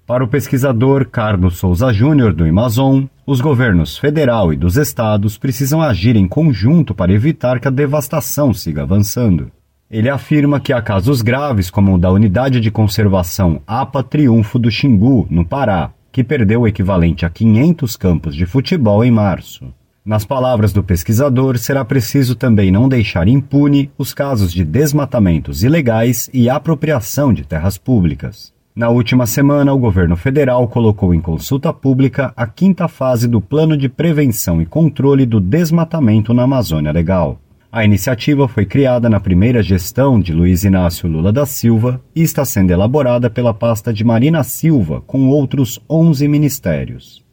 Para 0.05 0.23
o 0.23 0.27
pesquisador 0.27 1.07
Carlos 1.09 1.57
Souza 1.57 1.91
Júnior 1.91 2.33
do 2.33 2.43
Amazon, 2.43 3.05
os 3.25 3.41
governos 3.41 3.97
federal 3.97 4.53
e 4.53 4.55
dos 4.55 4.77
estados 4.77 5.39
precisam 5.39 5.81
agir 5.81 6.15
em 6.15 6.27
conjunto 6.27 6.93
para 6.93 7.11
evitar 7.11 7.59
que 7.59 7.67
a 7.67 7.71
devastação 7.71 8.53
siga 8.53 8.83
avançando. 8.83 9.49
Ele 9.93 10.09
afirma 10.09 10.59
que 10.59 10.73
há 10.73 10.81
casos 10.81 11.21
graves, 11.21 11.69
como 11.69 11.93
o 11.93 11.97
da 11.99 12.11
Unidade 12.11 12.59
de 12.59 12.71
Conservação 12.71 13.61
APA 13.67 14.01
Triunfo 14.01 14.57
do 14.57 14.71
Xingu, 14.71 15.27
no 15.29 15.45
Pará, 15.45 15.91
que 16.11 16.23
perdeu 16.23 16.61
o 16.61 16.67
equivalente 16.67 17.27
a 17.27 17.29
500 17.29 17.95
campos 17.95 18.35
de 18.35 18.47
futebol 18.47 19.05
em 19.05 19.11
março. 19.11 19.71
Nas 20.03 20.25
palavras 20.25 20.73
do 20.73 20.83
pesquisador, 20.83 21.59
será 21.59 21.85
preciso 21.85 22.33
também 22.35 22.71
não 22.71 22.89
deixar 22.89 23.27
impune 23.27 23.91
os 23.95 24.15
casos 24.15 24.51
de 24.51 24.65
desmatamentos 24.65 25.63
ilegais 25.63 26.27
e 26.33 26.49
apropriação 26.49 27.31
de 27.31 27.43
terras 27.43 27.77
públicas. 27.77 28.51
Na 28.75 28.89
última 28.89 29.27
semana, 29.27 29.71
o 29.71 29.77
governo 29.77 30.15
federal 30.15 30.67
colocou 30.67 31.13
em 31.13 31.21
consulta 31.21 31.71
pública 31.71 32.33
a 32.35 32.47
quinta 32.47 32.87
fase 32.87 33.27
do 33.27 33.39
Plano 33.39 33.77
de 33.77 33.87
Prevenção 33.87 34.59
e 34.59 34.65
Controle 34.65 35.27
do 35.27 35.39
Desmatamento 35.39 36.33
na 36.33 36.45
Amazônia 36.45 36.91
Legal. 36.91 37.39
A 37.73 37.83
iniciativa 37.83 38.47
foi 38.47 38.67
criada 38.67 39.09
na 39.09 39.19
primeira 39.19 39.63
gestão 39.63 40.19
de 40.19 40.31
Luiz 40.31 40.63
Inácio 40.63 41.09
Lula 41.09 41.33
da 41.33 41.43
Silva 41.43 41.99
e 42.15 42.21
está 42.21 42.45
sendo 42.45 42.69
elaborada 42.69 43.31
pela 43.31 43.51
pasta 43.51 43.91
de 43.91 44.03
Marina 44.03 44.43
Silva, 44.43 45.01
com 45.07 45.27
outros 45.29 45.81
11 45.89 46.27
ministérios. 46.27 47.25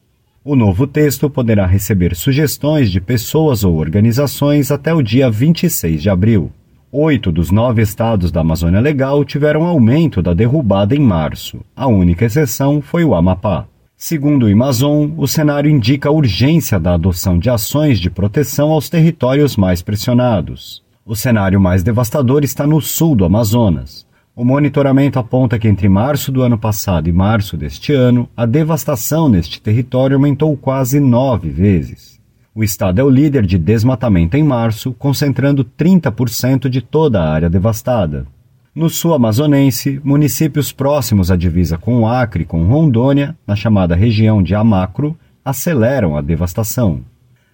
O 0.43 0.57
novo 0.57 0.87
texto 0.87 1.29
poderá 1.29 1.67
receber 1.67 2.17
sugestões 2.17 2.91
de 2.91 3.03
pessoas 3.03 3.65
ou 3.65 3.77
organizações 3.77 4.71
até 4.71 4.95
o 4.95 5.03
dia 5.03 5.31
26 5.31 6.01
de 6.01 6.09
abril. 6.09 6.51
Oito 6.91 7.31
dos 7.31 7.51
nove 7.51 7.83
estados 7.83 8.33
da 8.33 8.41
Amazônia 8.41 8.81
Legal 8.81 9.23
tiveram 9.27 9.65
aumento 9.65 10.23
da 10.23 10.33
derrubada 10.33 10.97
em 10.97 11.01
março. 11.01 11.61
A 11.77 11.87
única 11.87 12.25
exceção 12.25 12.81
foi 12.81 13.05
o 13.05 13.15
Amapá. 13.15 13.67
Segundo 14.03 14.47
o 14.47 14.51
Amazon, 14.51 15.11
o 15.19 15.29
cenário 15.29 15.71
indica 15.71 16.09
a 16.09 16.13
urgência 16.13 16.81
da 16.81 16.95
adoção 16.95 17.39
de 17.39 17.51
ações 17.51 18.01
de 18.01 18.09
proteção 18.09 18.71
aos 18.71 18.89
territórios 18.89 19.59
mais 19.59 19.83
pressionados. 19.83 20.83
O 21.05 21.15
cenário 21.15 21.61
mais 21.61 21.83
devastador 21.83 22.43
está 22.43 22.67
no 22.67 22.81
sul 22.81 23.15
do 23.15 23.27
Amazonas. 23.27 24.07
O 24.35 24.43
monitoramento 24.43 25.19
aponta 25.19 25.59
que 25.59 25.69
entre 25.69 25.87
março 25.87 26.33
do 26.33 26.41
ano 26.41 26.57
passado 26.57 27.11
e 27.11 27.13
março 27.13 27.59
deste 27.59 27.93
ano, 27.93 28.27
a 28.35 28.47
devastação 28.47 29.29
neste 29.29 29.61
território 29.61 30.17
aumentou 30.17 30.57
quase 30.57 30.99
nove 30.99 31.51
vezes. 31.51 32.19
O 32.55 32.65
estado 32.65 33.03
é 33.03 33.05
o 33.05 33.11
líder 33.11 33.45
de 33.45 33.59
desmatamento 33.59 34.35
em 34.35 34.43
março, 34.43 34.95
concentrando 34.95 35.63
30% 35.63 36.71
de 36.71 36.81
toda 36.81 37.21
a 37.21 37.31
área 37.31 37.51
devastada. 37.51 38.27
No 38.73 38.89
sul 38.89 39.15
amazonense, 39.15 40.01
municípios 40.05 40.71
próximos 40.71 41.29
à 41.29 41.35
divisa 41.35 41.77
com 41.77 42.03
o 42.03 42.07
Acre 42.07 42.45
e 42.45 42.47
com 42.47 42.63
Rondônia, 42.63 43.37
na 43.45 43.57
chamada 43.57 43.97
região 43.97 44.41
de 44.41 44.55
Amacro, 44.55 45.19
aceleram 45.45 46.17
a 46.17 46.21
devastação. 46.21 47.01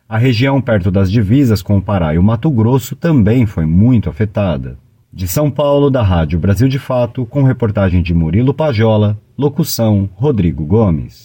A 0.06 0.18
região 0.18 0.60
perto 0.60 0.90
das 0.90 1.10
divisas 1.10 1.62
com 1.62 1.78
o 1.78 1.82
Pará 1.82 2.14
e 2.14 2.18
o 2.18 2.22
Mato 2.22 2.50
Grosso 2.50 2.94
também 2.94 3.46
foi 3.46 3.64
muito 3.64 4.10
afetada. 4.10 4.76
De 5.10 5.26
São 5.26 5.50
Paulo, 5.50 5.88
da 5.88 6.02
Rádio 6.02 6.38
Brasil 6.38 6.68
de 6.68 6.78
Fato, 6.78 7.24
com 7.24 7.44
reportagem 7.44 8.02
de 8.02 8.12
Murilo 8.12 8.52
Pajola, 8.52 9.18
locução 9.38 10.10
Rodrigo 10.16 10.66
Gomes. 10.66 11.24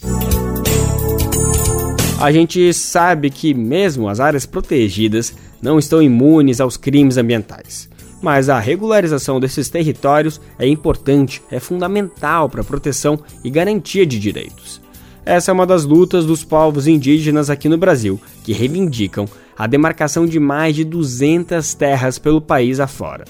A 2.17 2.31
gente 2.31 2.73
sabe 2.73 3.29
que 3.29 3.53
mesmo 3.53 4.07
as 4.07 4.21
áreas 4.21 4.45
protegidas 4.45 5.35
não 5.61 5.77
estão 5.77 6.01
imunes 6.01 6.61
aos 6.61 6.77
crimes 6.77 7.17
ambientais 7.17 7.91
mas 8.22 8.49
a 8.49 8.59
regularização 8.59 9.39
desses 9.39 9.69
territórios 9.69 10.39
é 10.59 10.67
importante, 10.67 11.41
é 11.49 11.59
fundamental 11.59 12.47
para 12.47 12.61
a 12.61 12.65
proteção 12.65 13.19
e 13.43 13.49
garantia 13.49 14.05
de 14.05 14.19
direitos. 14.19 14.80
Essa 15.26 15.51
é 15.51 15.53
uma 15.53 15.65
das 15.65 15.86
lutas 15.86 16.26
dos 16.26 16.43
povos 16.43 16.88
indígenas 16.88 17.49
aqui 17.49 17.67
no 17.67 17.78
Brasil, 17.78 18.19
que 18.43 18.53
reivindicam 18.53 19.28
a 19.57 19.67
demarcação 19.67 20.26
de 20.26 20.39
mais 20.39 20.76
de 20.76 20.84
200 20.84 21.74
terras 21.74 22.17
pelo 22.17 22.41
país 22.41 22.80
afora. 22.80 23.26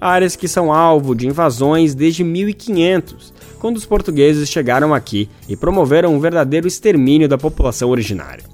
Áreas 0.00 0.36
que 0.36 0.48
são 0.48 0.72
alvo 0.72 1.14
de 1.14 1.26
invasões 1.26 1.94
desde 1.94 2.22
1500, 2.22 3.32
quando 3.58 3.76
os 3.76 3.86
portugueses 3.86 4.48
chegaram 4.48 4.94
aqui 4.94 5.28
e 5.48 5.56
promoveram 5.56 6.14
um 6.14 6.20
verdadeiro 6.20 6.66
extermínio 6.66 7.28
da 7.28 7.38
população 7.38 7.90
originária. 7.90 8.44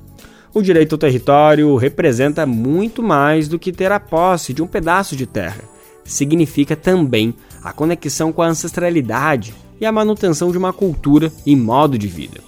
O 0.54 0.60
direito 0.60 0.94
ao 0.94 0.98
território 0.98 1.74
representa 1.76 2.44
muito 2.46 3.02
mais 3.02 3.48
do 3.48 3.58
que 3.58 3.72
ter 3.72 3.90
a 3.90 3.98
posse 3.98 4.52
de 4.52 4.62
um 4.62 4.66
pedaço 4.66 5.16
de 5.16 5.26
terra 5.26 5.71
significa 6.04 6.76
também 6.76 7.34
a 7.62 7.72
conexão 7.72 8.32
com 8.32 8.42
a 8.42 8.48
ancestralidade 8.48 9.54
e 9.80 9.86
a 9.86 9.92
manutenção 9.92 10.50
de 10.50 10.58
uma 10.58 10.72
cultura 10.72 11.32
e 11.44 11.56
modo 11.56 11.98
de 11.98 12.06
vida. 12.06 12.40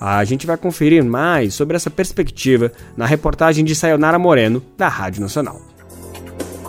A 0.00 0.24
gente 0.24 0.46
vai 0.46 0.56
conferir 0.56 1.04
mais 1.04 1.52
sobre 1.52 1.76
essa 1.76 1.90
perspectiva 1.90 2.72
na 2.96 3.04
reportagem 3.04 3.64
de 3.64 3.74
Sayonara 3.74 4.18
Moreno, 4.18 4.62
da 4.76 4.88
Rádio 4.88 5.20
Nacional. 5.20 5.69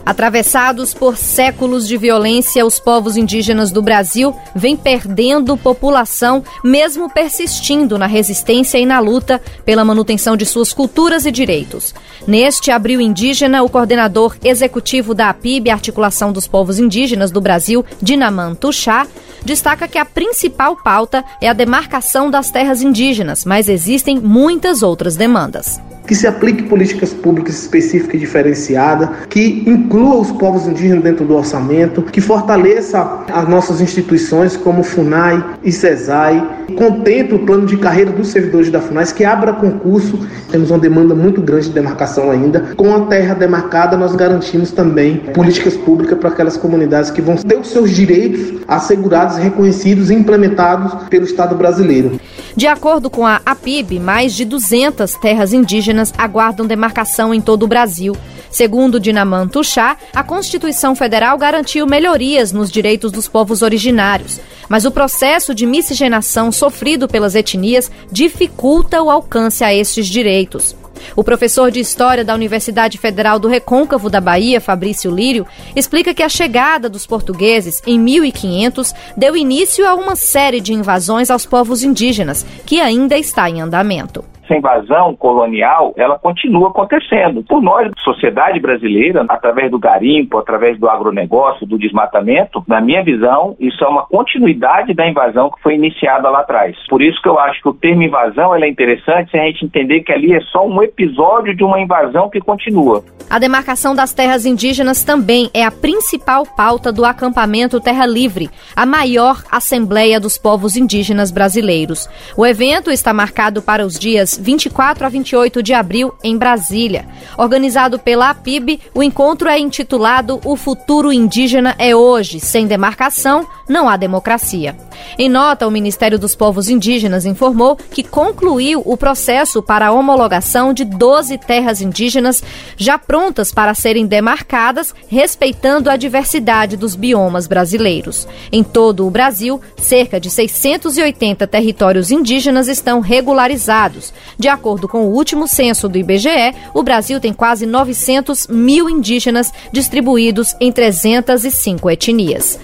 Atravessados 0.05 0.93
por 0.93 1.15
séculos 1.15 1.87
de 1.87 1.95
violência, 1.95 2.65
os 2.65 2.79
povos 2.79 3.15
indígenas 3.15 3.71
do 3.71 3.81
Brasil 3.81 4.35
vêm 4.55 4.75
perdendo 4.75 5.55
população, 5.55 6.43
mesmo 6.63 7.09
persistindo 7.09 7.97
na 7.97 8.07
resistência 8.07 8.79
e 8.79 8.85
na 8.85 8.99
luta 8.99 9.39
pela 9.63 9.85
manutenção 9.85 10.35
de 10.35 10.45
suas 10.45 10.73
culturas 10.73 11.25
e 11.25 11.31
direitos. 11.31 11.93
Neste 12.27 12.71
abril 12.71 12.99
indígena, 12.99 13.61
o 13.61 13.69
coordenador 13.69 14.35
executivo 14.43 15.13
da 15.13 15.29
APIB, 15.29 15.69
Articulação 15.69 16.31
dos 16.31 16.47
Povos 16.47 16.79
Indígenas 16.79 17.29
do 17.29 17.39
Brasil, 17.39 17.85
Dinaman 18.01 18.55
Tuxá, 18.55 19.05
destaca 19.45 19.87
que 19.87 19.97
a 19.97 20.05
principal 20.05 20.75
pauta 20.75 21.23
é 21.39 21.47
a 21.47 21.53
demarcação 21.53 22.29
das 22.29 22.49
terras 22.49 22.81
indígenas, 22.81 23.45
mas 23.45 23.69
existem 23.69 24.19
muitas 24.19 24.81
outras 24.81 25.15
demandas 25.15 25.79
que 26.11 26.15
se 26.15 26.27
aplique 26.27 26.63
políticas 26.63 27.13
públicas 27.13 27.57
específicas 27.57 28.15
e 28.15 28.17
diferenciadas, 28.17 29.07
que 29.29 29.63
inclua 29.65 30.17
os 30.17 30.29
povos 30.29 30.67
indígenas 30.67 31.01
dentro 31.01 31.23
do 31.23 31.33
orçamento, 31.37 32.01
que 32.01 32.19
fortaleça 32.19 33.23
as 33.31 33.47
nossas 33.47 33.79
instituições 33.79 34.57
como 34.57 34.83
FUNAI 34.83 35.41
e 35.63 35.71
CESAI, 35.71 36.65
contemple 36.77 37.35
o 37.35 37.45
plano 37.45 37.65
de 37.65 37.77
carreira 37.77 38.11
dos 38.11 38.27
servidores 38.27 38.69
da 38.69 38.81
FUNAI, 38.81 39.05
que 39.13 39.23
abra 39.23 39.53
concurso. 39.53 40.19
Temos 40.51 40.69
uma 40.69 40.79
demanda 40.79 41.15
muito 41.15 41.41
grande 41.41 41.69
de 41.69 41.75
demarcação 41.75 42.29
ainda. 42.29 42.59
Com 42.75 42.93
a 42.93 43.05
terra 43.05 43.33
demarcada, 43.33 43.95
nós 43.95 44.13
garantimos 44.13 44.69
também 44.73 45.15
políticas 45.33 45.77
públicas 45.77 46.19
para 46.19 46.27
aquelas 46.27 46.57
comunidades 46.57 47.09
que 47.09 47.21
vão 47.21 47.37
ter 47.37 47.57
os 47.57 47.69
seus 47.69 47.89
direitos 47.89 48.61
assegurados, 48.67 49.37
reconhecidos 49.37 50.09
e 50.09 50.13
implementados 50.13 51.07
pelo 51.07 51.23
Estado 51.23 51.55
brasileiro. 51.55 52.19
De 52.55 52.67
acordo 52.67 53.09
com 53.09 53.25
a 53.25 53.41
APIB, 53.45 53.99
mais 53.99 54.33
de 54.33 54.43
200 54.43 55.15
terras 55.15 55.53
indígenas 55.53 56.13
aguardam 56.17 56.65
demarcação 56.65 57.33
em 57.33 57.39
todo 57.39 57.63
o 57.63 57.67
Brasil. 57.67 58.15
Segundo 58.49 58.99
Dinaman 58.99 59.47
Tuxá, 59.47 59.95
a 60.13 60.23
Constituição 60.23 60.93
Federal 60.93 61.37
garantiu 61.37 61.87
melhorias 61.87 62.51
nos 62.51 62.69
direitos 62.69 63.09
dos 63.11 63.27
povos 63.27 63.61
originários, 63.61 64.41
mas 64.67 64.83
o 64.83 64.91
processo 64.91 65.55
de 65.55 65.65
miscigenação 65.65 66.51
sofrido 66.51 67.07
pelas 67.07 67.33
etnias 67.33 67.89
dificulta 68.11 69.01
o 69.01 69.09
alcance 69.09 69.63
a 69.63 69.73
estes 69.73 70.07
direitos. 70.07 70.75
O 71.15 71.23
professor 71.23 71.71
de 71.71 71.79
História 71.79 72.23
da 72.23 72.33
Universidade 72.33 72.97
Federal 72.97 73.39
do 73.39 73.47
Recôncavo 73.47 74.09
da 74.09 74.21
Bahia, 74.21 74.61
Fabrício 74.61 75.11
Lírio, 75.11 75.45
explica 75.75 76.13
que 76.13 76.23
a 76.23 76.29
chegada 76.29 76.89
dos 76.89 77.05
portugueses 77.05 77.81
em 77.85 77.99
1500 77.99 78.93
deu 79.15 79.35
início 79.35 79.87
a 79.87 79.95
uma 79.95 80.15
série 80.15 80.61
de 80.61 80.73
invasões 80.73 81.29
aos 81.29 81.45
povos 81.45 81.83
indígenas, 81.83 82.45
que 82.65 82.79
ainda 82.79 83.17
está 83.17 83.49
em 83.49 83.61
andamento 83.61 84.23
essa 84.51 84.55
invasão 84.55 85.15
colonial, 85.15 85.93
ela 85.95 86.19
continua 86.19 86.69
acontecendo. 86.69 87.43
Por 87.43 87.61
nós, 87.61 87.89
sociedade 88.03 88.59
brasileira, 88.59 89.25
através 89.29 89.71
do 89.71 89.79
garimpo, 89.79 90.37
através 90.37 90.77
do 90.77 90.89
agronegócio, 90.89 91.65
do 91.65 91.77
desmatamento, 91.77 92.63
na 92.67 92.81
minha 92.81 93.03
visão, 93.03 93.55
isso 93.59 93.83
é 93.83 93.87
uma 93.87 94.05
continuidade 94.05 94.93
da 94.93 95.07
invasão 95.07 95.49
que 95.49 95.61
foi 95.61 95.75
iniciada 95.75 96.29
lá 96.29 96.41
atrás. 96.41 96.75
Por 96.89 97.01
isso 97.01 97.21
que 97.21 97.29
eu 97.29 97.39
acho 97.39 97.61
que 97.61 97.69
o 97.69 97.73
termo 97.73 98.03
invasão 98.03 98.53
é 98.53 98.67
interessante 98.67 99.31
se 99.31 99.37
a 99.37 99.45
gente 99.45 99.65
entender 99.65 100.01
que 100.01 100.11
ali 100.11 100.33
é 100.33 100.41
só 100.41 100.65
um 100.67 100.83
episódio 100.83 101.55
de 101.55 101.63
uma 101.63 101.79
invasão 101.79 102.29
que 102.29 102.39
continua. 102.39 103.03
A 103.29 103.39
demarcação 103.39 103.95
das 103.95 104.13
terras 104.13 104.45
indígenas 104.45 105.05
também 105.05 105.49
é 105.53 105.63
a 105.63 105.71
principal 105.71 106.45
pauta 106.45 106.91
do 106.91 107.05
acampamento 107.05 107.79
Terra 107.79 108.05
Livre, 108.05 108.49
a 108.75 108.85
maior 108.85 109.41
assembleia 109.49 110.19
dos 110.19 110.37
povos 110.37 110.75
indígenas 110.75 111.31
brasileiros. 111.31 112.09
O 112.35 112.45
evento 112.45 112.91
está 112.91 113.13
marcado 113.13 113.61
para 113.61 113.85
os 113.85 113.97
dias 113.97 114.37
24 114.41 115.05
a 115.05 115.09
28 115.09 115.63
de 115.63 115.73
abril, 115.73 116.13
em 116.23 116.37
Brasília. 116.37 117.07
Organizado 117.37 117.99
pela 117.99 118.29
APIB, 118.29 118.79
o 118.93 119.03
encontro 119.03 119.47
é 119.47 119.59
intitulado 119.59 120.41
O 120.43 120.55
Futuro 120.55 121.13
Indígena 121.13 121.75
é 121.77 121.95
Hoje, 121.95 122.39
sem 122.39 122.67
demarcação, 122.67 123.47
não 123.69 123.87
há 123.87 123.95
democracia. 123.95 124.75
Em 125.17 125.29
nota, 125.29 125.67
o 125.67 125.71
Ministério 125.71 126.19
dos 126.19 126.35
Povos 126.35 126.69
Indígenas 126.69 127.25
informou 127.25 127.75
que 127.75 128.03
concluiu 128.03 128.81
o 128.85 128.97
processo 128.97 129.61
para 129.61 129.87
a 129.87 129.91
homologação 129.91 130.73
de 130.73 130.83
12 130.83 131.37
terras 131.37 131.81
indígenas 131.81 132.43
já 132.75 132.97
prontas 132.97 133.51
para 133.51 133.73
serem 133.73 134.05
demarcadas, 134.05 134.93
respeitando 135.07 135.89
a 135.89 135.97
diversidade 135.97 136.75
dos 136.75 136.95
biomas 136.95 137.47
brasileiros. 137.47 138.27
Em 138.51 138.63
todo 138.63 139.05
o 139.05 139.09
Brasil, 139.09 139.61
cerca 139.77 140.19
de 140.19 140.29
680 140.29 141.47
territórios 141.47 142.11
indígenas 142.11 142.67
estão 142.67 142.99
regularizados. 142.99 144.13
De 144.37 144.47
acordo 144.47 144.87
com 144.87 145.05
o 145.05 145.13
último 145.13 145.47
censo 145.47 145.87
do 145.87 145.97
IBGE, 145.97 146.53
o 146.73 146.83
Brasil 146.83 147.19
tem 147.19 147.33
quase 147.33 147.65
900 147.65 148.47
mil 148.47 148.89
indígenas 148.89 149.51
distribuídos 149.71 150.55
em 150.59 150.71
305 150.71 151.89
etnias. 151.89 152.59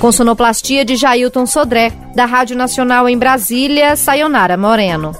Com 0.00 0.10
sonoplastia 0.10 0.84
de 0.84 0.96
Jailton 0.96 1.46
Sodré, 1.46 1.92
da 2.14 2.24
Rádio 2.24 2.56
Nacional 2.56 3.08
em 3.08 3.16
Brasília, 3.16 3.94
Sayonara 3.94 4.56
Moreno. 4.56 5.12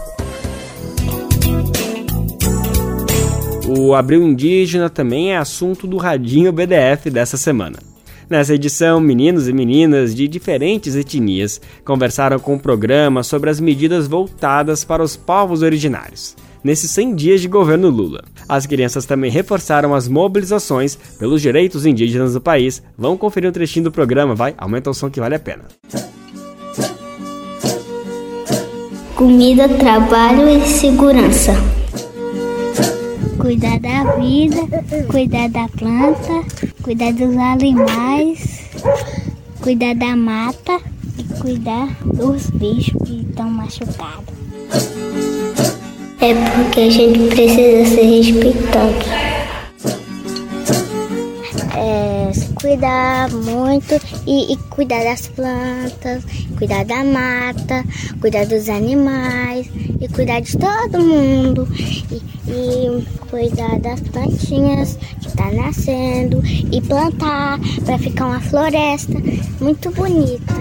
O 3.68 3.94
Abril 3.94 4.22
Indígena 4.22 4.90
também 4.90 5.32
é 5.32 5.36
assunto 5.38 5.86
do 5.86 5.96
Radinho 5.96 6.52
BDF 6.52 7.08
dessa 7.10 7.36
semana. 7.36 7.91
Nessa 8.28 8.54
edição, 8.54 9.00
meninos 9.00 9.48
e 9.48 9.52
meninas 9.52 10.14
de 10.14 10.26
diferentes 10.28 10.96
etnias 10.96 11.60
conversaram 11.84 12.38
com 12.38 12.54
o 12.54 12.60
programa 12.60 13.22
sobre 13.22 13.50
as 13.50 13.60
medidas 13.60 14.06
voltadas 14.06 14.84
para 14.84 15.02
os 15.02 15.16
povos 15.16 15.62
originários 15.62 16.36
nesses 16.62 16.90
100 16.92 17.14
dias 17.14 17.40
de 17.40 17.48
governo 17.48 17.88
Lula. 17.88 18.24
As 18.48 18.66
crianças 18.66 19.04
também 19.04 19.30
reforçaram 19.30 19.94
as 19.94 20.08
mobilizações 20.08 20.96
pelos 21.18 21.42
direitos 21.42 21.86
indígenas 21.86 22.34
do 22.34 22.40
país. 22.40 22.82
Vamos 22.96 23.18
conferir 23.18 23.48
um 23.48 23.52
trechinho 23.52 23.84
do 23.84 23.92
programa, 23.92 24.34
vai? 24.34 24.54
Aumenta 24.56 24.90
o 24.90 24.94
som 24.94 25.10
que 25.10 25.20
vale 25.20 25.34
a 25.34 25.40
pena. 25.40 25.64
Comida, 29.16 29.68
trabalho 29.68 30.48
e 30.48 30.66
segurança. 30.66 31.52
Cuidar 33.38 33.78
da 33.80 34.16
vida, 34.16 34.58
cuidar 35.10 35.48
da 35.48 35.68
planta, 35.68 36.44
cuidar 36.82 37.12
dos 37.12 37.36
animais, 37.36 38.60
cuidar 39.60 39.94
da 39.94 40.16
mata 40.16 40.80
e 41.16 41.22
cuidar 41.40 41.96
dos 42.04 42.50
bichos 42.50 43.00
que 43.06 43.20
estão 43.20 43.48
machucados. 43.48 44.34
É 46.20 46.34
porque 46.34 46.80
a 46.80 46.90
gente 46.90 47.34
precisa 47.34 47.94
ser 47.94 48.02
respeitado. 48.02 48.94
É, 51.76 52.32
cuidar 52.60 53.30
muito 53.30 54.00
e, 54.26 54.52
e, 54.52 54.56
cuidar 54.68 55.04
das 55.04 55.28
plantas, 55.28 56.24
cuidar 56.58 56.84
da 56.84 57.04
mata, 57.04 57.84
cuidar 58.20 58.46
dos 58.46 58.68
animais 58.68 59.70
e 60.00 60.08
cuidar 60.08 60.40
de 60.40 60.56
todo 60.56 61.00
mundo 61.00 61.68
e, 62.10 62.22
e 62.53 63.07
cuidar 63.30 63.78
das 63.80 64.00
plantinhas 64.00 64.98
que 65.20 65.28
está 65.28 65.50
nascendo 65.50 66.42
e 66.70 66.80
plantar 66.82 67.59
para 67.84 67.98
ficar 67.98 68.26
uma 68.26 68.40
floresta 68.40 69.14
muito 69.61 69.90
bonita. 69.90 70.55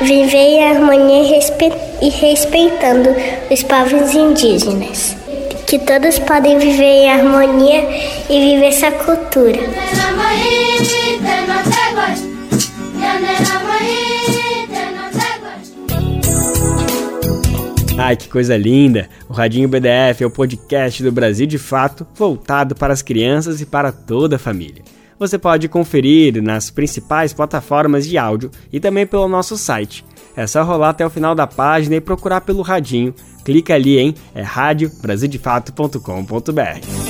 Viver 0.00 0.36
em 0.36 0.64
harmonia 0.64 1.38
e 2.02 2.08
respeitando 2.08 3.10
os 3.50 3.62
povos 3.62 4.14
indígenas. 4.14 5.16
Que 5.66 5.78
todos 5.78 6.18
podem 6.18 6.58
viver 6.58 6.82
em 6.82 7.10
harmonia 7.10 7.88
e 8.28 8.40
viver 8.40 8.66
essa 8.66 8.90
cultura. 8.90 9.60
Ai, 18.02 18.16
que 18.16 18.28
coisa 18.28 18.56
linda! 18.56 19.08
O 19.28 19.32
Radinho 19.32 19.68
BDF 19.68 20.22
é 20.22 20.26
o 20.26 20.30
podcast 20.30 21.02
do 21.02 21.12
Brasil 21.12 21.46
de 21.46 21.58
Fato, 21.58 22.06
voltado 22.14 22.74
para 22.74 22.94
as 22.94 23.02
crianças 23.02 23.60
e 23.60 23.66
para 23.66 23.92
toda 23.92 24.36
a 24.36 24.38
família 24.38 24.82
você 25.20 25.38
pode 25.38 25.68
conferir 25.68 26.42
nas 26.42 26.70
principais 26.70 27.34
plataformas 27.34 28.08
de 28.08 28.16
áudio 28.16 28.50
e 28.72 28.80
também 28.80 29.06
pelo 29.06 29.28
nosso 29.28 29.58
site. 29.58 30.02
É 30.34 30.46
só 30.46 30.64
rolar 30.64 30.88
até 30.88 31.04
o 31.04 31.10
final 31.10 31.34
da 31.34 31.46
página 31.46 31.96
e 31.96 32.00
procurar 32.00 32.40
pelo 32.40 32.62
radinho. 32.62 33.14
Clica 33.44 33.74
ali 33.74 33.98
em 33.98 34.14
é 34.34 34.40
radiobrasildefato.com.br. 34.40 37.09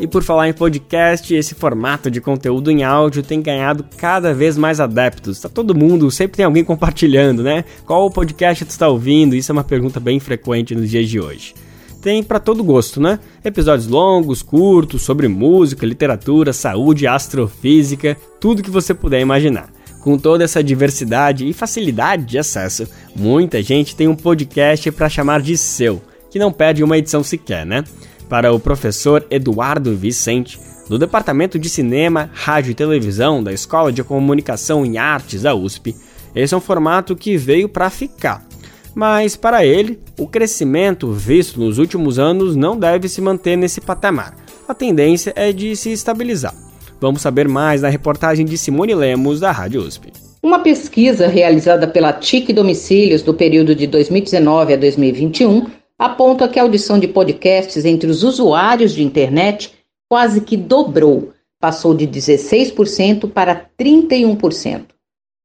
E 0.00 0.06
por 0.06 0.22
falar 0.22 0.48
em 0.48 0.54
podcast, 0.54 1.34
esse 1.34 1.54
formato 1.54 2.10
de 2.10 2.22
conteúdo 2.22 2.70
em 2.70 2.82
áudio 2.82 3.22
tem 3.22 3.42
ganhado 3.42 3.84
cada 3.98 4.32
vez 4.32 4.56
mais 4.56 4.80
adeptos. 4.80 5.38
Tá 5.38 5.48
todo 5.50 5.74
mundo, 5.74 6.10
sempre 6.10 6.38
tem 6.38 6.46
alguém 6.46 6.64
compartilhando, 6.64 7.42
né? 7.42 7.66
Qual 7.84 8.10
podcast 8.10 8.64
tu 8.64 8.70
está 8.70 8.88
ouvindo? 8.88 9.36
Isso 9.36 9.52
é 9.52 9.54
uma 9.54 9.62
pergunta 9.62 10.00
bem 10.00 10.18
frequente 10.18 10.74
nos 10.74 10.88
dias 10.88 11.06
de 11.06 11.20
hoje 11.20 11.54
tem 12.00 12.22
para 12.22 12.40
todo 12.40 12.64
gosto, 12.64 13.00
né? 13.00 13.18
Episódios 13.44 13.86
longos, 13.86 14.42
curtos, 14.42 15.02
sobre 15.02 15.28
música, 15.28 15.86
literatura, 15.86 16.52
saúde, 16.52 17.06
astrofísica, 17.06 18.16
tudo 18.40 18.62
que 18.62 18.70
você 18.70 18.94
puder 18.94 19.20
imaginar. 19.20 19.70
Com 20.00 20.16
toda 20.16 20.42
essa 20.42 20.64
diversidade 20.64 21.46
e 21.46 21.52
facilidade 21.52 22.24
de 22.24 22.38
acesso, 22.38 22.88
muita 23.14 23.62
gente 23.62 23.94
tem 23.94 24.08
um 24.08 24.16
podcast 24.16 24.90
para 24.92 25.10
chamar 25.10 25.42
de 25.42 25.58
seu, 25.58 26.00
que 26.30 26.38
não 26.38 26.50
perde 26.50 26.82
uma 26.82 26.96
edição 26.96 27.22
sequer, 27.22 27.66
né? 27.66 27.84
Para 28.30 28.50
o 28.50 28.58
professor 28.58 29.26
Eduardo 29.30 29.94
Vicente, 29.94 30.58
do 30.88 30.98
Departamento 30.98 31.58
de 31.58 31.68
Cinema, 31.68 32.30
Rádio 32.32 32.70
e 32.70 32.74
Televisão 32.74 33.44
da 33.44 33.52
Escola 33.52 33.92
de 33.92 34.02
Comunicação 34.02 34.86
e 34.86 34.96
Artes 34.96 35.42
da 35.42 35.54
USP, 35.54 35.94
esse 36.34 36.54
é 36.54 36.56
um 36.56 36.60
formato 36.60 37.14
que 37.14 37.36
veio 37.36 37.68
para 37.68 37.90
ficar 37.90 38.48
mas 38.94 39.36
para 39.36 39.64
ele, 39.64 39.98
o 40.18 40.26
crescimento 40.26 41.12
visto 41.12 41.60
nos 41.60 41.78
últimos 41.78 42.18
anos 42.18 42.56
não 42.56 42.78
deve 42.78 43.08
se 43.08 43.20
manter 43.20 43.56
nesse 43.56 43.80
patamar. 43.80 44.36
A 44.68 44.74
tendência 44.74 45.32
é 45.36 45.52
de 45.52 45.74
se 45.76 45.92
estabilizar. 45.92 46.54
Vamos 47.00 47.22
saber 47.22 47.48
mais 47.48 47.82
na 47.82 47.88
reportagem 47.88 48.44
de 48.44 48.58
Simone 48.58 48.94
Lemos, 48.94 49.40
da 49.40 49.50
Rádio 49.52 49.80
USP. 49.80 50.12
Uma 50.42 50.58
pesquisa 50.58 51.26
realizada 51.28 51.86
pela 51.86 52.12
TIC 52.12 52.52
Domicílios 52.52 53.22
do 53.22 53.34
período 53.34 53.74
de 53.74 53.86
2019 53.86 54.74
a 54.74 54.76
2021 54.76 55.79
aponta 56.00 56.48
que 56.48 56.58
a 56.58 56.62
audição 56.62 56.98
de 56.98 57.06
podcasts 57.06 57.84
entre 57.84 58.08
os 58.08 58.24
usuários 58.24 58.94
de 58.94 59.02
internet 59.02 59.74
quase 60.08 60.40
que 60.40 60.56
dobrou, 60.56 61.34
passou 61.60 61.94
de 61.94 62.08
16% 62.08 63.30
para 63.30 63.68
31%. 63.78 64.86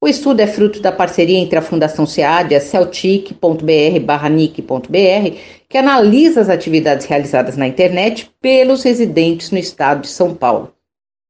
O 0.02 0.08
estudo 0.08 0.40
é 0.40 0.48
fruto 0.48 0.80
da 0.80 0.94
parceria 0.94 1.38
entre 1.38 1.60
a 1.60 1.62
Fundação 1.62 2.06
SEAD 2.06 2.54
e 2.54 2.56
a 2.56 2.62
celtic.br/nic.br, 2.62 5.38
que 5.68 5.78
analisa 5.78 6.40
as 6.40 6.48
atividades 6.48 7.06
realizadas 7.06 7.58
na 7.58 7.68
internet 7.68 8.32
pelos 8.40 8.82
residentes 8.82 9.52
no 9.52 9.58
estado 9.58 10.04
de 10.04 10.08
São 10.08 10.34
Paulo. 10.34 10.72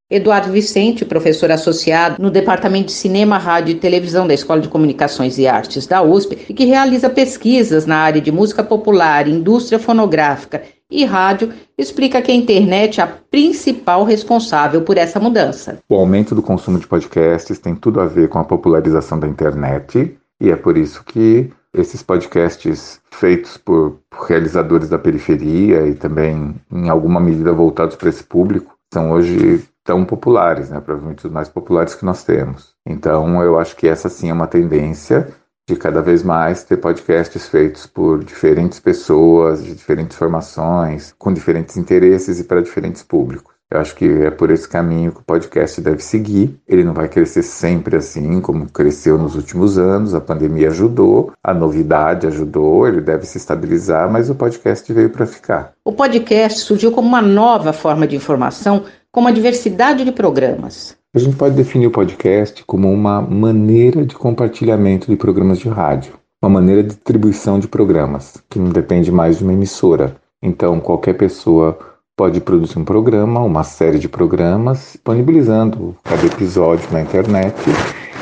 Eduardo 0.08 0.52
Vicente, 0.52 1.04
professor 1.04 1.50
associado 1.50 2.22
no 2.22 2.30
Departamento 2.30 2.88
de 2.88 2.92
Cinema, 2.92 3.40
Rádio 3.40 3.72
e 3.72 3.80
Televisão 3.80 4.28
da 4.28 4.36
Escola 4.36 4.62
de 4.62 4.70
Comunicações 4.70 5.40
e 5.40 5.48
Artes 5.48 5.88
da 5.88 6.04
USP 6.04 6.46
e 6.48 6.54
que 6.54 6.66
realiza 6.66 7.10
pesquisas 7.10 7.88
na 7.88 7.98
área 7.98 8.22
de 8.22 8.32
música 8.32 8.64
popular, 8.64 9.28
indústria 9.28 9.80
fonográfica 9.80 10.62
e 10.92 11.04
rádio, 11.04 11.52
explica 11.76 12.22
que 12.22 12.32
a 12.32 12.36
internet 12.36 13.02
é 13.02 13.04
a 13.04 13.08
principal 13.08 14.04
responsável 14.04 14.84
por 14.84 14.96
essa 14.96 15.20
mudança. 15.20 15.80
O 15.90 15.96
aumento 15.96 16.36
do 16.36 16.44
consumo 16.44 16.78
de 16.78 16.86
podcasts 16.86 17.58
tem 17.58 17.76
tudo 17.76 18.00
a 18.00 18.06
ver 18.06 18.30
com 18.30 18.38
a 18.38 18.44
popularização 18.44 19.20
da 19.20 19.28
internet 19.28 20.16
e 20.40 20.52
é 20.52 20.56
por 20.56 20.78
isso 20.78 21.04
que 21.04 21.50
esses 21.74 22.04
podcasts 22.04 23.02
feitos 23.10 23.58
por, 23.58 24.00
realizadores 24.28 24.88
da 24.88 25.00
periferia 25.00 25.88
e 25.88 25.96
também 25.96 26.54
em 26.72 26.90
alguma 26.90 27.20
medida 27.20 27.52
voltados 27.52 27.96
para 27.96 28.10
esse 28.10 28.24
público 28.24 28.78
são 28.94 29.12
hoje 29.12 29.66
tão 29.86 30.04
populares, 30.04 30.70
né? 30.70 30.82
provavelmente 30.82 31.26
os 31.26 31.32
mais 31.32 31.48
populares 31.48 31.94
que 31.94 32.04
nós 32.04 32.24
temos. 32.24 32.74
Então 32.86 33.42
eu 33.42 33.58
acho 33.58 33.76
que 33.76 33.88
essa 33.88 34.10
sim 34.10 34.30
é 34.30 34.34
uma 34.34 34.48
tendência 34.48 35.28
de 35.68 35.76
cada 35.76 36.02
vez 36.02 36.24
mais 36.24 36.64
ter 36.64 36.78
podcasts 36.78 37.48
feitos 37.48 37.88
por 37.88 38.24
diferentes 38.24 38.80
pessoas, 38.80 39.64
de 39.64 39.74
diferentes 39.74 40.18
formações, 40.18 41.14
com 41.18 41.32
diferentes 41.32 41.78
interesses 41.78 42.40
e 42.40 42.44
para 42.44 42.62
diferentes 42.62 43.02
públicos. 43.02 43.56
Eu 43.72 43.80
acho 43.80 43.96
que 43.96 44.06
é 44.06 44.30
por 44.30 44.52
esse 44.52 44.70
caminho 44.70 45.12
que 45.12 45.22
o 45.22 45.24
podcast 45.24 45.82
deve 45.82 46.02
seguir. 46.04 46.56
Ele 46.68 46.84
não 46.84 46.94
vai 46.94 47.10
crescer 47.10 47.42
sempre 47.42 47.98
assim, 47.98 48.40
como 48.40 48.72
cresceu 48.72 49.18
nos 49.18 49.36
últimos 49.36 49.80
anos. 49.80 50.14
A 50.14 50.22
pandemia 50.22 50.70
ajudou, 50.70 51.34
a 51.44 51.52
novidade 51.52 52.28
ajudou, 52.28 52.88
ele 52.88 53.02
deve 53.02 53.26
se 53.26 53.40
estabilizar, 53.40 54.10
mas 54.10 54.30
o 54.30 54.36
podcast 54.36 54.94
veio 54.94 55.10
para 55.10 55.26
ficar. 55.26 55.74
O 55.84 55.92
podcast 55.92 56.60
surgiu 56.60 56.92
como 56.92 57.08
uma 57.08 57.24
nova 57.24 57.74
forma 57.74 58.06
de 58.06 58.16
informação 58.16 58.86
com 59.16 59.22
uma 59.22 59.32
diversidade 59.32 60.04
de 60.04 60.12
programas. 60.12 60.94
A 61.16 61.20
gente 61.20 61.38
pode 61.38 61.56
definir 61.56 61.88
o 61.88 61.92
podcast 61.92 62.62
como 62.66 62.92
uma 62.92 63.22
maneira 63.22 64.06
de 64.06 64.14
compartilhamento 64.14 65.10
de 65.10 65.16
programas 65.16 65.58
de 65.58 65.70
rádio, 65.70 66.16
uma 66.44 66.50
maneira 66.50 66.84
de 66.84 66.90
distribuição 66.90 67.58
de 67.58 67.66
programas, 67.66 68.44
que 68.50 68.60
não 68.60 68.72
depende 68.72 69.14
mais 69.14 69.38
de 69.38 69.46
uma 69.46 69.54
emissora. 69.54 70.18
Então, 70.44 70.82
qualquer 70.82 71.14
pessoa 71.14 71.80
pode 72.18 72.42
produzir 72.42 72.78
um 72.78 72.84
programa, 72.84 73.40
uma 73.40 73.64
série 73.64 74.00
de 74.00 74.10
programas, 74.10 74.92
disponibilizando 74.92 75.96
cada 76.04 76.26
episódio 76.26 76.86
na 76.92 77.00
internet. 77.00 77.56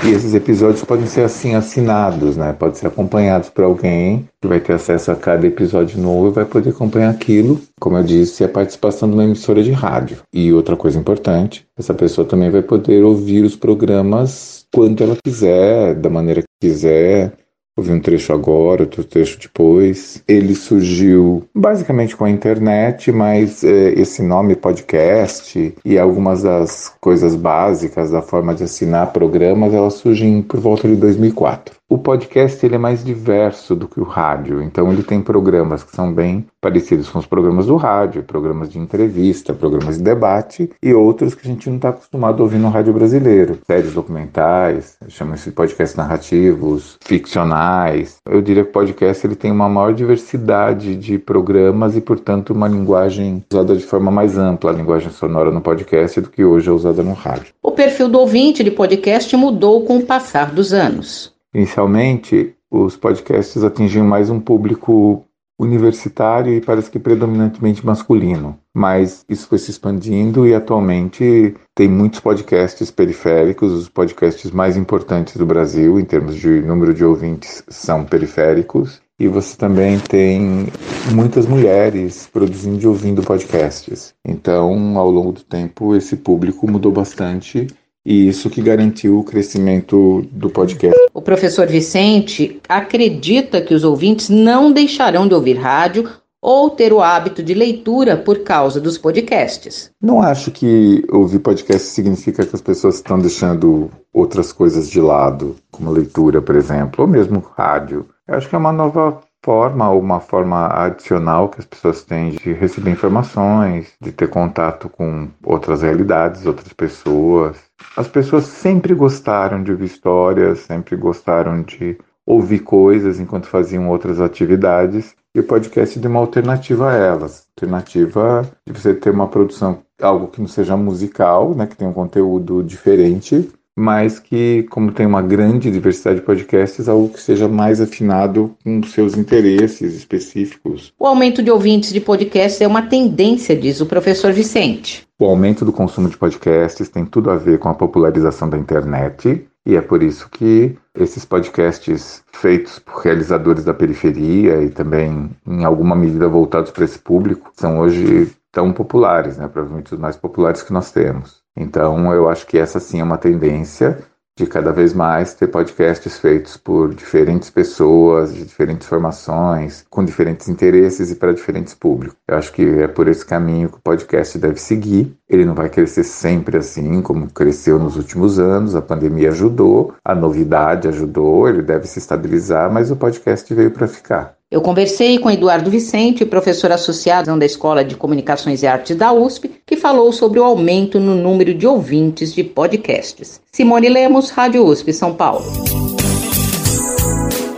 E 0.06 0.10
esses 0.10 0.34
episódios 0.34 0.84
podem 0.84 1.06
ser 1.06 1.22
assim 1.22 1.56
assinados, 1.56 2.36
né? 2.36 2.54
Pode 2.54 2.78
ser 2.78 2.88
acompanhados 2.88 3.50
por 3.50 3.64
alguém 3.64 4.28
que 4.42 4.48
vai 4.48 4.60
ter 4.60 4.74
acesso 4.74 5.12
a 5.12 5.16
cada 5.16 5.48
episódio 5.48 5.98
novo 5.98 6.28
e 6.28 6.32
vai 6.32 6.46
poder 6.46 6.72
acompanhar 6.72 7.10
aquilo. 7.10 7.62
Como 7.80 7.98
eu 7.98 8.04
disse, 8.04 8.44
é 8.44 8.46
a 8.46 8.50
participação 8.50 9.08
de 9.08 9.16
uma 9.16 9.24
emissora 9.24 9.64
de 9.64 9.72
rádio. 9.72 10.18
E 10.34 10.52
outra 10.52 10.76
coisa 10.76 11.00
importante, 11.00 11.66
essa 11.78 11.94
pessoa 11.94 12.28
também 12.28 12.50
vai 12.50 12.62
poder 12.62 13.02
ouvir 13.04 13.46
os 13.46 13.56
programas 13.56 14.66
quando 14.74 15.04
ela 15.04 15.16
quiser, 15.24 15.96
da 15.96 16.10
maneira 16.10 16.42
que 16.42 16.68
quiser, 16.68 17.34
Ouvi 17.76 17.92
um 17.92 18.00
trecho 18.00 18.32
agora, 18.32 18.84
outro 18.84 19.04
trecho 19.04 19.40
depois. 19.40 20.24
Ele 20.28 20.54
surgiu 20.54 21.44
basicamente 21.56 22.16
com 22.16 22.24
a 22.24 22.30
internet, 22.30 23.12
mas 23.12 23.64
é, 23.64 23.94
esse 23.94 24.22
nome 24.22 24.56
podcast 24.56 25.74
e 25.84 25.98
algumas 25.98 26.44
das 26.44 26.94
coisas 27.02 27.36
básicas 27.36 28.12
da 28.12 28.22
forma 28.22 28.54
de 28.54 28.64
assinar 28.64 29.12
programas, 29.12 29.74
elas 29.74 29.96
surgem 29.96 30.42
por 30.44 30.60
volta 30.60 30.88
de 30.88 30.96
2004. 30.96 31.83
O 31.94 31.98
podcast 32.00 32.66
ele 32.66 32.74
é 32.74 32.80
mais 32.80 33.06
diverso 33.06 33.76
do 33.76 33.88
que 33.88 34.00
o 34.00 34.04
rádio, 34.04 34.64
então 34.64 34.92
ele 34.92 35.04
tem 35.04 35.22
programas 35.22 35.84
que 35.84 35.96
são 35.96 36.12
bem 36.12 36.44
parecidos 36.60 37.08
com 37.08 37.20
os 37.20 37.28
programas 37.28 37.68
do 37.68 37.76
rádio, 37.76 38.24
programas 38.24 38.72
de 38.72 38.80
entrevista, 38.80 39.54
programas 39.54 40.00
de 40.00 40.04
debate 40.04 40.72
e 40.82 40.92
outros 40.92 41.36
que 41.36 41.48
a 41.48 41.52
gente 41.52 41.70
não 41.70 41.76
está 41.76 41.90
acostumado 41.90 42.42
a 42.42 42.46
ouvir 42.46 42.58
no 42.58 42.70
rádio 42.70 42.94
brasileiro, 42.94 43.60
séries 43.68 43.94
documentais, 43.94 44.98
chamam-se 45.08 45.52
podcast 45.52 45.96
narrativos, 45.96 46.98
ficcionais. 47.00 48.18
Eu 48.26 48.42
diria 48.42 48.64
que 48.64 48.72
o 48.72 48.74
podcast 48.74 49.28
ele 49.28 49.36
tem 49.36 49.52
uma 49.52 49.70
maior 49.70 49.94
diversidade 49.94 50.96
de 50.96 51.20
programas 51.20 51.96
e, 51.96 52.02
portanto, 52.02 52.54
uma 52.54 52.68
linguagem 52.68 53.46
usada 53.54 53.76
de 53.76 53.86
forma 53.86 54.10
mais 54.10 54.36
ampla, 54.36 54.72
a 54.72 54.74
linguagem 54.74 55.12
sonora 55.12 55.52
no 55.52 55.62
podcast 55.62 56.22
do 56.22 56.32
que 56.32 56.44
hoje 56.44 56.70
é 56.70 56.72
usada 56.72 57.04
no 57.04 57.14
rádio. 57.14 57.54
O 57.62 57.72
perfil 57.72 58.10
do 58.10 58.18
ouvinte 58.18 58.64
de 58.64 58.72
podcast 58.72 59.38
mudou 59.38 59.86
com 59.86 59.98
o 59.98 60.06
passar 60.08 60.52
dos 60.52 60.74
anos. 60.74 61.33
Inicialmente, 61.54 62.56
os 62.72 62.98
podcasts 62.98 63.64
atingiam 63.64 64.06
mais 64.06 64.30
um 64.30 64.40
público 64.40 65.24
universitário 65.60 66.54
e 66.54 66.62
parece 66.62 66.90
que 66.90 67.00
predominantemente 67.00 67.86
masculino, 67.86 68.58
mas 68.76 69.24
isso 69.30 69.48
foi 69.48 69.60
se 69.60 69.70
expandindo 69.70 70.48
e 70.48 70.54
atualmente 70.54 71.54
tem 71.76 71.88
muitos 71.88 72.20
podcasts 72.20 72.90
periféricos, 72.90 73.72
os 73.72 73.88
podcasts 73.88 74.50
mais 74.52 74.76
importantes 74.76 75.38
do 75.38 75.46
Brasil 75.46 76.00
em 76.00 76.06
termos 76.06 76.36
de 76.36 76.62
número 76.62 76.94
de 76.94 77.06
ouvintes 77.06 77.64
são 77.68 78.04
periféricos. 78.04 79.02
E 79.20 79.28
você 79.28 79.56
também 79.56 80.00
tem 80.00 80.68
muitas 81.14 81.46
mulheres 81.46 82.28
produzindo 82.34 82.82
e 82.82 82.88
ouvindo 82.88 83.22
podcasts. 83.22 84.14
Então, 84.26 84.98
ao 84.98 85.10
longo 85.10 85.32
do 85.32 85.44
tempo, 85.44 85.96
esse 85.96 86.18
público 86.18 86.70
mudou 86.70 86.92
bastante 86.92 87.68
e 88.06 88.28
isso 88.28 88.50
que 88.50 88.62
garantiu 88.62 89.20
o 89.20 89.24
crescimento 89.24 90.26
do 90.32 90.50
podcast. 90.50 90.98
O 91.14 91.22
professor 91.22 91.68
Vicente 91.68 92.60
acredita 92.68 93.62
que 93.62 93.74
os 93.74 93.84
ouvintes 93.84 94.30
não 94.30 94.72
deixarão 94.72 95.28
de 95.28 95.34
ouvir 95.34 95.54
rádio 95.54 96.10
ou 96.42 96.70
ter 96.70 96.92
o 96.92 97.02
hábito 97.02 97.42
de 97.42 97.54
leitura 97.54 98.18
por 98.18 98.40
causa 98.40 98.82
dos 98.82 98.98
podcasts. 98.98 99.90
Não 100.02 100.22
acho 100.22 100.52
que 100.52 101.02
ouvir 101.10 101.40
podcast 101.40 101.88
significa 101.88 102.46
que 102.46 102.54
as 102.54 102.62
pessoas 102.62 102.96
estão 102.96 103.18
deixando 103.18 103.90
outras 104.14 104.52
coisas 104.52 104.90
de 104.90 105.00
lado, 105.00 105.56
como 105.72 105.90
leitura, 105.90 106.42
por 106.42 106.58
exemplo, 106.58 107.06
ou 107.06 107.08
mesmo 107.08 107.40
rádio. 107.56 108.06
Eu 108.28 108.36
acho 108.36 108.50
que 108.50 108.56
é 108.56 108.58
uma 108.58 108.74
nova 108.74 109.22
forma 109.44 109.90
ou 109.90 110.00
uma 110.00 110.20
forma 110.20 110.68
adicional 110.68 111.50
que 111.50 111.60
as 111.60 111.66
pessoas 111.66 112.04
têm 112.04 112.32
de 112.32 112.54
receber 112.54 112.92
informações, 112.92 113.94
de 114.02 114.12
ter 114.12 114.30
contato 114.30 114.88
com 114.90 115.28
outras 115.44 115.82
realidades, 115.82 116.46
outras 116.46 116.72
pessoas. 116.72 117.58
As 117.98 118.08
pessoas 118.08 118.46
sempre 118.46 118.96
gostaram 118.96 119.62
de 119.62 119.72
ouvir 119.72 119.86
histórias, 119.86 120.60
sempre 120.60 120.96
gostaram 120.96 121.62
de 121.62 121.98
ouvir 122.26 122.60
coisas 122.60 123.20
enquanto 123.20 123.48
faziam 123.48 123.90
outras 123.90 124.22
atividades. 124.22 125.14
E 125.36 125.40
o 125.40 125.44
podcast 125.44 126.00
é 126.02 126.08
uma 126.08 126.20
alternativa 126.20 126.92
a 126.92 126.96
elas. 126.96 127.48
Alternativa 127.58 128.50
de 128.66 128.72
você 128.72 128.94
ter 128.94 129.10
uma 129.10 129.28
produção, 129.28 129.80
algo 130.02 130.28
que 130.28 130.40
não 130.40 130.48
seja 130.48 130.78
musical, 130.78 131.54
né, 131.54 131.68
que 131.68 131.76
tenha 131.76 131.90
um 131.90 131.94
conteúdo 131.94 132.64
diferente, 132.64 133.52
mas 133.76 134.20
que, 134.20 134.64
como 134.70 134.92
tem 134.92 135.06
uma 135.06 135.22
grande 135.22 135.72
diversidade 135.72 136.20
de 136.20 136.26
podcasts, 136.26 136.88
algo 136.88 137.10
que 137.10 137.22
seja 137.22 137.48
mais 137.48 137.82
afinado 137.82 138.56
com 138.64 138.84
seus 138.84 139.18
interesses 139.18 139.96
específicos. 139.96 140.94
O 141.00 141.08
aumento 141.08 141.42
de 141.42 141.50
ouvintes 141.50 141.92
de 141.92 142.00
podcasts 142.00 142.62
é 142.62 142.68
uma 142.68 142.84
tendência, 142.84 143.56
diz 143.56 143.82
o 143.82 143.86
professor 143.86 144.32
Vicente. 144.32 145.08
O 145.20 145.26
aumento 145.26 145.66
do 145.66 145.74
consumo 145.74 146.10
de 146.10 146.18
podcasts 146.18 146.90
tem 146.90 147.06
tudo 147.06 147.32
a 147.32 147.36
ver 147.36 147.58
com 147.60 147.70
a 147.70 147.74
popularização 147.74 148.50
da 148.50 148.58
internet, 148.58 149.46
e 149.66 149.76
é 149.76 149.82
por 149.82 150.04
isso 150.04 150.30
que 150.30 150.76
esses 150.94 151.24
podcasts 151.24 152.24
feitos 152.32 152.80
por 152.80 153.02
realizadores 153.02 153.64
da 153.64 153.74
periferia 153.74 154.62
e 154.62 154.70
também, 154.70 155.32
em 155.48 155.64
alguma 155.64 155.96
medida, 155.96 156.28
voltados 156.28 156.72
para 156.72 156.84
esse 156.84 157.00
público, 157.00 157.52
são 157.56 157.80
hoje 157.80 158.30
tão 158.52 158.72
populares, 158.74 159.38
né? 159.38 159.48
provavelmente 159.48 159.94
os 159.94 160.00
mais 160.00 160.16
populares 160.16 160.62
que 160.62 160.74
nós 160.74 160.92
temos. 160.92 161.43
Então, 161.56 162.14
eu 162.14 162.28
acho 162.30 162.46
que 162.48 162.58
essa 162.58 162.80
sim 162.80 163.00
é 163.00 163.04
uma 163.04 163.18
tendência 163.18 164.00
de 164.36 164.48
cada 164.48 164.72
vez 164.72 164.94
mais 164.94 165.36
ter 165.36 165.48
podcasts 165.48 166.18
feitos 166.18 166.58
por 166.58 166.94
diferentes 166.96 167.52
pessoas, 167.52 168.34
de 168.34 168.44
diferentes 168.44 168.88
formações, 168.88 169.86
com 169.92 170.04
diferentes 170.04 170.50
interesses 170.50 171.12
e 171.12 171.16
para 171.16 171.34
diferentes 171.34 171.76
públicos. 171.76 172.18
Eu 172.28 172.38
acho 172.38 172.52
que 172.52 172.64
é 172.64 172.88
por 172.88 173.08
esse 173.08 173.24
caminho 173.24 173.70
que 173.70 173.78
o 173.78 173.82
podcast 173.82 174.40
deve 174.40 174.60
seguir. 174.60 175.16
Ele 175.30 175.46
não 175.46 175.54
vai 175.54 175.70
crescer 175.70 176.04
sempre 176.04 176.58
assim, 176.58 177.02
como 177.02 177.32
cresceu 177.32 177.78
nos 177.78 177.96
últimos 177.96 178.40
anos. 178.40 178.76
A 178.76 178.82
pandemia 178.82 179.30
ajudou, 179.30 179.94
a 180.04 180.16
novidade 180.16 180.88
ajudou, 180.88 181.48
ele 181.48 181.62
deve 181.62 181.88
se 181.88 182.00
estabilizar, 182.00 182.72
mas 182.74 182.90
o 182.90 182.96
podcast 182.96 183.54
veio 183.54 183.70
para 183.70 183.88
ficar. 183.88 184.36
Eu 184.54 184.62
conversei 184.62 185.18
com 185.18 185.32
Eduardo 185.32 185.72
Vicente, 185.72 186.28
professor 186.28 186.72
associado 186.72 187.36
da 187.40 187.44
Escola 187.44 187.84
de 187.84 187.96
Comunicações 187.96 188.62
e 188.62 188.68
Artes 188.68 188.96
da 188.96 189.12
USP, 189.12 189.50
que 189.66 189.76
falou 189.76 190.14
sobre 190.14 190.40
o 190.40 190.44
aumento 190.44 191.00
no 191.00 191.16
número 191.16 191.56
de 191.56 191.66
ouvintes 191.66 192.36
de 192.36 192.44
podcasts. 192.44 193.42
Simone 193.52 193.90
Lemos, 193.90 194.30
Rádio 194.30 194.64
USP, 194.64 194.94
São 194.94 195.16
Paulo. 195.16 195.44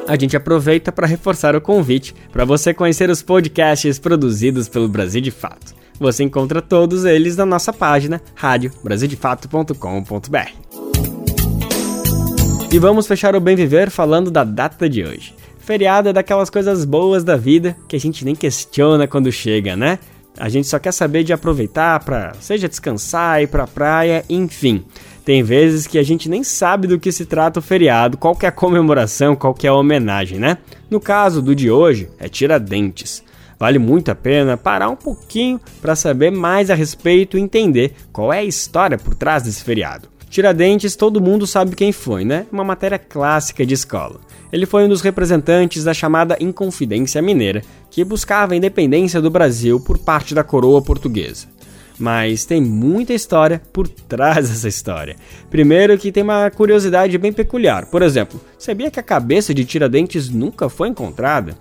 A 0.08 0.18
gente 0.18 0.38
aproveita 0.38 0.89
para 0.89 1.06
reforçar 1.06 1.54
o 1.54 1.60
convite 1.60 2.16
para 2.32 2.46
você 2.46 2.74
conhecer 2.74 3.10
os 3.10 3.22
podcasts 3.22 4.00
produzidos 4.00 4.70
pelo 4.70 4.88
Brasil 4.88 5.20
de 5.20 5.32
Fato. 5.32 5.76
Você 6.00 6.24
encontra 6.24 6.62
todos 6.62 7.04
eles 7.04 7.36
na 7.36 7.46
nossa 7.46 7.74
página 7.74 8.22
radiobrasildefato.com.br. 8.36 10.50
E 12.72 12.80
vamos 12.80 13.06
fechar 13.06 13.36
o 13.36 13.41
Bem 13.41 13.58
Viver 13.58 13.89
falando 13.89 14.32
da 14.32 14.46
data 14.46 14.88
de 14.88 15.04
hoje. 15.04 15.34
Feriado 15.66 16.09
é 16.09 16.13
daquelas 16.13 16.51
coisas 16.51 16.86
boas 16.86 17.24
da 17.24 17.36
vida 17.36 17.76
que 17.88 17.95
a 17.95 17.99
gente 17.99 18.24
nem 18.24 18.36
questiona 18.36 19.07
quando 19.07 19.32
chega, 19.32 19.76
né? 19.76 19.97
A 20.38 20.47
gente 20.47 20.68
só 20.68 20.78
quer 20.78 20.91
saber 20.91 21.24
de 21.24 21.34
aproveitar 21.34 22.03
para, 22.03 22.36
seja 22.39 22.70
descansar, 22.70 23.41
ir 23.41 23.47
pra 23.47 23.66
praia, 23.66 24.24
enfim. 24.30 24.86
Tem 25.26 25.41
vezes 25.41 25.88
que 25.88 25.97
a 25.97 26.03
gente 26.03 26.30
nem 26.30 26.43
sabe 26.43 26.86
do 26.86 26.99
que 26.99 27.11
se 27.11 27.26
trata 27.26 27.59
o 27.59 27.63
feriado, 27.63 28.16
qual 28.16 28.36
que 28.36 28.45
é 28.45 28.49
a 28.49 28.51
comemoração, 28.51 29.36
qual 29.36 29.55
que 29.55 29.66
é 29.66 29.70
a 29.72 29.74
homenagem, 29.74 30.38
né? 30.38 30.59
No 30.88 30.99
caso 30.99 31.41
do 31.41 31.55
de 31.55 31.72
hoje, 31.72 32.09
é 32.20 32.30
Tiradentes. 32.30 33.24
Vale 33.57 33.80
muito 33.80 34.11
a 34.11 34.16
pena 34.16 34.55
parar 34.55 34.89
um 34.89 34.95
pouquinho 34.95 35.59
para 35.82 35.95
saber 35.95 36.32
mais 36.32 36.70
a 36.70 36.76
respeito 36.76 37.39
e 37.39 37.41
entender 37.41 37.95
qual 38.13 38.32
é 38.32 38.38
a 38.38 38.43
história 38.43 38.99
por 38.99 39.16
trás 39.16 39.41
desse 39.41 39.63
feriado. 39.63 40.09
Tiradentes, 40.30 40.95
todo 40.95 41.22
mundo 41.22 41.47
sabe 41.47 41.76
quem 41.76 41.91
foi, 41.91 42.24
né? 42.24 42.45
Uma 42.51 42.63
matéria 42.63 42.99
clássica 42.99 43.66
de 43.66 43.74
escola. 43.74 44.20
Ele 44.56 44.66
foi 44.66 44.86
um 44.86 44.88
dos 44.88 45.01
representantes 45.01 45.84
da 45.84 45.93
chamada 45.93 46.38
Inconfidência 46.39 47.22
Mineira, 47.22 47.62
que 47.91 48.06
buscava 48.06 48.53
a 48.53 48.56
independência 48.56 49.22
do 49.22 49.30
Brasil 49.30 49.82
por 49.82 49.97
parte 49.97 50.34
da 50.34 50.45
coroa 50.45 50.82
portuguesa. 50.82 51.47
Mas 51.99 52.45
tem 52.45 52.62
muita 52.62 53.14
história 53.14 53.62
por 53.74 53.86
trás 53.86 54.47
dessa 54.47 54.70
história. 54.70 55.18
Primeiro 55.49 55.97
que 55.97 56.10
tem 56.10 56.24
uma 56.24 56.49
curiosidade 56.49 57.18
bem 57.18 57.34
peculiar. 57.34 57.88
Por 57.88 58.01
exemplo, 58.01 58.39
sabia 58.58 58.89
que 58.89 58.97
a 58.97 59.03
cabeça 59.03 59.53
de 59.53 59.66
Tiradentes 59.66 60.30
nunca 60.30 60.70
foi 60.70 60.88
encontrada? 60.88 61.58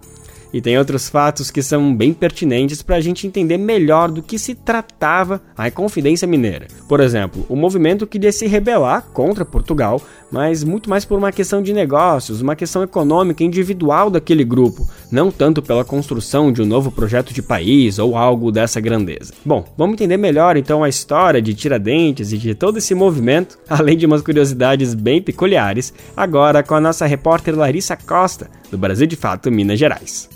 E 0.54 0.60
tem 0.60 0.78
outros 0.78 1.08
fatos 1.08 1.50
que 1.50 1.60
são 1.60 1.92
bem 1.92 2.12
pertinentes 2.12 2.80
para 2.80 2.94
a 2.94 3.00
gente 3.00 3.26
entender 3.26 3.58
melhor 3.58 4.08
do 4.08 4.22
que 4.22 4.38
se 4.38 4.54
tratava 4.54 5.42
a 5.58 5.66
Inconfidência 5.66 6.28
Mineira. 6.28 6.68
Por 6.88 7.00
exemplo, 7.00 7.44
o 7.48 7.56
movimento 7.56 8.06
queria 8.06 8.30
se 8.30 8.46
rebelar 8.46 9.02
contra 9.12 9.44
Portugal, 9.44 10.00
mas 10.30 10.62
muito 10.62 10.88
mais 10.88 11.04
por 11.04 11.18
uma 11.18 11.32
questão 11.32 11.60
de 11.60 11.72
negócios, 11.72 12.40
uma 12.40 12.54
questão 12.54 12.84
econômica 12.84 13.42
individual 13.42 14.08
daquele 14.08 14.44
grupo, 14.44 14.88
não 15.10 15.28
tanto 15.28 15.60
pela 15.60 15.84
construção 15.84 16.52
de 16.52 16.62
um 16.62 16.66
novo 16.66 16.92
projeto 16.92 17.34
de 17.34 17.42
país 17.42 17.98
ou 17.98 18.16
algo 18.16 18.52
dessa 18.52 18.80
grandeza. 18.80 19.34
Bom, 19.44 19.64
vamos 19.76 19.94
entender 19.94 20.18
melhor 20.18 20.56
então 20.56 20.84
a 20.84 20.88
história 20.88 21.42
de 21.42 21.52
Tiradentes 21.52 22.32
e 22.32 22.38
de 22.38 22.54
todo 22.54 22.78
esse 22.78 22.94
movimento, 22.94 23.58
além 23.68 23.96
de 23.96 24.06
umas 24.06 24.22
curiosidades 24.22 24.94
bem 24.94 25.20
peculiares, 25.20 25.92
agora 26.16 26.62
com 26.62 26.76
a 26.76 26.80
nossa 26.80 27.06
repórter 27.06 27.58
Larissa 27.58 27.96
Costa, 27.96 28.48
do 28.70 28.78
Brasil 28.78 29.08
de 29.08 29.16
Fato, 29.16 29.50
Minas 29.50 29.80
Gerais. 29.80 30.28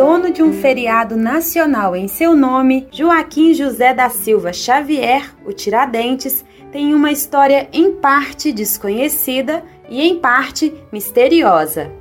Dono 0.00 0.32
de 0.32 0.42
um 0.42 0.50
feriado 0.50 1.14
nacional 1.14 1.94
em 1.94 2.08
seu 2.08 2.34
nome, 2.34 2.88
Joaquim 2.90 3.52
José 3.52 3.92
da 3.92 4.08
Silva 4.08 4.50
Xavier, 4.50 5.30
o 5.44 5.52
Tiradentes, 5.52 6.42
tem 6.72 6.94
uma 6.94 7.12
história 7.12 7.68
em 7.70 7.92
parte 7.92 8.50
desconhecida 8.50 9.62
e 9.90 10.00
em 10.00 10.18
parte 10.18 10.72
misteriosa. 10.90 11.92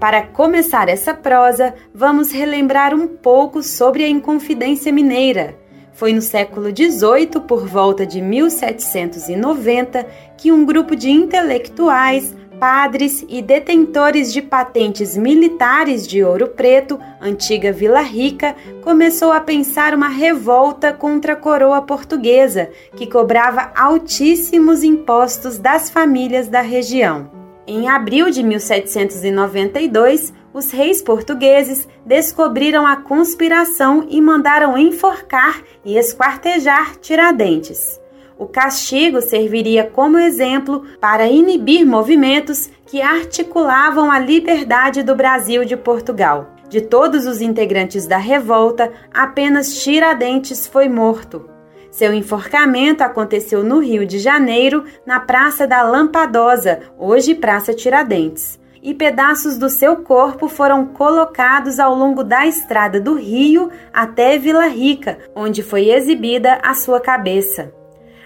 Para 0.00 0.22
começar 0.22 0.88
essa 0.88 1.12
prosa, 1.12 1.74
vamos 1.94 2.32
relembrar 2.32 2.94
um 2.94 3.06
pouco 3.06 3.62
sobre 3.62 4.02
a 4.02 4.08
Inconfidência 4.08 4.90
Mineira. 4.90 5.54
Foi 5.92 6.14
no 6.14 6.22
século 6.22 6.70
XVIII, 6.70 7.38
por 7.46 7.66
volta 7.66 8.06
de 8.06 8.22
1790, 8.22 10.06
que 10.38 10.50
um 10.50 10.64
grupo 10.64 10.96
de 10.96 11.10
intelectuais 11.10 12.34
padres 12.62 13.26
e 13.28 13.42
detentores 13.42 14.32
de 14.32 14.40
patentes 14.40 15.16
militares 15.16 16.06
de 16.06 16.22
Ouro 16.22 16.46
Preto, 16.46 16.96
antiga 17.20 17.72
Vila 17.72 18.02
Rica, 18.02 18.54
começou 18.84 19.32
a 19.32 19.40
pensar 19.40 19.92
uma 19.92 20.06
revolta 20.06 20.92
contra 20.92 21.32
a 21.32 21.36
coroa 21.36 21.82
portuguesa, 21.82 22.70
que 22.94 23.08
cobrava 23.08 23.72
altíssimos 23.74 24.84
impostos 24.84 25.58
das 25.58 25.90
famílias 25.90 26.46
da 26.46 26.60
região. 26.60 27.28
Em 27.66 27.88
abril 27.88 28.30
de 28.30 28.44
1792, 28.44 30.32
os 30.54 30.70
reis 30.70 31.02
portugueses 31.02 31.88
descobriram 32.06 32.86
a 32.86 32.94
conspiração 32.94 34.06
e 34.08 34.20
mandaram 34.20 34.78
enforcar 34.78 35.60
e 35.84 35.98
esquartejar 35.98 36.94
Tiradentes. 37.00 38.00
O 38.38 38.46
castigo 38.46 39.20
serviria 39.20 39.84
como 39.84 40.18
exemplo 40.18 40.84
para 41.00 41.26
inibir 41.26 41.86
movimentos 41.86 42.70
que 42.86 43.00
articulavam 43.00 44.10
a 44.10 44.18
liberdade 44.18 45.02
do 45.02 45.14
Brasil 45.14 45.64
de 45.64 45.76
Portugal. 45.76 46.52
De 46.68 46.80
todos 46.80 47.26
os 47.26 47.42
integrantes 47.42 48.06
da 48.06 48.16
revolta, 48.16 48.90
apenas 49.12 49.82
Tiradentes 49.82 50.66
foi 50.66 50.88
morto. 50.88 51.48
Seu 51.90 52.14
enforcamento 52.14 53.04
aconteceu 53.04 53.62
no 53.62 53.78
Rio 53.78 54.06
de 54.06 54.18
Janeiro, 54.18 54.84
na 55.04 55.20
Praça 55.20 55.66
da 55.66 55.82
Lampadosa, 55.82 56.80
hoje 56.98 57.34
Praça 57.34 57.74
Tiradentes. 57.74 58.58
E 58.82 58.94
pedaços 58.94 59.58
do 59.58 59.68
seu 59.68 59.96
corpo 59.96 60.48
foram 60.48 60.86
colocados 60.86 61.78
ao 61.78 61.94
longo 61.94 62.24
da 62.24 62.46
estrada 62.46 62.98
do 62.98 63.14
Rio 63.14 63.70
até 63.92 64.38
Vila 64.38 64.66
Rica, 64.66 65.18
onde 65.36 65.62
foi 65.62 65.90
exibida 65.90 66.58
a 66.62 66.72
sua 66.72 66.98
cabeça. 66.98 67.81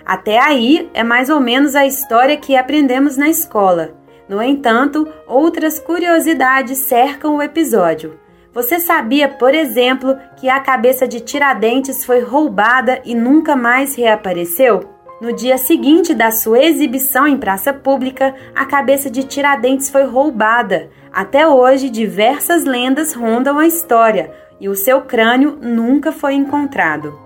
Até 0.06 0.38
aí 0.38 0.88
é 0.94 1.02
mais 1.02 1.28
ou 1.28 1.40
menos 1.40 1.74
a 1.74 1.84
história 1.84 2.36
que 2.36 2.56
aprendemos 2.56 3.16
na 3.16 3.28
escola. 3.28 3.90
No 4.28 4.40
entanto, 4.40 5.08
outras 5.26 5.80
curiosidades 5.80 6.78
cercam 6.78 7.36
o 7.36 7.42
episódio. 7.42 8.16
Você 8.52 8.78
sabia, 8.78 9.28
por 9.28 9.52
exemplo, 9.52 10.16
que 10.36 10.48
a 10.48 10.60
cabeça 10.60 11.08
de 11.08 11.18
Tiradentes 11.18 12.04
foi 12.04 12.20
roubada 12.20 13.02
e 13.04 13.16
nunca 13.16 13.56
mais 13.56 13.96
reapareceu? 13.96 14.88
No 15.20 15.32
dia 15.32 15.58
seguinte 15.58 16.14
da 16.14 16.30
sua 16.30 16.62
exibição 16.62 17.26
em 17.26 17.36
praça 17.36 17.72
pública, 17.72 18.34
a 18.54 18.64
cabeça 18.64 19.10
de 19.10 19.24
Tiradentes 19.24 19.90
foi 19.90 20.04
roubada. 20.04 20.88
Até 21.12 21.48
hoje, 21.48 21.90
diversas 21.90 22.64
lendas 22.64 23.12
rondam 23.12 23.58
a 23.58 23.66
história 23.66 24.32
e 24.60 24.68
o 24.68 24.74
seu 24.74 25.02
crânio 25.02 25.58
nunca 25.60 26.12
foi 26.12 26.34
encontrado. 26.34 27.25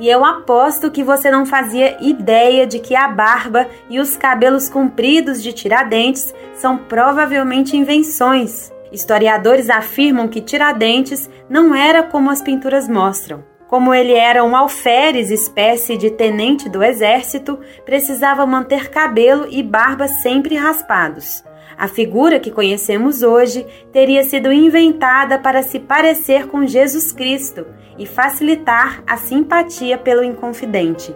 E 0.00 0.08
eu 0.08 0.24
aposto 0.24 0.90
que 0.90 1.04
você 1.04 1.30
não 1.30 1.44
fazia 1.44 1.98
ideia 2.00 2.66
de 2.66 2.78
que 2.78 2.96
a 2.96 3.06
barba 3.06 3.68
e 3.90 4.00
os 4.00 4.16
cabelos 4.16 4.66
compridos 4.70 5.42
de 5.42 5.52
Tiradentes 5.52 6.34
são 6.54 6.78
provavelmente 6.78 7.76
invenções. 7.76 8.72
Historiadores 8.90 9.68
afirmam 9.68 10.26
que 10.26 10.40
Tiradentes 10.40 11.28
não 11.50 11.74
era 11.74 12.02
como 12.02 12.30
as 12.30 12.40
pinturas 12.40 12.88
mostram. 12.88 13.44
Como 13.68 13.92
ele 13.92 14.14
era 14.14 14.42
um 14.42 14.56
alferes, 14.56 15.30
espécie 15.30 15.98
de 15.98 16.10
tenente 16.10 16.66
do 16.66 16.82
exército, 16.82 17.58
precisava 17.84 18.46
manter 18.46 18.88
cabelo 18.88 19.46
e 19.50 19.62
barba 19.62 20.08
sempre 20.08 20.56
raspados. 20.56 21.44
A 21.80 21.88
figura 21.88 22.38
que 22.38 22.50
conhecemos 22.50 23.22
hoje 23.22 23.66
teria 23.90 24.22
sido 24.22 24.52
inventada 24.52 25.38
para 25.38 25.62
se 25.62 25.78
parecer 25.80 26.46
com 26.46 26.66
Jesus 26.66 27.10
Cristo 27.10 27.64
e 27.96 28.04
facilitar 28.04 29.02
a 29.06 29.16
simpatia 29.16 29.96
pelo 29.96 30.22
Inconfidente. 30.22 31.14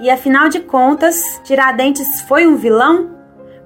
E 0.00 0.08
afinal 0.08 0.48
de 0.48 0.60
contas, 0.60 1.40
Tiradentes 1.42 2.20
foi 2.20 2.46
um 2.46 2.54
vilão? 2.54 3.15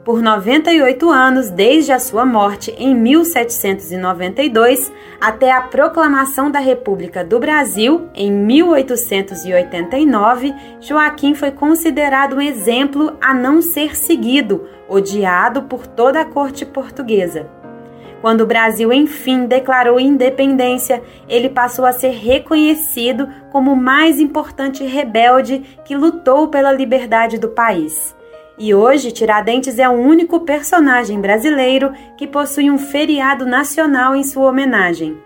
Por 0.04 0.20
98 0.22 1.10
anos, 1.10 1.50
desde 1.50 1.90
a 1.92 1.98
sua 1.98 2.24
morte 2.24 2.72
em 2.78 2.94
1792 2.94 4.90
até 5.20 5.52
a 5.52 5.60
proclamação 5.60 6.50
da 6.50 6.58
República 6.58 7.22
do 7.22 7.38
Brasil 7.38 8.08
em 8.14 8.32
1889, 8.32 10.54
Joaquim 10.80 11.34
foi 11.34 11.50
considerado 11.50 12.36
um 12.36 12.40
exemplo 12.40 13.18
a 13.20 13.34
não 13.34 13.60
ser 13.60 13.94
seguido, 13.94 14.66
odiado 14.88 15.60
por 15.62 15.86
toda 15.86 16.22
a 16.22 16.24
corte 16.24 16.64
portuguesa. 16.64 17.46
Quando 18.22 18.40
o 18.42 18.46
Brasil 18.46 18.92
enfim 18.92 19.46
declarou 19.46 20.00
independência, 20.00 21.02
ele 21.28 21.48
passou 21.48 21.86
a 21.86 21.92
ser 21.92 22.10
reconhecido 22.10 23.28
como 23.50 23.72
o 23.72 23.76
mais 23.76 24.20
importante 24.20 24.84
rebelde 24.84 25.64
que 25.84 25.96
lutou 25.96 26.46
pela 26.48 26.72
liberdade 26.72 27.38
do 27.38 27.48
país. 27.48 28.14
E 28.62 28.74
hoje, 28.74 29.10
Tiradentes 29.10 29.78
é 29.78 29.88
o 29.88 29.92
único 29.92 30.40
personagem 30.40 31.18
brasileiro 31.18 31.94
que 32.14 32.26
possui 32.26 32.70
um 32.70 32.76
feriado 32.76 33.46
nacional 33.46 34.14
em 34.14 34.22
sua 34.22 34.50
homenagem. 34.50 35.16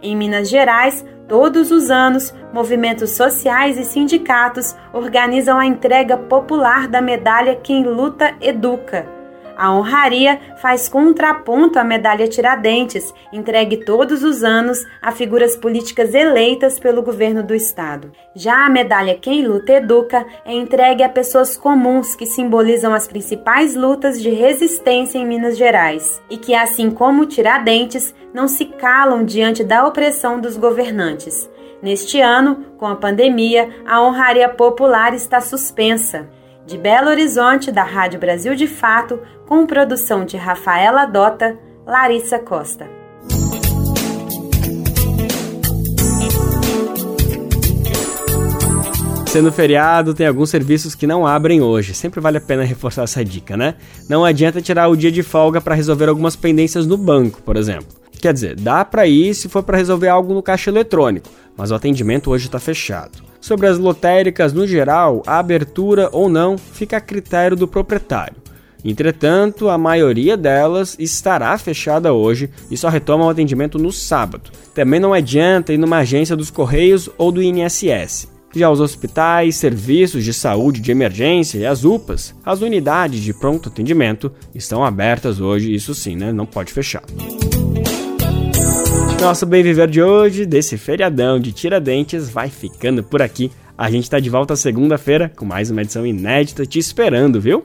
Em 0.00 0.16
Minas 0.16 0.48
Gerais, 0.48 1.04
todos 1.28 1.70
os 1.70 1.90
anos, 1.90 2.34
movimentos 2.50 3.10
sociais 3.10 3.76
e 3.76 3.84
sindicatos 3.84 4.74
organizam 4.90 5.58
a 5.58 5.66
entrega 5.66 6.16
popular 6.16 6.88
da 6.88 7.02
medalha 7.02 7.54
Quem 7.56 7.84
Luta 7.84 8.34
Educa 8.40 9.17
a 9.58 9.74
honraria 9.74 10.40
faz 10.62 10.88
contraponto 10.88 11.80
à 11.80 11.84
medalha 11.84 12.28
Tiradentes, 12.28 13.12
entregue 13.32 13.78
todos 13.78 14.22
os 14.22 14.44
anos 14.44 14.78
a 15.02 15.10
figuras 15.10 15.56
políticas 15.56 16.14
eleitas 16.14 16.78
pelo 16.78 17.02
governo 17.02 17.42
do 17.42 17.54
estado. 17.56 18.12
Já 18.36 18.64
a 18.64 18.70
medalha 18.70 19.18
Quem 19.20 19.44
Luta 19.44 19.72
Educa 19.72 20.24
é 20.44 20.54
entregue 20.54 21.02
a 21.02 21.08
pessoas 21.08 21.56
comuns 21.56 22.14
que 22.14 22.24
simbolizam 22.24 22.94
as 22.94 23.08
principais 23.08 23.74
lutas 23.74 24.22
de 24.22 24.30
resistência 24.30 25.18
em 25.18 25.26
Minas 25.26 25.58
Gerais 25.58 26.22
e 26.30 26.36
que, 26.36 26.54
assim 26.54 26.88
como 26.88 27.26
Tiradentes, 27.26 28.14
não 28.32 28.46
se 28.46 28.64
calam 28.66 29.24
diante 29.24 29.64
da 29.64 29.84
opressão 29.84 30.40
dos 30.40 30.56
governantes. 30.56 31.50
Neste 31.82 32.20
ano, 32.20 32.66
com 32.76 32.86
a 32.86 32.94
pandemia, 32.94 33.68
a 33.84 34.00
honraria 34.02 34.48
popular 34.48 35.14
está 35.14 35.40
suspensa. 35.40 36.28
De 36.66 36.76
Belo 36.76 37.08
Horizonte, 37.08 37.72
da 37.72 37.82
Rádio 37.82 38.20
Brasil 38.20 38.54
de 38.54 38.66
Fato, 38.66 39.22
com 39.48 39.64
produção 39.64 40.26
de 40.26 40.36
Rafaela 40.36 41.06
Dota, 41.06 41.56
Larissa 41.86 42.38
Costa. 42.38 42.86
Sendo 49.26 49.50
feriado, 49.50 50.12
tem 50.12 50.26
alguns 50.26 50.50
serviços 50.50 50.94
que 50.94 51.06
não 51.06 51.26
abrem 51.26 51.62
hoje. 51.62 51.94
Sempre 51.94 52.20
vale 52.20 52.36
a 52.36 52.42
pena 52.42 52.62
reforçar 52.62 53.04
essa 53.04 53.24
dica, 53.24 53.56
né? 53.56 53.76
Não 54.06 54.22
adianta 54.22 54.60
tirar 54.60 54.88
o 54.88 54.96
dia 54.96 55.10
de 55.10 55.22
folga 55.22 55.62
para 55.62 55.74
resolver 55.74 56.10
algumas 56.10 56.36
pendências 56.36 56.86
no 56.86 56.98
banco, 56.98 57.40
por 57.40 57.56
exemplo. 57.56 57.88
Quer 58.20 58.34
dizer, 58.34 58.54
dá 58.54 58.84
para 58.84 59.06
ir 59.06 59.34
se 59.34 59.48
for 59.48 59.62
para 59.62 59.78
resolver 59.78 60.08
algo 60.08 60.34
no 60.34 60.42
caixa 60.42 60.68
eletrônico, 60.68 61.30
mas 61.56 61.70
o 61.70 61.74
atendimento 61.74 62.30
hoje 62.30 62.46
está 62.46 62.58
fechado. 62.58 63.22
Sobre 63.40 63.66
as 63.66 63.78
lotéricas 63.78 64.52
no 64.52 64.66
geral, 64.66 65.22
a 65.26 65.38
abertura 65.38 66.10
ou 66.12 66.28
não 66.28 66.58
fica 66.58 66.98
a 66.98 67.00
critério 67.00 67.56
do 67.56 67.66
proprietário. 67.66 68.47
Entretanto, 68.84 69.68
a 69.68 69.76
maioria 69.76 70.36
delas 70.36 70.96
estará 70.98 71.56
fechada 71.58 72.12
hoje 72.12 72.48
e 72.70 72.76
só 72.76 72.88
retoma 72.88 73.26
o 73.26 73.28
atendimento 73.28 73.78
no 73.78 73.90
sábado. 73.90 74.50
Também 74.74 75.00
não 75.00 75.12
adianta 75.12 75.72
ir 75.72 75.78
numa 75.78 75.98
agência 75.98 76.36
dos 76.36 76.50
Correios 76.50 77.10
ou 77.18 77.32
do 77.32 77.42
INSS. 77.42 78.28
Já 78.54 78.70
os 78.70 78.80
hospitais, 78.80 79.56
serviços 79.56 80.24
de 80.24 80.32
saúde 80.32 80.80
de 80.80 80.90
emergência 80.90 81.58
e 81.58 81.66
as 81.66 81.84
UPAs, 81.84 82.34
as 82.44 82.62
unidades 82.62 83.20
de 83.20 83.34
pronto 83.34 83.68
atendimento, 83.68 84.32
estão 84.54 84.82
abertas 84.84 85.40
hoje, 85.40 85.74
isso 85.74 85.94
sim, 85.94 86.16
né? 86.16 86.32
Não 86.32 86.46
pode 86.46 86.72
fechar. 86.72 87.02
Nosso 89.20 89.44
Bem 89.44 89.62
Viver 89.62 89.88
de 89.88 90.00
hoje, 90.00 90.46
desse 90.46 90.78
feriadão 90.78 91.38
de 91.38 91.52
Tiradentes, 91.52 92.30
vai 92.30 92.48
ficando 92.48 93.02
por 93.02 93.20
aqui. 93.20 93.50
A 93.76 93.90
gente 93.90 94.04
está 94.04 94.18
de 94.18 94.30
volta 94.30 94.56
segunda-feira 94.56 95.30
com 95.36 95.44
mais 95.44 95.70
uma 95.70 95.82
edição 95.82 96.06
inédita 96.06 96.64
te 96.64 96.78
esperando, 96.78 97.40
viu? 97.40 97.64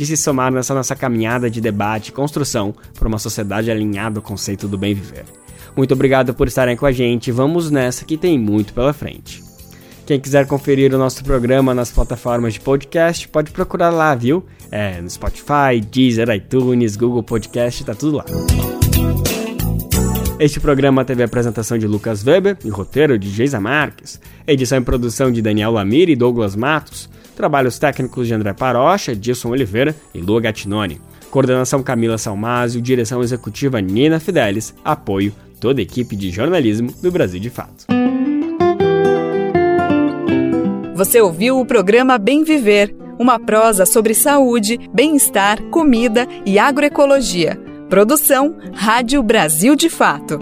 de 0.00 0.06
se 0.06 0.16
somar 0.16 0.50
nessa 0.50 0.72
nossa 0.72 0.96
caminhada 0.96 1.50
de 1.50 1.60
debate 1.60 2.08
e 2.08 2.12
construção 2.12 2.74
por 2.94 3.06
uma 3.06 3.18
sociedade 3.18 3.70
alinhada 3.70 4.18
ao 4.18 4.22
conceito 4.22 4.66
do 4.66 4.78
bem 4.78 4.94
viver. 4.94 5.26
Muito 5.76 5.92
obrigado 5.92 6.32
por 6.32 6.48
estarem 6.48 6.74
com 6.74 6.86
a 6.86 6.90
gente, 6.90 7.30
vamos 7.30 7.70
nessa 7.70 8.06
que 8.06 8.16
tem 8.16 8.38
muito 8.38 8.72
pela 8.72 8.94
frente. 8.94 9.44
Quem 10.06 10.18
quiser 10.18 10.46
conferir 10.46 10.94
o 10.94 10.96
nosso 10.96 11.22
programa 11.22 11.74
nas 11.74 11.90
plataformas 11.90 12.54
de 12.54 12.60
podcast, 12.60 13.28
pode 13.28 13.50
procurar 13.50 13.90
lá, 13.90 14.14
viu? 14.14 14.42
É, 14.70 15.02
no 15.02 15.10
Spotify, 15.10 15.78
Deezer, 15.92 16.30
iTunes, 16.30 16.96
Google 16.96 17.22
Podcast, 17.22 17.84
tá 17.84 17.94
tudo 17.94 18.16
lá. 18.16 18.24
Este 20.38 20.58
programa 20.58 21.04
teve 21.04 21.22
a 21.22 21.26
apresentação 21.26 21.76
de 21.76 21.86
Lucas 21.86 22.24
Weber 22.24 22.56
e 22.64 22.70
roteiro 22.70 23.18
de 23.18 23.28
Geisa 23.28 23.60
Marques, 23.60 24.18
edição 24.46 24.78
e 24.78 24.80
produção 24.80 25.30
de 25.30 25.42
Daniel 25.42 25.72
Lamir 25.72 26.08
e 26.08 26.16
Douglas 26.16 26.56
Matos, 26.56 27.10
Trabalhos 27.40 27.78
técnicos 27.78 28.26
de 28.26 28.34
André 28.34 28.52
Parocha, 28.52 29.16
Dilson 29.16 29.48
Oliveira 29.48 29.96
e 30.14 30.20
Lua 30.20 30.42
Gattinoni. 30.42 31.00
Coordenação 31.30 31.82
Camila 31.82 32.18
Salmásio, 32.18 32.82
direção 32.82 33.22
executiva 33.22 33.80
Nina 33.80 34.20
Fidelis, 34.20 34.74
apoio 34.84 35.32
toda 35.58 35.80
a 35.80 35.82
equipe 35.82 36.14
de 36.14 36.30
jornalismo 36.30 36.92
do 37.00 37.10
Brasil 37.10 37.40
de 37.40 37.48
Fato. 37.48 37.86
Você 40.94 41.18
ouviu 41.18 41.58
o 41.58 41.64
programa 41.64 42.18
Bem 42.18 42.44
Viver, 42.44 42.94
uma 43.18 43.38
prosa 43.38 43.86
sobre 43.86 44.12
saúde, 44.12 44.78
bem-estar, 44.92 45.62
comida 45.70 46.28
e 46.44 46.58
agroecologia. 46.58 47.56
Produção 47.88 48.54
Rádio 48.74 49.22
Brasil 49.22 49.74
de 49.74 49.88
Fato. 49.88 50.38